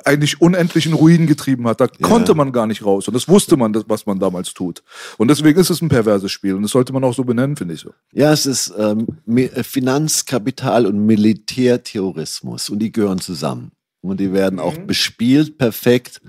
[0.06, 1.82] eigentlich unendlichen Ruinen getrieben hat.
[1.82, 4.84] Da konnte man gar nicht raus und das wusste man, was man damals tut.
[5.18, 7.74] Und deswegen ist es ein perverses Spiel und das sollte man auch so benennen, finde
[7.74, 7.90] ich so.
[8.12, 13.72] Ja, es ist ähm, äh, Finanzkapital und Militärterrorismus und die gehören zusammen.
[14.02, 16.22] Und die werden auch bespielt perfekt.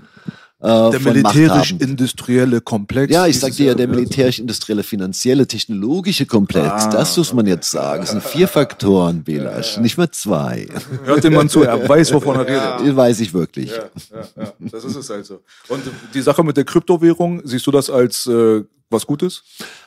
[0.61, 3.13] Äh, Der militärisch-industrielle Komplex.
[3.13, 8.03] Ja, ich sag dir ja, der militärisch-industrielle, finanzielle, technologische Komplex, das muss man jetzt sagen.
[8.03, 10.67] Es sind vier Faktoren, Belasch, nicht mehr zwei.
[11.05, 12.89] Hört dem Mann zu, er weiß, wovon er redet.
[12.89, 13.71] Das weiß ich wirklich.
[13.71, 13.89] Ja,
[14.35, 15.39] ja, das ist es halt so.
[15.69, 15.81] Und
[16.13, 19.43] die Sache mit der Kryptowährung, siehst du das als äh, was Gutes?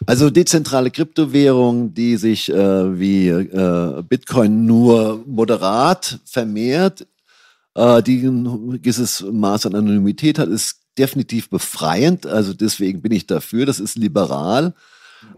[0.07, 7.07] Also dezentrale Kryptowährung, die sich äh, wie äh, Bitcoin nur moderat vermehrt,
[7.75, 12.27] äh, die ein gewisses Maß an Anonymität hat, ist definitiv befreiend.
[12.27, 13.67] Also deswegen bin ich dafür.
[13.67, 14.75] Das ist liberal.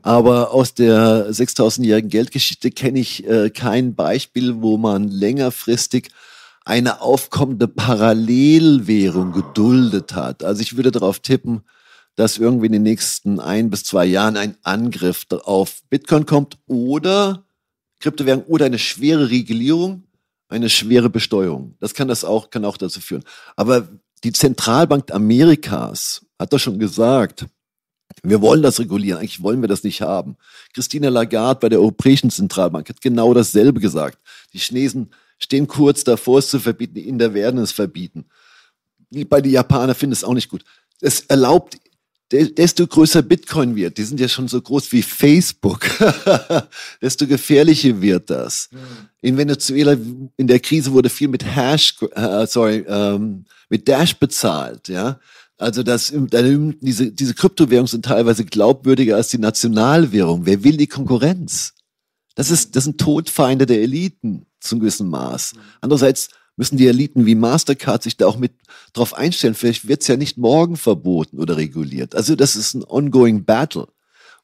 [0.03, 6.09] Aber aus der 6000-jährigen Geldgeschichte kenne ich äh, kein Beispiel, wo man längerfristig
[6.65, 10.43] eine aufkommende Parallelwährung geduldet hat.
[10.43, 11.63] Also ich würde darauf tippen,
[12.17, 17.45] dass irgendwie in den nächsten ein bis zwei Jahren ein Angriff auf Bitcoin kommt oder
[18.01, 20.05] Kryptowährung oder eine schwere Regulierung,
[20.55, 21.77] eine schwere Besteuerung.
[21.81, 23.25] Das kann das auch, kann auch dazu führen.
[23.57, 23.89] Aber
[24.23, 27.47] die Zentralbank Amerikas hat doch schon gesagt,
[28.23, 29.19] wir wollen das regulieren.
[29.19, 30.37] Eigentlich wollen wir das nicht haben.
[30.73, 34.19] Christine Lagarde bei der Europäischen Zentralbank hat genau dasselbe gesagt.
[34.53, 36.95] Die Chinesen stehen kurz davor, es zu verbieten.
[36.95, 38.27] Die Inder werden es verbieten.
[39.29, 40.65] Bei den Japanern finden es auch nicht gut.
[41.01, 41.77] Es erlaubt,
[42.35, 45.87] desto größer Bitcoin wird, die sind ja schon so groß wie Facebook,
[47.03, 48.69] desto gefährlicher wird das.
[49.21, 49.97] In Venezuela
[50.37, 55.19] in der Krise wurde viel mit Hash, äh, sorry, ähm, mit Dash bezahlt, ja.
[55.57, 60.47] Also das, diese, diese Kryptowährungen sind teilweise glaubwürdiger als die Nationalwährung.
[60.47, 61.75] Wer will die Konkurrenz?
[62.35, 65.55] Das ist, das sind Todfeinde der Eliten zum gewissen Maß.
[65.81, 68.53] Andererseits müssen die Eliten wie Mastercard sich da auch mit
[68.93, 69.55] drauf einstellen.
[69.55, 72.15] Vielleicht wird's ja nicht morgen verboten oder reguliert.
[72.15, 73.89] Also das ist ein ongoing battle.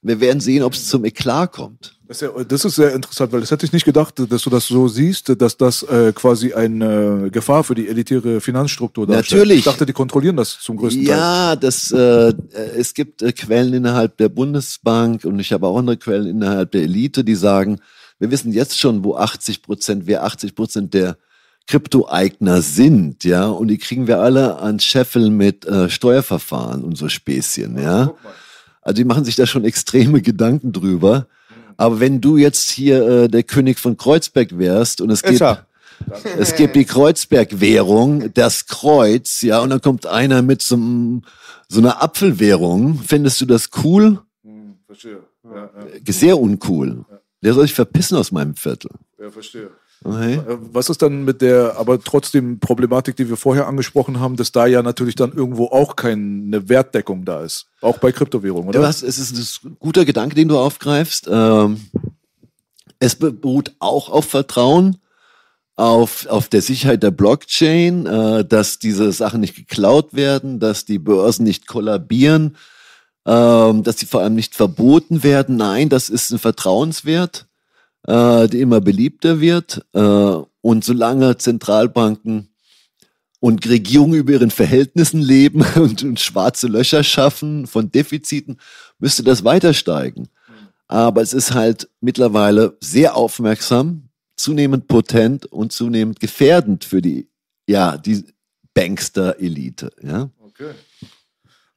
[0.02, 1.94] Wir werden sehen, ob es zum Eklat kommt.
[2.08, 4.50] Das ist, ja, das ist sehr interessant, weil das hätte ich nicht gedacht, dass du
[4.50, 9.42] das so siehst, dass das äh, quasi eine Gefahr für die elitäre Finanzstruktur darstellt.
[9.42, 9.58] Natürlich.
[9.58, 11.16] Ich dachte, die kontrollieren das zum größten Teil.
[11.16, 12.32] Ja, das, äh,
[12.76, 16.82] es gibt äh, Quellen innerhalb der Bundesbank und ich habe auch andere Quellen innerhalb der
[16.82, 17.78] Elite, die sagen,
[18.18, 21.16] wir wissen jetzt schon, wo 80 Prozent, wer 80 Prozent der
[21.66, 27.08] Kryptoeigner sind, ja, und die kriegen wir alle an Scheffel mit äh, Steuerverfahren und so
[27.08, 28.12] Späßchen, ja.
[28.82, 31.26] Also die machen sich da schon extreme Gedanken drüber.
[31.76, 35.42] Aber wenn du jetzt hier äh, der König von Kreuzberg wärst und es gibt,
[36.38, 41.22] es gibt die Kreuzberg-Währung, das Kreuz, ja, und dann kommt einer mit so, einem,
[41.68, 44.20] so einer Apfelwährung, findest du das cool?
[44.42, 45.20] Hm, verstehe.
[45.44, 45.70] Ja,
[46.04, 47.04] ja, Sehr uncool.
[47.42, 48.90] Der soll sich verpissen aus meinem Viertel.
[49.18, 49.70] ja, verstehe.
[50.02, 50.35] Okay?
[50.35, 54.52] Äh, Was ist dann mit der, aber trotzdem Problematik, die wir vorher angesprochen haben, dass
[54.52, 57.66] da ja natürlich dann irgendwo auch keine Wertdeckung da ist.
[57.82, 58.89] Auch bei Kryptowährungen, Du oder?
[58.89, 61.28] hast, es ist ein guter Gedanke, den du aufgreifst.
[61.31, 61.81] Ähm,
[62.98, 64.97] es beruht auch auf Vertrauen,
[65.77, 70.98] auf, auf der Sicherheit der Blockchain, äh, dass diese Sachen nicht geklaut werden, dass die
[70.98, 72.56] Börsen nicht kollabieren,
[73.27, 75.56] ähm, dass sie vor allem nicht verboten werden.
[75.56, 77.47] Nein, das ist ein Vertrauenswert,
[78.06, 79.85] äh, der immer beliebter wird.
[79.93, 80.01] Äh,
[80.62, 82.48] und solange Zentralbanken
[83.40, 88.59] und Regierungen über ihren Verhältnissen leben und, und schwarze Löcher schaffen von Defiziten,
[88.98, 90.28] müsste das weiter steigen.
[90.89, 97.28] Aber es ist halt mittlerweile sehr aufmerksam, zunehmend potent und zunehmend gefährdend für die,
[97.68, 98.24] ja, die
[98.74, 100.31] Bankster-Elite, ja.
[100.40, 100.72] Okay.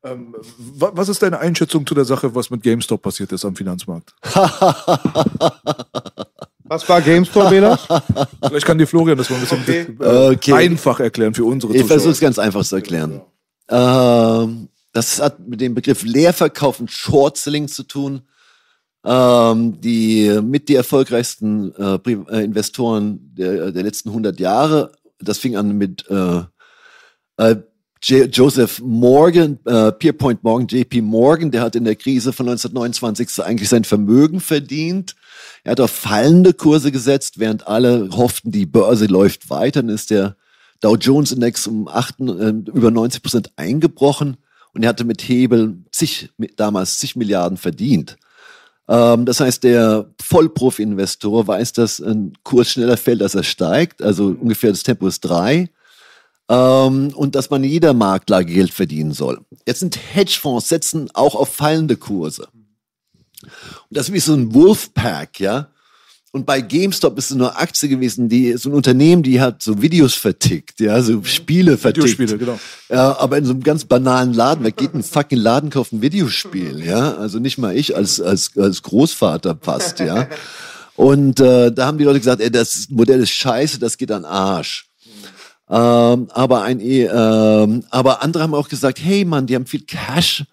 [0.05, 0.35] Ähm,
[0.77, 4.13] wa- was ist deine Einschätzung zu der Sache, was mit GameStop passiert ist am Finanzmarkt?
[6.65, 7.77] Was war GameStop, Bela?
[8.47, 9.95] Vielleicht kann dir Florian das mal ein bisschen Okay.
[9.99, 10.53] äh, Okay.
[10.53, 11.87] einfach erklären für unsere Ich Zuschauer.
[11.97, 13.21] versuche es ganz einfach zu erklären.
[13.69, 18.21] Ähm, das hat mit dem Begriff Leerverkauf und Short-Selling zu tun.
[19.05, 24.93] Ähm, die mit die erfolgreichsten äh, äh, Investoren der, der letzten 100 Jahre.
[25.19, 26.43] Das fing an mit äh,
[27.37, 27.55] äh,
[28.03, 33.29] J Joseph Morgan, äh, Pierpoint Morgan, JP Morgan, der hat in der Krise von 1929
[33.29, 35.15] so eigentlich sein Vermögen verdient.
[35.63, 39.81] Er hat auf fallende Kurse gesetzt, während alle hofften, die Börse läuft weiter.
[39.81, 40.35] Dann ist der
[40.81, 44.35] Dow Jones Index um 8, äh, über 90 Prozent eingebrochen
[44.73, 48.17] und er hatte mit Hebel zig, damals zig Milliarden verdient.
[48.89, 54.01] Ähm, das heißt, der Vollprofi-Investor weiß, dass ein Kurs schneller fällt, als er steigt.
[54.01, 55.69] Also ungefähr das Tempo ist drei.
[56.53, 59.39] Ähm, und dass man in jeder Marktlage Geld verdienen soll.
[59.65, 62.47] Jetzt sind Hedgefonds setzen auch auf fallende Kurse.
[63.43, 63.51] Und
[63.89, 65.69] das ist wie so ein Wolfpack, ja.
[66.31, 69.83] Und bei GameStop ist es nur Aktie gewesen, die so ein Unternehmen, die hat so
[69.83, 72.07] Videos vertickt, ja, so Spiele vertickt.
[72.07, 72.59] Videospiele, genau.
[72.89, 75.93] Ja, aber in so einem ganz banalen Laden, wer geht in einen fucking Laden kauft
[75.93, 77.15] ein Videospiel, ja?
[77.17, 80.27] Also nicht mal ich als als als Großvater passt, ja.
[80.95, 84.25] Und äh, da haben die Leute gesagt, ey, das Modell ist scheiße, das geht an
[84.25, 84.87] Arsch.
[85.69, 90.45] Ähm, aber ein, ähm, aber andere haben auch gesagt, hey Mann, die haben viel Cash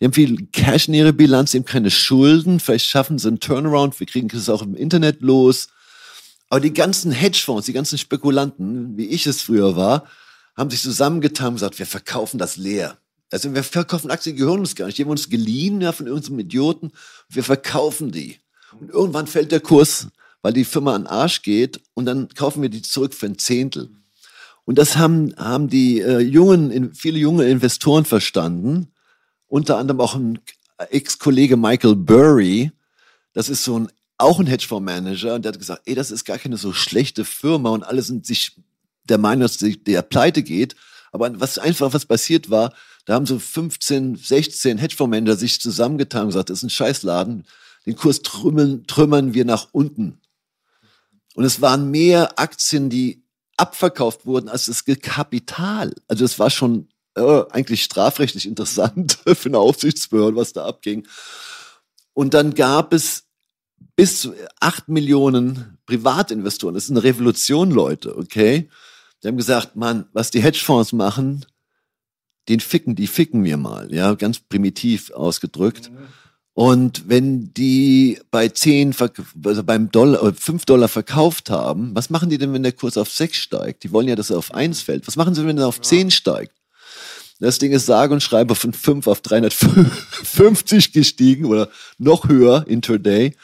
[0.00, 3.40] die haben viel Cash in ihrer Bilanz, die haben keine Schulden, vielleicht schaffen sie einen
[3.40, 5.68] Turnaround, wir kriegen es auch im Internet los.
[6.48, 10.06] Aber die ganzen Hedgefonds, die ganzen Spekulanten, wie ich es früher war,
[10.56, 12.96] haben sich zusammengetan und gesagt, wir verkaufen das leer.
[13.30, 14.96] Also wir verkaufen Aktien, die gehören uns gar nicht.
[14.96, 16.92] Die haben uns geliehen ja, von irgendeinem Idioten.
[17.28, 18.38] Wir verkaufen die.
[18.80, 20.08] Und irgendwann fällt der Kurs,
[20.40, 23.38] weil die Firma an den Arsch geht und dann kaufen wir die zurück für ein
[23.38, 23.90] Zehntel.
[24.68, 28.92] Und das haben, haben die äh, jungen, viele junge Investoren verstanden
[29.46, 30.40] unter anderem auch ein
[30.90, 32.70] Ex-Kollege Michael Burry,
[33.32, 33.88] das ist so ein
[34.18, 37.70] auch ein Hedgefondsmanager und der hat gesagt, ey, das ist gar keine so schlechte Firma
[37.70, 38.60] und alle sind sich
[39.04, 40.76] der Meinung, dass der pleite geht.
[41.12, 42.74] Aber was einfach was passiert war,
[43.06, 47.46] da haben so 15, 16 Hedgefondsmanager sich zusammengetan und gesagt, das ist ein Scheißladen,
[47.86, 50.20] den Kurs trümmern, trümmern wir nach unten.
[51.36, 53.22] Und es waren mehr Aktien, die
[53.58, 55.94] abverkauft wurden, als das Kapital.
[56.06, 61.06] Also es war schon äh, eigentlich strafrechtlich interessant für eine Aufsichtsbehörde, was da abging.
[62.14, 63.24] Und dann gab es
[63.96, 66.74] bis zu acht Millionen Privatinvestoren.
[66.74, 68.68] Das ist eine Revolution, Leute, okay?
[69.22, 71.44] Die haben gesagt, Mann, was die Hedgefonds machen,
[72.48, 75.90] den ficken, die ficken wir mal, ja, ganz primitiv ausgedrückt.
[75.90, 76.08] Mhm.
[76.58, 78.92] Und wenn die bei 10,
[79.44, 82.98] also beim Dollar, 5 äh, Dollar verkauft haben, was machen die denn, wenn der Kurs
[82.98, 83.84] auf 6 steigt?
[83.84, 85.06] Die wollen ja, dass er auf 1 fällt.
[85.06, 86.50] Was machen sie, wenn er auf 10 steigt?
[87.38, 93.36] Das Ding ist sage und schreibe von 5 auf 350 gestiegen oder noch höher intraday.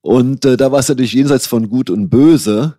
[0.00, 2.78] Und äh, da war es natürlich jenseits von Gut und Böse.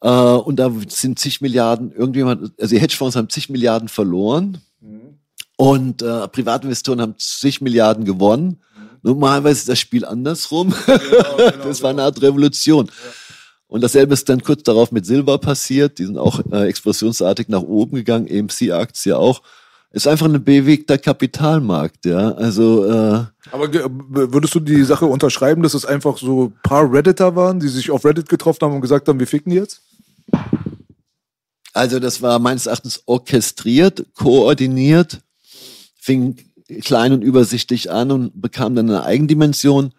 [0.00, 4.60] Äh, und da sind zig Milliarden, irgendjemand, also die Hedgefonds haben zig Milliarden verloren.
[5.56, 8.58] Und äh, Privatinvestoren haben zig Milliarden gewonnen.
[9.04, 10.74] Normalerweise ist das Spiel andersrum.
[10.86, 11.00] Genau,
[11.36, 12.86] genau, das war eine Art Revolution.
[12.86, 12.92] Ja.
[13.68, 15.98] Und dasselbe ist dann kurz darauf mit Silber passiert.
[15.98, 19.42] Die sind auch äh, explosionsartig nach oben gegangen, EMC-Aktie auch
[19.94, 22.32] ist einfach ein bewegter Kapitalmarkt, ja.
[22.32, 27.36] Also äh, aber würdest du die Sache unterschreiben, dass es einfach so ein paar Redditor
[27.36, 29.82] waren, die sich auf Reddit getroffen haben und gesagt haben, wir ficken jetzt?
[31.72, 35.20] Also das war meines Erachtens orchestriert, koordiniert,
[35.94, 36.38] fing
[36.82, 39.92] klein und übersichtlich an und bekam dann eine Eigendimension.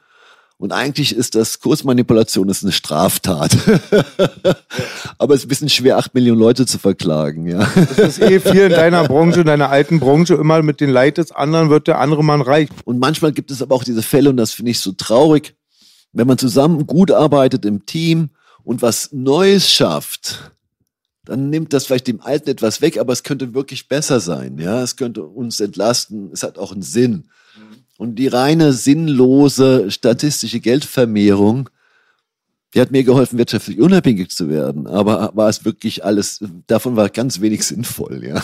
[0.57, 3.57] Und eigentlich ist das Kursmanipulation ist eine Straftat.
[5.17, 7.67] Aber es ist ein bisschen schwer, acht Millionen Leute zu verklagen, ja.
[7.97, 11.17] Das ist eh viel in deiner Branche, in deiner alten Branche, immer mit den Leid
[11.17, 12.69] des anderen wird der andere Mann reich.
[12.85, 15.55] Und manchmal gibt es aber auch diese Fälle, und das finde ich so traurig,
[16.13, 18.29] wenn man zusammen gut arbeitet im Team
[18.63, 20.51] und was Neues schafft,
[21.25, 24.81] dann nimmt das vielleicht dem Alten etwas weg, aber es könnte wirklich besser sein, ja.
[24.81, 27.25] Es könnte uns entlasten, es hat auch einen Sinn.
[27.97, 31.69] Und die reine sinnlose statistische Geldvermehrung,
[32.75, 34.85] die hat mir geholfen, wirtschaftlich unabhängig zu werden.
[34.85, 38.43] Aber war es wirklich alles, davon war ganz wenig sinnvoll, ja.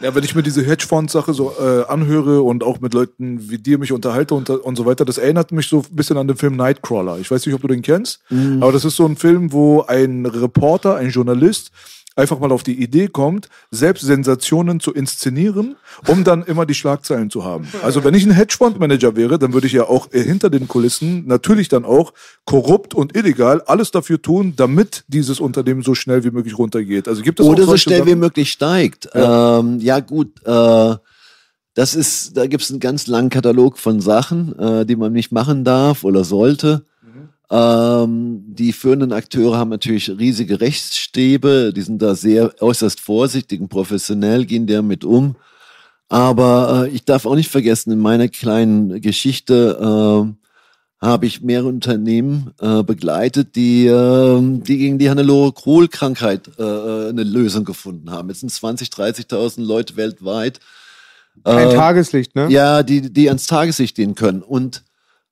[0.00, 3.78] Ja, wenn ich mir diese Hedgefonds-Sache so äh, anhöre und auch mit Leuten wie dir
[3.78, 6.56] mich unterhalte und, und so weiter, das erinnert mich so ein bisschen an den Film
[6.56, 7.18] Nightcrawler.
[7.20, 8.60] Ich weiß nicht, ob du den kennst, mhm.
[8.60, 11.70] aber das ist so ein Film, wo ein Reporter, ein Journalist
[12.16, 15.76] einfach mal auf die Idee kommt, selbst Sensationen zu inszenieren,
[16.06, 17.66] um dann immer die Schlagzeilen zu haben.
[17.82, 21.68] Also wenn ich ein Hedgefondsmanager wäre, dann würde ich ja auch hinter den Kulissen natürlich
[21.68, 22.12] dann auch
[22.44, 27.08] korrupt und illegal alles dafür tun, damit dieses Unternehmen so schnell wie möglich runtergeht.
[27.08, 28.10] Also gibt es oder so schnell Sachen?
[28.10, 29.08] wie möglich steigt.
[29.14, 30.44] Ja, ähm, ja gut.
[30.44, 30.96] Äh
[31.74, 35.32] das ist, da gibt es einen ganz langen Katalog von Sachen, äh, die man nicht
[35.32, 36.84] machen darf oder sollte.
[37.50, 43.68] Ähm, die führenden Akteure haben natürlich riesige Rechtsstäbe, die sind da sehr äußerst vorsichtig und
[43.68, 45.36] professionell gehen damit um.
[46.08, 51.68] Aber äh, ich darf auch nicht vergessen, in meiner kleinen Geschichte äh, habe ich mehrere
[51.68, 58.28] Unternehmen äh, begleitet, die, äh, die gegen die Hannelore-Kohl-Krankheit äh, äh, eine Lösung gefunden haben.
[58.28, 60.60] Jetzt sind 20, 30.000 Leute weltweit.
[61.42, 62.46] Kein Äh, Tageslicht, ne?
[62.48, 64.40] Ja, die, die ans Tageslicht gehen können.
[64.42, 64.83] Und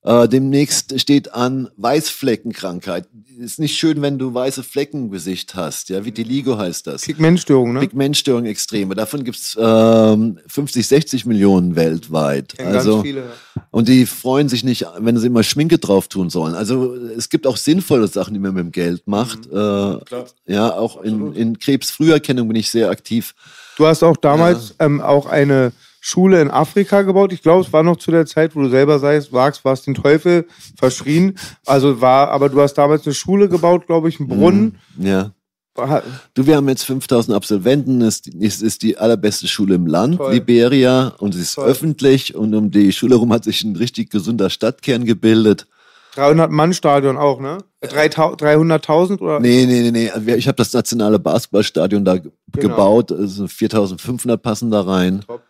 [0.05, 3.07] äh, demnächst steht an Weißfleckenkrankheit.
[3.39, 5.91] Ist nicht schön, wenn du weiße Flecken im Gesicht hast.
[5.91, 7.03] Ja, Vitiligo heißt das.
[7.03, 7.81] Pigmentstörung, ne?
[7.81, 8.97] Pigmentstörung extreme.
[8.97, 12.57] Davon gibt's ähm, 50, 60 Millionen weltweit.
[12.57, 13.23] Kennen also, ganz viele.
[13.71, 16.55] und die freuen sich nicht, wenn sie immer Schminke drauf tun sollen.
[16.55, 19.53] Also es gibt auch sinnvolle Sachen, die man mit dem Geld macht.
[19.53, 19.57] Mhm.
[19.57, 23.35] Äh, ja, auch in, in Krebsfrüherkennung bin ich sehr aktiv.
[23.77, 25.73] Du hast auch damals ähm, auch eine
[26.05, 27.33] Schule in Afrika gebaut.
[27.33, 29.95] Ich glaube, es war noch zu der Zeit, wo du selber sagst, wagst, warst den
[29.95, 30.47] Teufel
[30.77, 31.39] verschrien.
[31.65, 34.79] Also war, aber du hast damals eine Schule gebaut, glaube ich, einen Brunnen.
[34.99, 35.31] Ja.
[35.77, 36.03] War-
[36.35, 38.03] Du, wir haben jetzt 5000 Absolventen.
[38.03, 40.35] Es ist, die allerbeste Schule im Land, Toll.
[40.35, 41.15] Liberia.
[41.19, 41.67] Und sie ist Toll.
[41.69, 42.35] öffentlich.
[42.35, 45.69] Und um die Schule herum hat sich ein richtig gesunder Stadtkern gebildet.
[46.17, 47.59] 300 Mann Stadion auch, ne?
[47.81, 49.39] 3000 300.000 oder?
[49.41, 50.11] Nee, nee, nee, nee.
[50.11, 52.69] Also Ich habe das nationale Basketballstadion da ge- Genau.
[52.69, 53.13] gebaut.
[53.13, 55.21] Also 4500 passen da rein.
[55.27, 55.41] Top.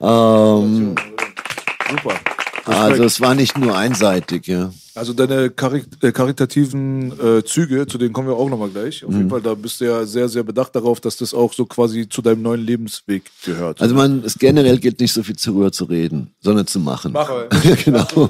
[0.00, 0.94] Ähm,
[1.90, 2.14] Super.
[2.68, 4.70] Also es war nicht nur einseitig, ja.
[4.94, 9.04] Also deine Kari äh, karitativen äh, Züge, zu denen kommen wir auch nochmal gleich.
[9.04, 9.16] Auf Mhm.
[9.16, 12.08] jeden Fall, da bist du ja sehr, sehr bedacht darauf, dass das auch so quasi
[12.08, 13.80] zu deinem neuen Lebensweg gehört.
[13.80, 17.12] Also man, es generell gilt nicht so viel darüber zu reden, sondern zu machen.
[17.12, 17.44] Machen.
[17.84, 18.28] genau.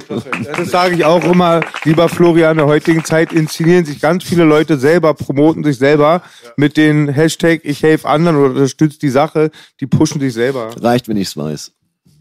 [0.55, 4.43] Das sage ich auch immer, lieber Florian, in der heutigen Zeit inszenieren sich ganz viele
[4.43, 6.21] Leute selber, promoten sich selber
[6.55, 9.49] mit den Hashtag ich helfe anderen oder unterstütze die Sache,
[9.79, 10.69] die pushen sich selber.
[10.79, 11.71] Reicht, wenn ich's weiß.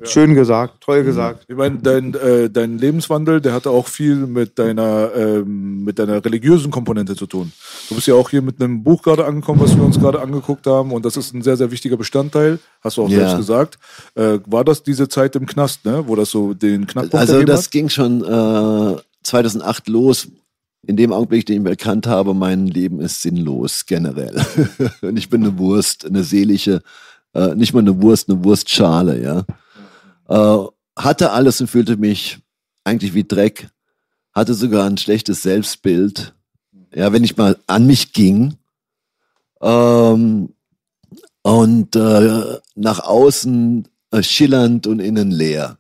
[0.03, 1.45] Schön gesagt, toll gesagt.
[1.49, 6.25] Ich meine, dein, äh, dein Lebenswandel, der hatte auch viel mit deiner, ähm, mit deiner
[6.25, 7.53] religiösen Komponente zu tun.
[7.89, 10.67] Du bist ja auch hier mit einem Buch gerade angekommen, was wir uns gerade angeguckt
[10.67, 10.93] haben.
[10.93, 13.19] Und das ist ein sehr, sehr wichtiger Bestandteil, hast du auch Ja.
[13.21, 13.79] selbst gesagt.
[14.15, 16.05] Äh, war das diese Zeit im Knast, ne?
[16.07, 17.71] wo das so den Knackpunkt Also das hat?
[17.73, 20.29] ging schon äh, 2008 los.
[20.87, 24.41] In dem Augenblick, den ich erkannt habe, mein Leben ist sinnlos generell.
[25.03, 26.83] Und ich bin eine Wurst, eine seelische,
[27.35, 29.43] äh, nicht mal eine Wurst, eine Wurstschale, ja.
[30.29, 30.59] Äh,
[30.97, 32.39] hatte alles und fühlte mich
[32.85, 33.69] eigentlich wie Dreck.
[34.33, 36.35] Hatte sogar ein schlechtes Selbstbild.
[36.95, 38.57] Ja, wenn ich mal an mich ging.
[39.61, 40.55] Ähm,
[41.43, 45.79] und äh, nach außen äh, schillernd und innen leer.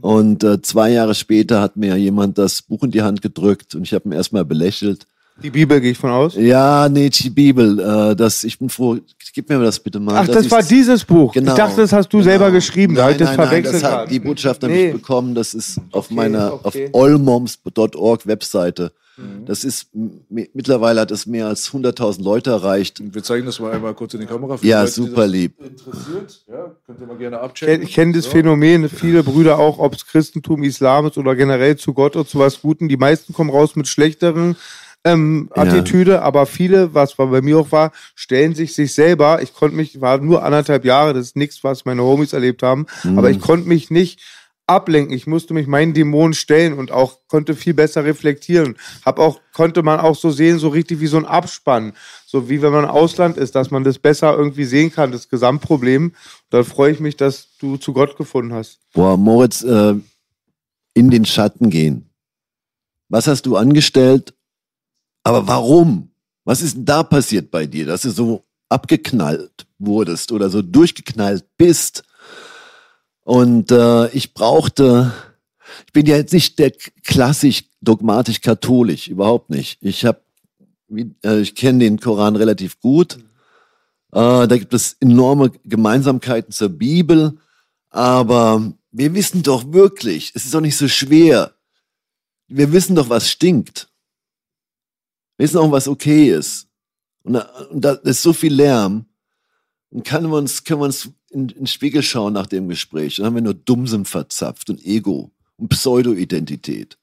[0.00, 3.82] Und äh, zwei Jahre später hat mir jemand das Buch in die Hand gedrückt und
[3.82, 5.06] ich habe ihn erstmal belächelt.
[5.42, 6.34] Die Bibel gehe ich von aus.
[6.36, 8.98] Ja, nee, die Bibel, äh, das, ich bin froh,
[9.34, 10.16] gib mir das bitte mal.
[10.18, 11.32] Ach, das, ist- war dieses Buch.
[11.32, 11.52] Genau.
[11.52, 12.28] Ich dachte, das hast du Genau.
[12.30, 12.94] selber geschrieben.
[12.94, 13.82] Da Nein, ich das nein, nein, verwechselt.
[13.82, 14.86] das hat, die Botschaft habe Nee.
[14.88, 15.34] ich bekommen.
[15.34, 16.90] Das ist auf Okay, meiner, okay.
[16.92, 18.92] auf allmoms.org Webseite.
[19.16, 19.44] Mhm.
[19.46, 19.88] Das ist,
[20.30, 23.02] mittlerweile hat es mehr als 100.000 Leute erreicht.
[23.02, 24.56] Wir zeigen das mal einmal kurz in die Kamera.
[24.56, 25.54] Für Ja, Leute, super das lieb.
[25.60, 27.82] Interessiert, ja, könnt ihr mal gerne Ich abchecken.
[27.82, 28.30] Ich kenne das So.
[28.30, 32.38] Phänomen, viele Brüder auch, ob es Christentum, Islam ist oder generell zu Gott oder zu
[32.38, 32.88] was Guten.
[32.88, 34.56] Die meisten kommen raus mit schlechteren
[35.04, 35.62] ähm, Ja.
[35.62, 39.42] Attitüde, aber viele, was bei mir auch war, stellen sich sich selber.
[39.42, 42.86] Ich konnte mich, war nur anderthalb Jahre, das ist nichts, was meine Homies erlebt haben,
[43.16, 44.20] aber ich konnte mich nicht
[44.66, 45.14] ablenken.
[45.14, 48.76] Ich musste mich meinen Dämonen stellen und auch konnte viel besser reflektieren.
[49.04, 51.92] Hab auch, konnte man auch so sehen, so richtig wie so ein Abspann.
[52.26, 55.28] So wie wenn man im Ausland ist, dass man das besser irgendwie sehen kann, das
[55.28, 56.12] Gesamtproblem.
[56.50, 58.78] Da freue ich mich, dass du zu Gott gefunden hast.
[58.94, 59.94] Boah, Moritz, äh,
[60.94, 62.08] in den Schatten gehen.
[63.08, 64.32] Was hast du angestellt?
[65.22, 66.10] Aber warum?
[66.44, 71.44] Was ist denn da passiert bei dir, dass du so abgeknallt wurdest oder so durchgeknallt
[71.56, 72.02] bist?
[73.24, 75.12] Und äh, ich brauchte,
[75.86, 76.72] ich bin ja jetzt nicht der
[77.04, 79.78] klassisch dogmatisch katholisch, überhaupt nicht.
[79.80, 80.20] Ich habe,
[81.24, 83.18] äh, ich kenne den Koran relativ gut.
[84.12, 87.38] Äh, da gibt es enorme Gemeinsamkeiten zur Bibel,
[87.90, 91.52] aber wir wissen doch wirklich, es ist doch nicht so schwer.
[92.48, 93.88] Wir wissen doch, was stinkt.
[95.42, 96.68] Wissen auch, was okay ist.
[97.24, 97.40] Und da,
[97.70, 99.06] und da ist so viel Lärm.
[99.90, 103.16] Und können wir uns, können wir uns in, in den Spiegel schauen nach dem Gespräch.
[103.16, 106.96] Dann haben wir nur Dummsinn verzapft und Ego und Pseudo-Identität.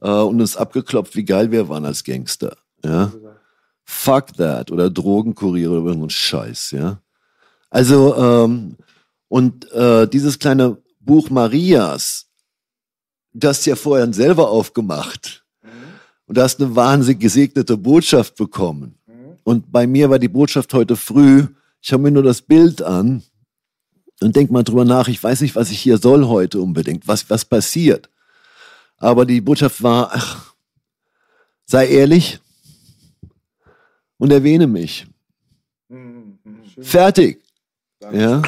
[0.00, 2.56] Äh, und uns abgeklopft, wie geil wir waren als Gangster.
[2.84, 3.12] Ja?
[3.84, 4.70] Fuck that.
[4.70, 7.00] Oder Drogenkurier oder irgendein Scheiß, ja.
[7.70, 8.76] Also, ähm,
[9.28, 12.26] und äh, dieses kleine Buch Marias,
[13.32, 15.41] das ja vorher selber aufgemacht.
[16.32, 18.94] Und du hast eine wahnsinnig gesegnete Botschaft bekommen.
[19.44, 21.40] Und bei mir war die Botschaft heute früh,
[21.82, 23.22] ich schaue mir nur das Bild an
[24.22, 27.28] und denk mal drüber nach, ich weiß nicht, was ich hier soll heute unbedingt, was,
[27.28, 28.08] was passiert.
[28.96, 30.54] Aber die Botschaft war, ach,
[31.66, 32.40] sei ehrlich
[34.16, 35.06] und erwähne mich.
[36.80, 37.42] Fertig.
[38.10, 38.40] Ja.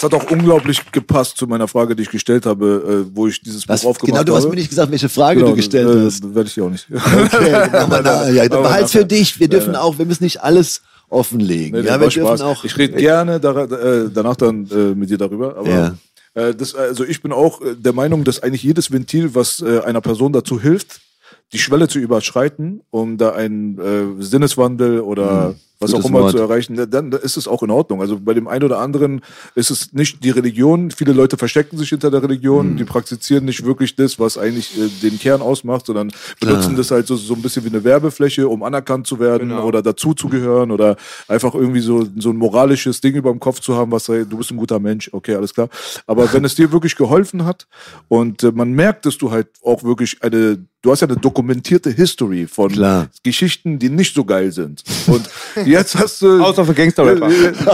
[0.00, 3.38] Es hat auch unglaublich gepasst zu meiner Frage, die ich gestellt habe, äh, wo ich
[3.42, 4.42] dieses Was, Buch aufgemacht genau, du habe.
[4.44, 6.34] hast mir nicht gesagt, welche Frage Genau, du gestellt äh, hast.
[6.34, 6.86] Werde ich dir auch nicht.
[6.90, 9.38] Okay, da, ja, Aber behalt's für dich.
[9.38, 11.78] Wir dürfen auch, wir müssen nicht alles offenlegen.
[11.82, 12.40] Nee, ja, wir dürfen Spaß.
[12.40, 12.64] auch.
[12.64, 15.58] ich rede gerne dar äh, danach dann äh, mit dir darüber.
[15.58, 15.94] Aber Ja.
[16.32, 19.80] äh, das, also ich bin auch äh, der Meinung, dass eigentlich jedes Ventil, was äh,
[19.80, 21.02] einer Person dazu hilft,
[21.52, 26.32] die Schwelle zu überschreiten, um da einen äh, Sinneswandel oder was auch immer Wort.
[26.32, 28.00] zu erreichen, dann- dann ist es auch in Ordnung.
[28.02, 29.22] Also bei dem einen oder anderen
[29.54, 30.90] ist es nicht die Religion.
[30.90, 34.88] Viele Leute verstecken sich hinter der Religion, die praktizieren nicht wirklich das, was eigentlich äh,
[35.02, 38.62] den Kern ausmacht, sondern benutzen das halt so, so ein bisschen wie eine Werbefläche, um
[38.62, 40.96] anerkannt zu werden oder dazuzugehören oder
[41.28, 44.36] einfach irgendwie so, so ein moralisches Ding über dem Kopf zu haben, was hey, du
[44.36, 45.68] bist ein guter Mensch, okay, alles klar.
[46.06, 47.66] Aber wenn es dir wirklich geholfen hat
[48.08, 51.90] und äh, man merkt, dass du halt auch wirklich eine, du hast ja eine dokumentierte
[51.90, 53.08] History von Klar.
[53.22, 54.82] Geschichten, die nicht so geil sind.
[55.06, 55.28] Und
[55.70, 56.42] jetzt hast du.
[56.42, 57.30] Außer für Gangster-Rapper.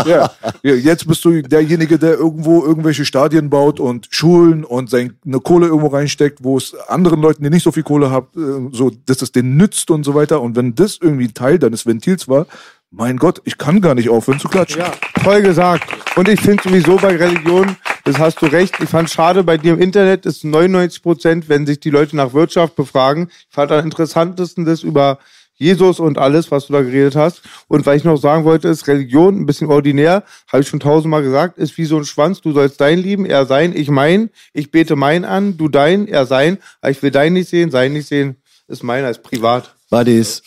[0.07, 0.31] ja,
[0.63, 5.13] ja, jetzt bist du derjenige, der irgendwo irgendwelche Stadien baut und Schulen und seine
[5.43, 8.91] Kohle irgendwo reinsteckt, wo es anderen Leuten, die nicht so viel Kohle haben, äh, so,
[9.07, 10.41] dass es denen nützt und so weiter.
[10.41, 12.47] Und wenn das irgendwie Teil deines Ventils war,
[12.91, 14.81] mein Gott, ich kann gar nicht aufhören zu klatschen.
[14.81, 14.93] Ja,
[15.23, 15.85] toll gesagt.
[16.17, 19.75] Und ich finde sowieso bei Religion, das hast du recht, ich fand schade, bei dir
[19.75, 23.29] im Internet ist 99 Prozent, wenn sich die Leute nach Wirtschaft befragen.
[23.31, 25.19] Ich fand am interessantesten das über
[25.59, 27.43] Jesus und alles, was du da geredet hast.
[27.69, 30.23] Und weil ich noch sagen wollte, ist Religion ein bisschen ordinär,
[30.53, 32.41] habe ich schon tausendmal gesagt, ist wie so ein Schwanz.
[32.41, 34.31] Du sollst dein lieben, er sein, ich mein.
[34.53, 36.59] Ich bete mein an, du dein, er sein.
[36.81, 38.37] Aber ich will dein nicht sehen, sein nicht sehen,
[38.69, 39.73] ist meiner, ist privat.
[39.89, 40.43] Buddies,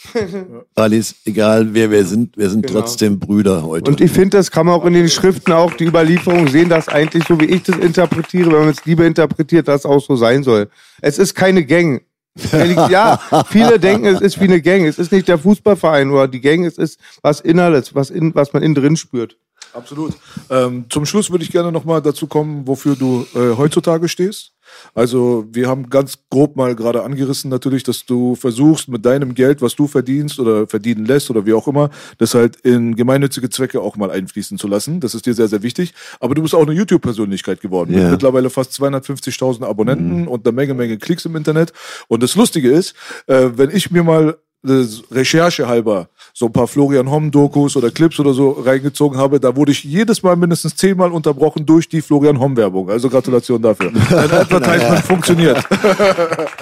[0.76, 2.82] Buddies, egal wer wir sind, wir sind Genau.
[2.82, 3.90] trotzdem Brüder heute.
[3.90, 6.90] Und ich finde, das kann man auch in den Schriften auch die Überlieferung sehen, dass
[6.90, 10.44] eigentlich, so wie ich das interpretiere, wenn man es Liebe interpretiert, das auch so sein
[10.44, 10.68] soll.
[11.02, 12.02] Es ist keine Gang.
[12.36, 13.20] Ja,
[13.50, 14.86] viele denken, es ist wie eine Gang.
[14.86, 18.54] Es ist nicht der Fußballverein oder die Gang, es ist was Innerliches, was, in, was
[18.54, 19.38] man innen drin spürt.
[19.74, 20.14] Absolut.
[20.50, 24.54] Ähm, zum Schluss würde ich gerne nochmal dazu kommen, wofür du äh, heutzutage stehst.
[24.94, 29.62] Also wir haben ganz grob mal gerade angerissen natürlich, dass du versuchst mit deinem Geld,
[29.62, 31.90] was du verdienst oder verdienen lässt oder wie auch immer,
[32.20, 35.00] das halt in gemeinnützige Zwecke auch mal einfließen zu lassen.
[35.00, 35.94] Das ist dir sehr, sehr wichtig.
[36.20, 37.94] Aber du bist auch eine YouTube-Persönlichkeit geworden.
[37.94, 38.12] Ja.
[38.12, 41.72] Mit mittlerweile fast 250.000 Abonnenten und eine Menge, Menge Klicks im Internet.
[42.10, 42.94] Und das Lustige ist,
[43.28, 48.34] äh, wenn ich mir mal Recherche halber so ein paar Florian Homm-Dokus oder Clips oder
[48.34, 52.90] so reingezogen habe, da wurde ich jedes Mal mindestens zehnmal unterbrochen durch die Florian Homm-Werbung.
[52.90, 53.92] Also Gratulation dafür.
[54.10, 55.64] Dein Advertisement funktioniert.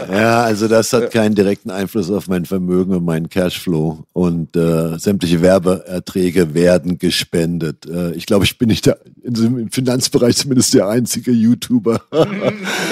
[0.10, 4.06] Ja, also das hat keinen direkten Einfluss auf mein Vermögen und meinen Cashflow.
[4.14, 7.86] Und äh, sämtliche Werbeerträge werden gespendet.
[7.86, 12.02] Äh, ich glaube, ich bin nicht der, in diesem- im Finanzbereich zumindest der einzige YouTuber,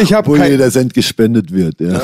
[0.02, 1.80] Ich habe wo kein, jeder Cent gespendet wird.
[1.80, 2.02] Ja,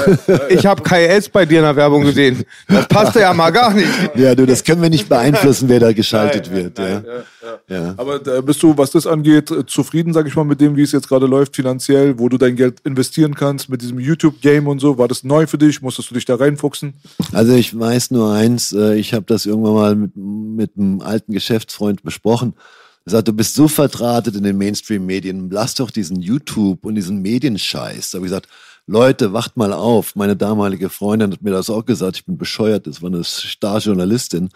[0.49, 2.43] ich hab KS bei dir in der Werbung gesehen.
[2.67, 3.89] Das passte ja mal gar nicht.
[4.15, 6.77] ja du, das können wir nicht beeinflussen, wer da geschaltet wird.
[6.79, 7.01] ja.
[7.67, 7.93] Ja.
[7.97, 10.81] Aber da bist du, was das angeht, äh, zufrieden, sag ich mal, mit dem, wie
[10.81, 14.79] es jetzt gerade läuft finanziell, wo du dein Geld investieren kannst, mit diesem YouTube-Game und
[14.79, 14.97] so.
[14.97, 15.81] War das neu für dich?
[15.81, 16.93] Musstest du dich da reinfuchsen?
[17.31, 21.31] Also ich weiß nur eins, äh, ich habe das irgendwann mal mit, mit einem alten
[21.31, 22.55] Geschäftsfreund besprochen.
[23.05, 27.21] Er sagt, du bist so verdrahtet in den Mainstream-Medien, lass doch diesen YouTube und diesen
[27.21, 28.11] Medienscheiß.
[28.11, 28.47] Da habe ich gesagt,
[28.87, 30.15] Leute, wacht mal auf.
[30.15, 34.49] Meine damalige Freundin hat mir das auch gesagt, ich bin bescheuert, das war eine Starjournalistin.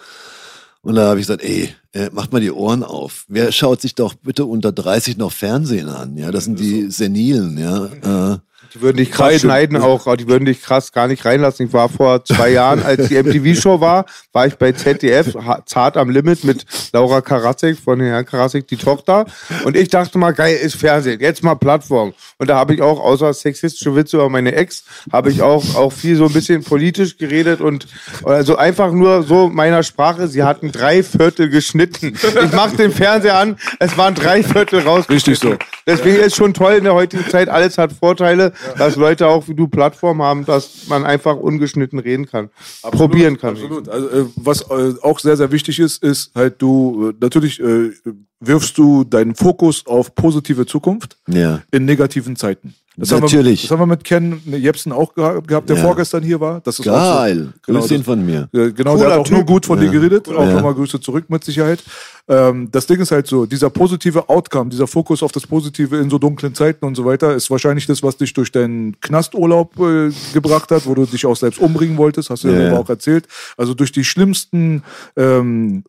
[0.81, 3.25] Und da habe ich gesagt, ey, äh, macht mal die Ohren auf.
[3.27, 6.15] Wer schaut sich doch bitte unter 30 noch Fernsehen an?
[6.15, 8.33] Ja, das sind die Senilen, ja.
[8.33, 8.37] Äh,
[8.75, 9.39] Die würden dich krass Beide.
[9.39, 11.67] schneiden auch, die würden dich krass gar nicht reinlassen.
[11.67, 15.35] Ich war vor zwei Jahren, als die MTV-Show war, war ich bei ZDF,
[15.65, 19.25] zart am Limit mit Laura Karasek von Herrn Karasek, die Tochter.
[19.63, 22.13] Und ich dachte mal, geil ist Fernsehen, jetzt mal Plattform.
[22.37, 25.93] Und da habe ich auch, außer sexistische Witze über meine Ex, habe ich auch, auch
[25.93, 27.87] viel so ein bisschen politisch geredet und
[28.25, 32.17] also einfach nur so meiner Sprache, sie hatten drei Viertel geschnitten.
[32.43, 35.05] Ich mache den Fernseher an, es waren drei Viertel raus.
[35.09, 35.55] Richtig so.
[35.87, 39.55] Deswegen ist schon toll in der heutigen Zeit, alles hat Vorteile, dass Leute auch wie
[39.55, 42.49] du Plattformen haben, dass man einfach ungeschnitten reden kann,
[42.81, 43.55] probieren kann.
[43.55, 43.89] Absolut.
[43.89, 47.91] Also, äh, was äh, auch sehr, sehr wichtig ist, ist halt du, äh, natürlich äh,
[48.39, 51.61] wirfst du deinen Fokus auf positive Zukunft ja.
[51.71, 52.75] in negativen Zeiten.
[52.97, 53.33] Das Natürlich.
[53.35, 55.81] Haben wir, das haben wir mit Ken Jepsen auch geha- gehabt, der Ja.
[55.83, 56.61] vorgestern hier war.
[56.61, 57.47] Das ist Geil.
[57.47, 58.47] so, genau, Grüß ihn von mir.
[58.53, 59.35] Genau, Cooler der hat auch Typ.
[59.35, 60.29] nur gut von dir geredet.
[60.29, 60.53] Auch Ja.
[60.53, 61.83] nochmal Grüße zurück mit Sicherheit.
[62.29, 66.09] Ähm, das Ding ist halt so, dieser positive Outcome, dieser Fokus auf das Positive in
[66.09, 70.11] so dunklen Zeiten und so weiter, ist wahrscheinlich das, was dich durch deinen Knasturlaub äh,
[70.33, 72.79] gebracht hat, wo du dich auch selbst umbringen wolltest, hast du ja, Ja, ja.
[72.79, 73.27] auch erzählt.
[73.57, 74.83] Also durch die schlimmsten
[75.17, 75.83] ähm,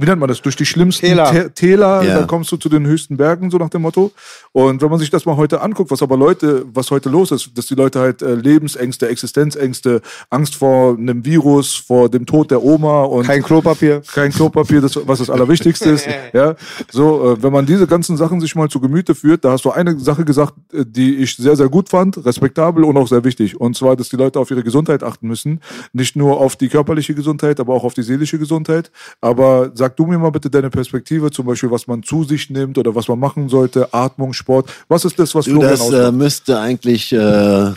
[0.00, 1.30] wie nennt man das, durch die schlimmsten Täler.
[1.30, 2.14] Tä- Täler, Ja.
[2.18, 4.10] dann kommst du zu den höchsten Bergen, so nach dem Motto.
[4.52, 7.50] Und wenn man sich das mal heute anguckt, was aber Leute, was heute los ist,
[7.56, 10.00] dass die Leute halt äh, Lebensängste, Existenzängste,
[10.30, 14.02] Angst vor einem Virus, vor dem Tod der Oma und Kein Klopapier.
[14.14, 16.06] kein Klopapier, das, was das Allerwichtigste ist.
[16.32, 16.54] Ja,
[16.90, 19.70] so, äh, wenn man diese ganzen Sachen sich mal zu Gemüte führt, da hast du
[19.70, 23.60] eine Sache gesagt, äh, die ich sehr, sehr gut fand, respektabel und auch sehr wichtig.
[23.60, 25.60] Und zwar, dass die Leute auf ihre Gesundheit achten müssen.
[25.92, 28.90] Nicht nur auf die körperliche Gesundheit, aber auch auf die seelische Gesundheit.
[29.20, 32.78] Aber sag du mir mal bitte deine Perspektive, zum Beispiel, was man zu sich nimmt
[32.78, 34.70] oder was man machen sollte, Atmung, Sport.
[34.88, 37.72] Was ist das, was Du, Florian das äh, müsste eigentlich äh,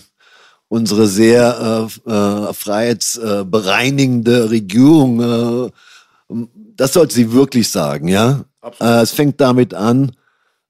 [0.68, 5.69] unsere sehr äh, äh, freiheitsbereinigende Regierung, äh,
[6.76, 8.45] das sollte sie wirklich sagen, ja.
[8.80, 10.14] Äh, es fängt damit an,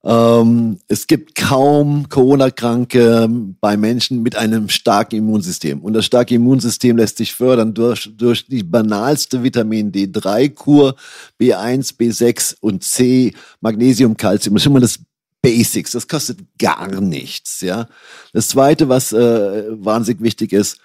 [0.06, 3.30] ähm, es gibt kaum Corona-Kranke
[3.62, 5.82] bei Menschen mit einem starken Immunsystem.
[5.82, 10.96] Und das starke Immunsystem lässt sich fördern durch, durch die banalste Vitamin D3-Kur,
[11.40, 14.56] B1, B6 und C, Magnesium, Calcium.
[14.56, 15.00] Das ist immer das
[15.42, 15.92] Basics.
[15.92, 17.88] Das kostet gar nichts, ja.
[18.34, 20.80] Das zweite, was äh, wahnsinnig wichtig ist,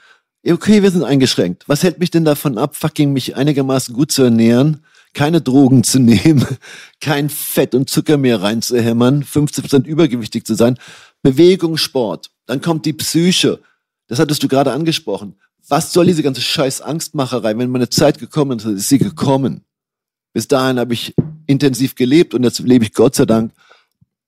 [0.46, 1.64] okay, wir sind eingeschränkt.
[1.66, 5.98] Was hält mich denn davon ab, fucking mich einigermaßen gut zu ernähren, keine Drogen zu
[5.98, 6.46] nehmen,
[7.00, 10.78] kein Fett und Zucker mehr reinzuhämmern, 15% übergewichtig zu sein,
[11.22, 12.30] Bewegung, Sport.
[12.46, 13.60] Dann kommt die Psyche.
[14.06, 15.36] Das hattest du gerade angesprochen.
[15.68, 17.56] Was soll diese ganze scheiß Angstmacherei?
[17.58, 19.64] Wenn meine Zeit gekommen ist, ist sie gekommen.
[20.32, 21.14] Bis dahin habe ich
[21.46, 23.52] intensiv gelebt und jetzt lebe ich Gott sei Dank,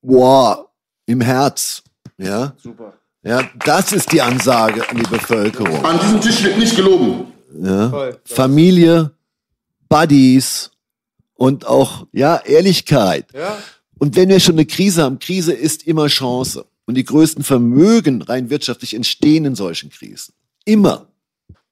[0.02, 0.66] wow,
[1.06, 1.82] im Herz.
[2.18, 2.94] Ja, Super.
[3.22, 5.84] ja, das ist die Ansage an die Bevölkerung.
[5.84, 7.32] An diesem Tisch wird nicht gelogen.
[7.62, 7.88] Ja.
[7.88, 8.20] Toll.
[8.24, 9.12] Familie,
[9.88, 10.69] Buddies
[11.40, 13.32] und auch, ja, Ehrlichkeit.
[13.32, 13.56] Ja.
[13.98, 16.66] Und wenn wir schon eine Krise haben, Krise ist immer Chance.
[16.84, 20.34] Und die größten Vermögen rein wirtschaftlich entstehen in solchen Krisen.
[20.66, 21.09] Immer.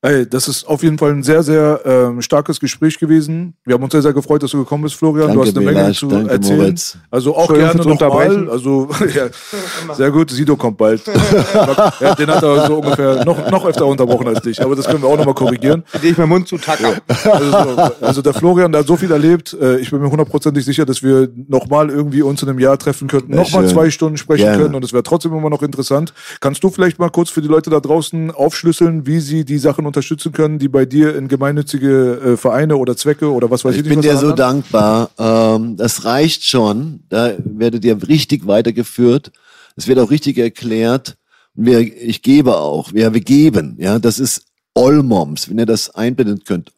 [0.01, 3.55] Ey, das ist auf jeden Fall ein sehr, sehr ähm, starkes Gespräch gewesen.
[3.65, 5.27] Wir haben uns sehr, sehr gefreut, dass du gekommen bist, Florian.
[5.27, 5.99] du Danke, hast eine Menge Belasch.
[5.99, 6.59] zu Danke, erzählen.
[6.59, 6.99] Moritz.
[7.11, 8.49] Also auch Entschuldigung gerne nochmal.
[8.49, 10.31] Also, ja, sehr gut.
[10.31, 11.03] Sido kommt bald.
[12.01, 14.62] ja, den hat er so ungefähr noch, noch öfter unterbrochen als dich.
[14.62, 15.83] Aber das können wir auch nochmal korrigieren.
[15.93, 17.01] Indem ich meinen Mund zu tackern.
[17.09, 19.53] Also, so, also der Florian, der hat so viel erlebt.
[19.61, 23.09] Äh, Ich bin mir hundertprozentig sicher, dass wir nochmal irgendwie uns in einem Jahr treffen
[23.09, 23.70] könnten, nochmal schön.
[23.75, 24.62] zwei Stunden sprechen Gerne.
[24.62, 26.15] können und es wäre trotzdem immer noch interessant.
[26.41, 29.88] Kannst du vielleicht mal kurz für die Leute da draußen aufschlüsseln, wie sie die Sachen
[29.89, 33.81] unterstützen können, die bei dir in gemeinnützige äh, Vereine oder Zwecke oder was weiß ich,
[33.81, 34.39] Ich nicht bin dir so anhand?
[34.39, 35.10] dankbar.
[35.19, 37.01] Ähm, das reicht schon.
[37.09, 39.32] Da werdet ihr richtig weitergeführt.
[39.77, 41.16] Es wird auch richtig erklärt.
[41.56, 42.93] Und wir, ich gebe auch.
[42.93, 43.74] Ja, wir geben.
[43.78, 44.44] Ja, das ist
[44.74, 46.70] Olmoms, wenn ihr das einblenden könnt.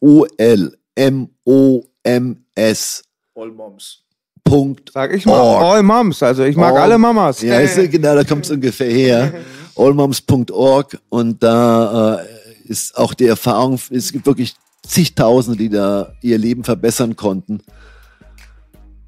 [2.03, 3.03] O-L-M-O-M-S.
[3.35, 3.99] All Moms.
[4.43, 4.91] Punkt.
[4.93, 5.39] Sag ich mal.
[5.39, 5.61] org.
[5.63, 6.21] All Moms.
[6.23, 7.41] Also ich mag All- alle Mamas.
[7.41, 9.33] Ja, ist, genau, da kommt es ungefähr her.
[9.75, 12.25] allmoms.org und da äh,
[12.71, 17.61] ist auch die Erfahrung, es gibt wirklich zigtausende, die da ihr Leben verbessern konnten.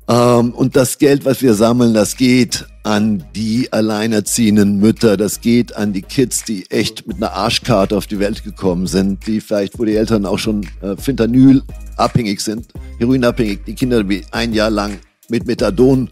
[0.07, 5.76] Ähm, und das Geld, was wir sammeln, das geht an die alleinerziehenden Mütter, das geht
[5.77, 9.80] an die Kids, die echt mit einer Arschkarte auf die Welt gekommen sind, die vielleicht,
[9.80, 11.64] wo die Eltern auch schon äh, Fentanyl
[11.95, 12.68] abhängig sind,
[12.99, 14.99] heroinabhängig, die Kinder, die ein Jahr lang
[15.30, 16.10] mit Methadon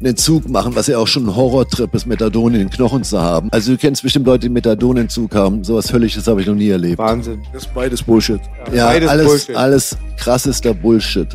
[0.00, 3.20] einen Entzug machen, was ja auch schon ein Horrortrip ist, Methadon in den Knochen zu
[3.20, 3.48] haben.
[3.52, 5.64] Also du kennst bestimmt Leute, die Methadonentzug haben.
[5.64, 6.98] Sowas Höllisches habe ich noch nie erlebt.
[6.98, 7.42] Wahnsinn.
[7.52, 8.40] Das ist beides Bullshit.
[8.72, 9.56] Ja, beides alles, Bullshit.
[9.56, 11.28] alles krassester Bullshit.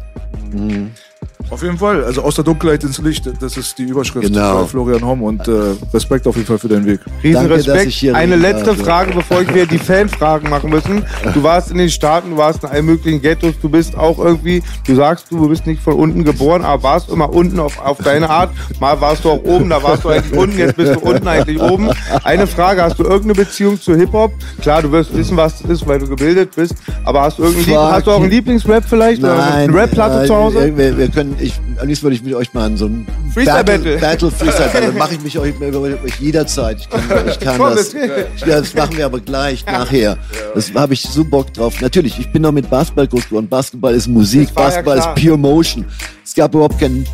[1.49, 2.03] Auf jeden Fall.
[2.03, 4.65] Also aus der Dunkelheit ins Licht, das ist die Überschrift Genau.
[4.65, 5.51] Florian Homm und äh,
[5.93, 6.99] Respekt auf jeden Fall für deinen Weg.
[7.23, 7.87] Riesen Danke, dass Respekt.
[7.87, 8.75] ich hier Eine letzte ja.
[8.75, 11.03] Frage, bevor ich wieder die Fanfragen machen müssen.
[11.33, 14.61] Du warst in den Staaten, du warst in allen möglichen Ghettos, du bist auch irgendwie,
[14.85, 18.29] du sagst, du bist nicht von unten geboren, aber warst immer unten auf, auf deine
[18.29, 18.51] Art.
[18.79, 21.59] Mal warst du auch oben, da warst du eigentlich unten, jetzt bist du unten eigentlich
[21.59, 21.89] oben.
[22.23, 24.33] Eine Frage, hast du irgendeine Beziehung zu Hip-Hop?
[24.61, 26.75] Klar, du wirst wissen, was das ist, weil du gebildet bist,
[27.05, 27.75] aber hast du, Fuck.
[27.75, 29.23] hast du auch einen Lieblingsrap vielleicht?
[29.23, 30.77] Oder Nein, eine Rap-Platte äh, zu Hause?
[30.77, 33.63] Wir, wir können, ich, am liebsten würde ich mit euch mal in so einem Freestyle
[33.63, 33.97] Battle.
[33.97, 34.91] Battle Freestyle Battle.
[34.93, 36.77] Mache ich mich euch, mit euch jederzeit.
[36.79, 37.91] Ich kann, ich kann das.
[37.91, 37.95] das-
[38.35, 40.17] Ich, das machen wir aber gleich nachher.
[40.55, 41.79] Das habe ich so Bock drauf.
[41.81, 43.47] Natürlich, ich bin noch mit Basketball groß geworden.
[43.49, 45.15] Basketball ist Musik, ja Basketball klar.
[45.17, 45.85] ist Pure Motion.
[46.25, 47.05] Es gab überhaupt kein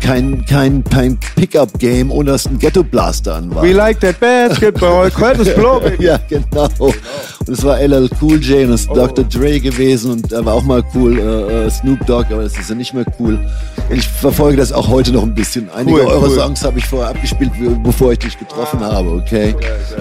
[0.00, 3.64] kein, kein, kein Pickup-Game, ohne dass ein Ghetto-Blaster an war.
[3.64, 5.80] We like that basketball, Curtis Blow.
[5.98, 6.68] Ja, genau.
[6.78, 9.24] Und es war LL Cool J und es ist Dr.
[9.24, 12.68] Dre gewesen und er war auch mal cool, äh, äh, Snoop Dogg, aber das ist
[12.70, 13.40] ja nicht mehr cool.
[13.90, 15.70] Ich verfolge das auch heute noch ein bisschen.
[15.74, 16.36] Einige Cool, eurer cool.
[16.38, 17.50] Songs habe ich vorher abgespielt,
[17.82, 19.54] bevor ich dich getroffen habe, okay?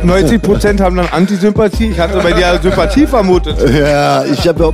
[0.05, 1.91] 90% haben dann Antisympathie.
[1.91, 3.57] Ich hatte bei dir Sympathie vermutet.
[3.73, 4.73] Ja, ich habe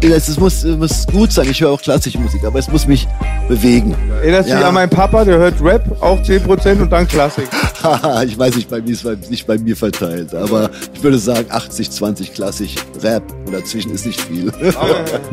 [0.00, 3.08] es muss, muss gut sein, ich höre auch klassische Musik, aber es muss mich
[3.48, 3.94] bewegen.
[4.20, 4.68] Erinnerst du dich Ja.
[4.68, 7.48] an meinen Papa, der hört Rap, auch 10% und dann Klassik.
[7.82, 11.18] Haha, ich weiß nicht, bei mir ist es nicht bei mir verteilt, aber ich würde
[11.18, 14.52] sagen 80, 20 klassisch Rap und dazwischen ist nicht viel.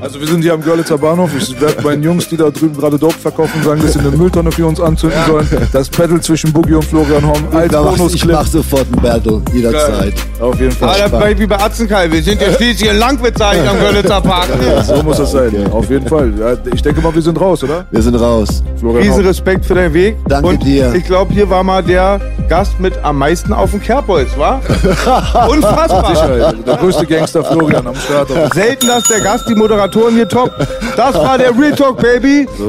[0.01, 1.29] Also wir sind hier am Görlitzer Bahnhof.
[1.37, 4.51] Ich werde meinen Jungs, die da drüben gerade Dope verkaufen, sagen, dass sie eine Mülltonne
[4.51, 5.47] für uns anzünden sollen.
[5.71, 10.13] Das Battle zwischen Boogie und Florian Horn als mach, ich mach sofort ein Battle, jederzeit.
[10.39, 11.09] Auf jeden Fall.
[11.09, 12.11] Da wie bei Atzenkai.
[12.11, 14.47] Wir sind ja schließlich in Langwitz am Görlitzer Park.
[14.85, 15.69] So muss das sein.
[15.71, 16.33] Auf jeden Fall.
[16.39, 17.85] Ja, ich denke mal, wir sind raus, oder?
[17.91, 18.63] Wir sind raus.
[18.79, 19.25] Florian Riesen.
[19.25, 20.17] Respekt für deinen Weg.
[20.27, 20.93] Danke und dir.
[20.95, 24.59] Ich glaube, hier war mal der Gast mit am meisten auf dem Kerbholz, wa?
[25.49, 26.15] Unfassbar.
[26.15, 28.29] Sicher, der größte Gangster Florian am Start.
[28.53, 30.51] Selten, dass der Gast die Moderatoren hier top.
[30.95, 32.47] Das war der Real Talk Baby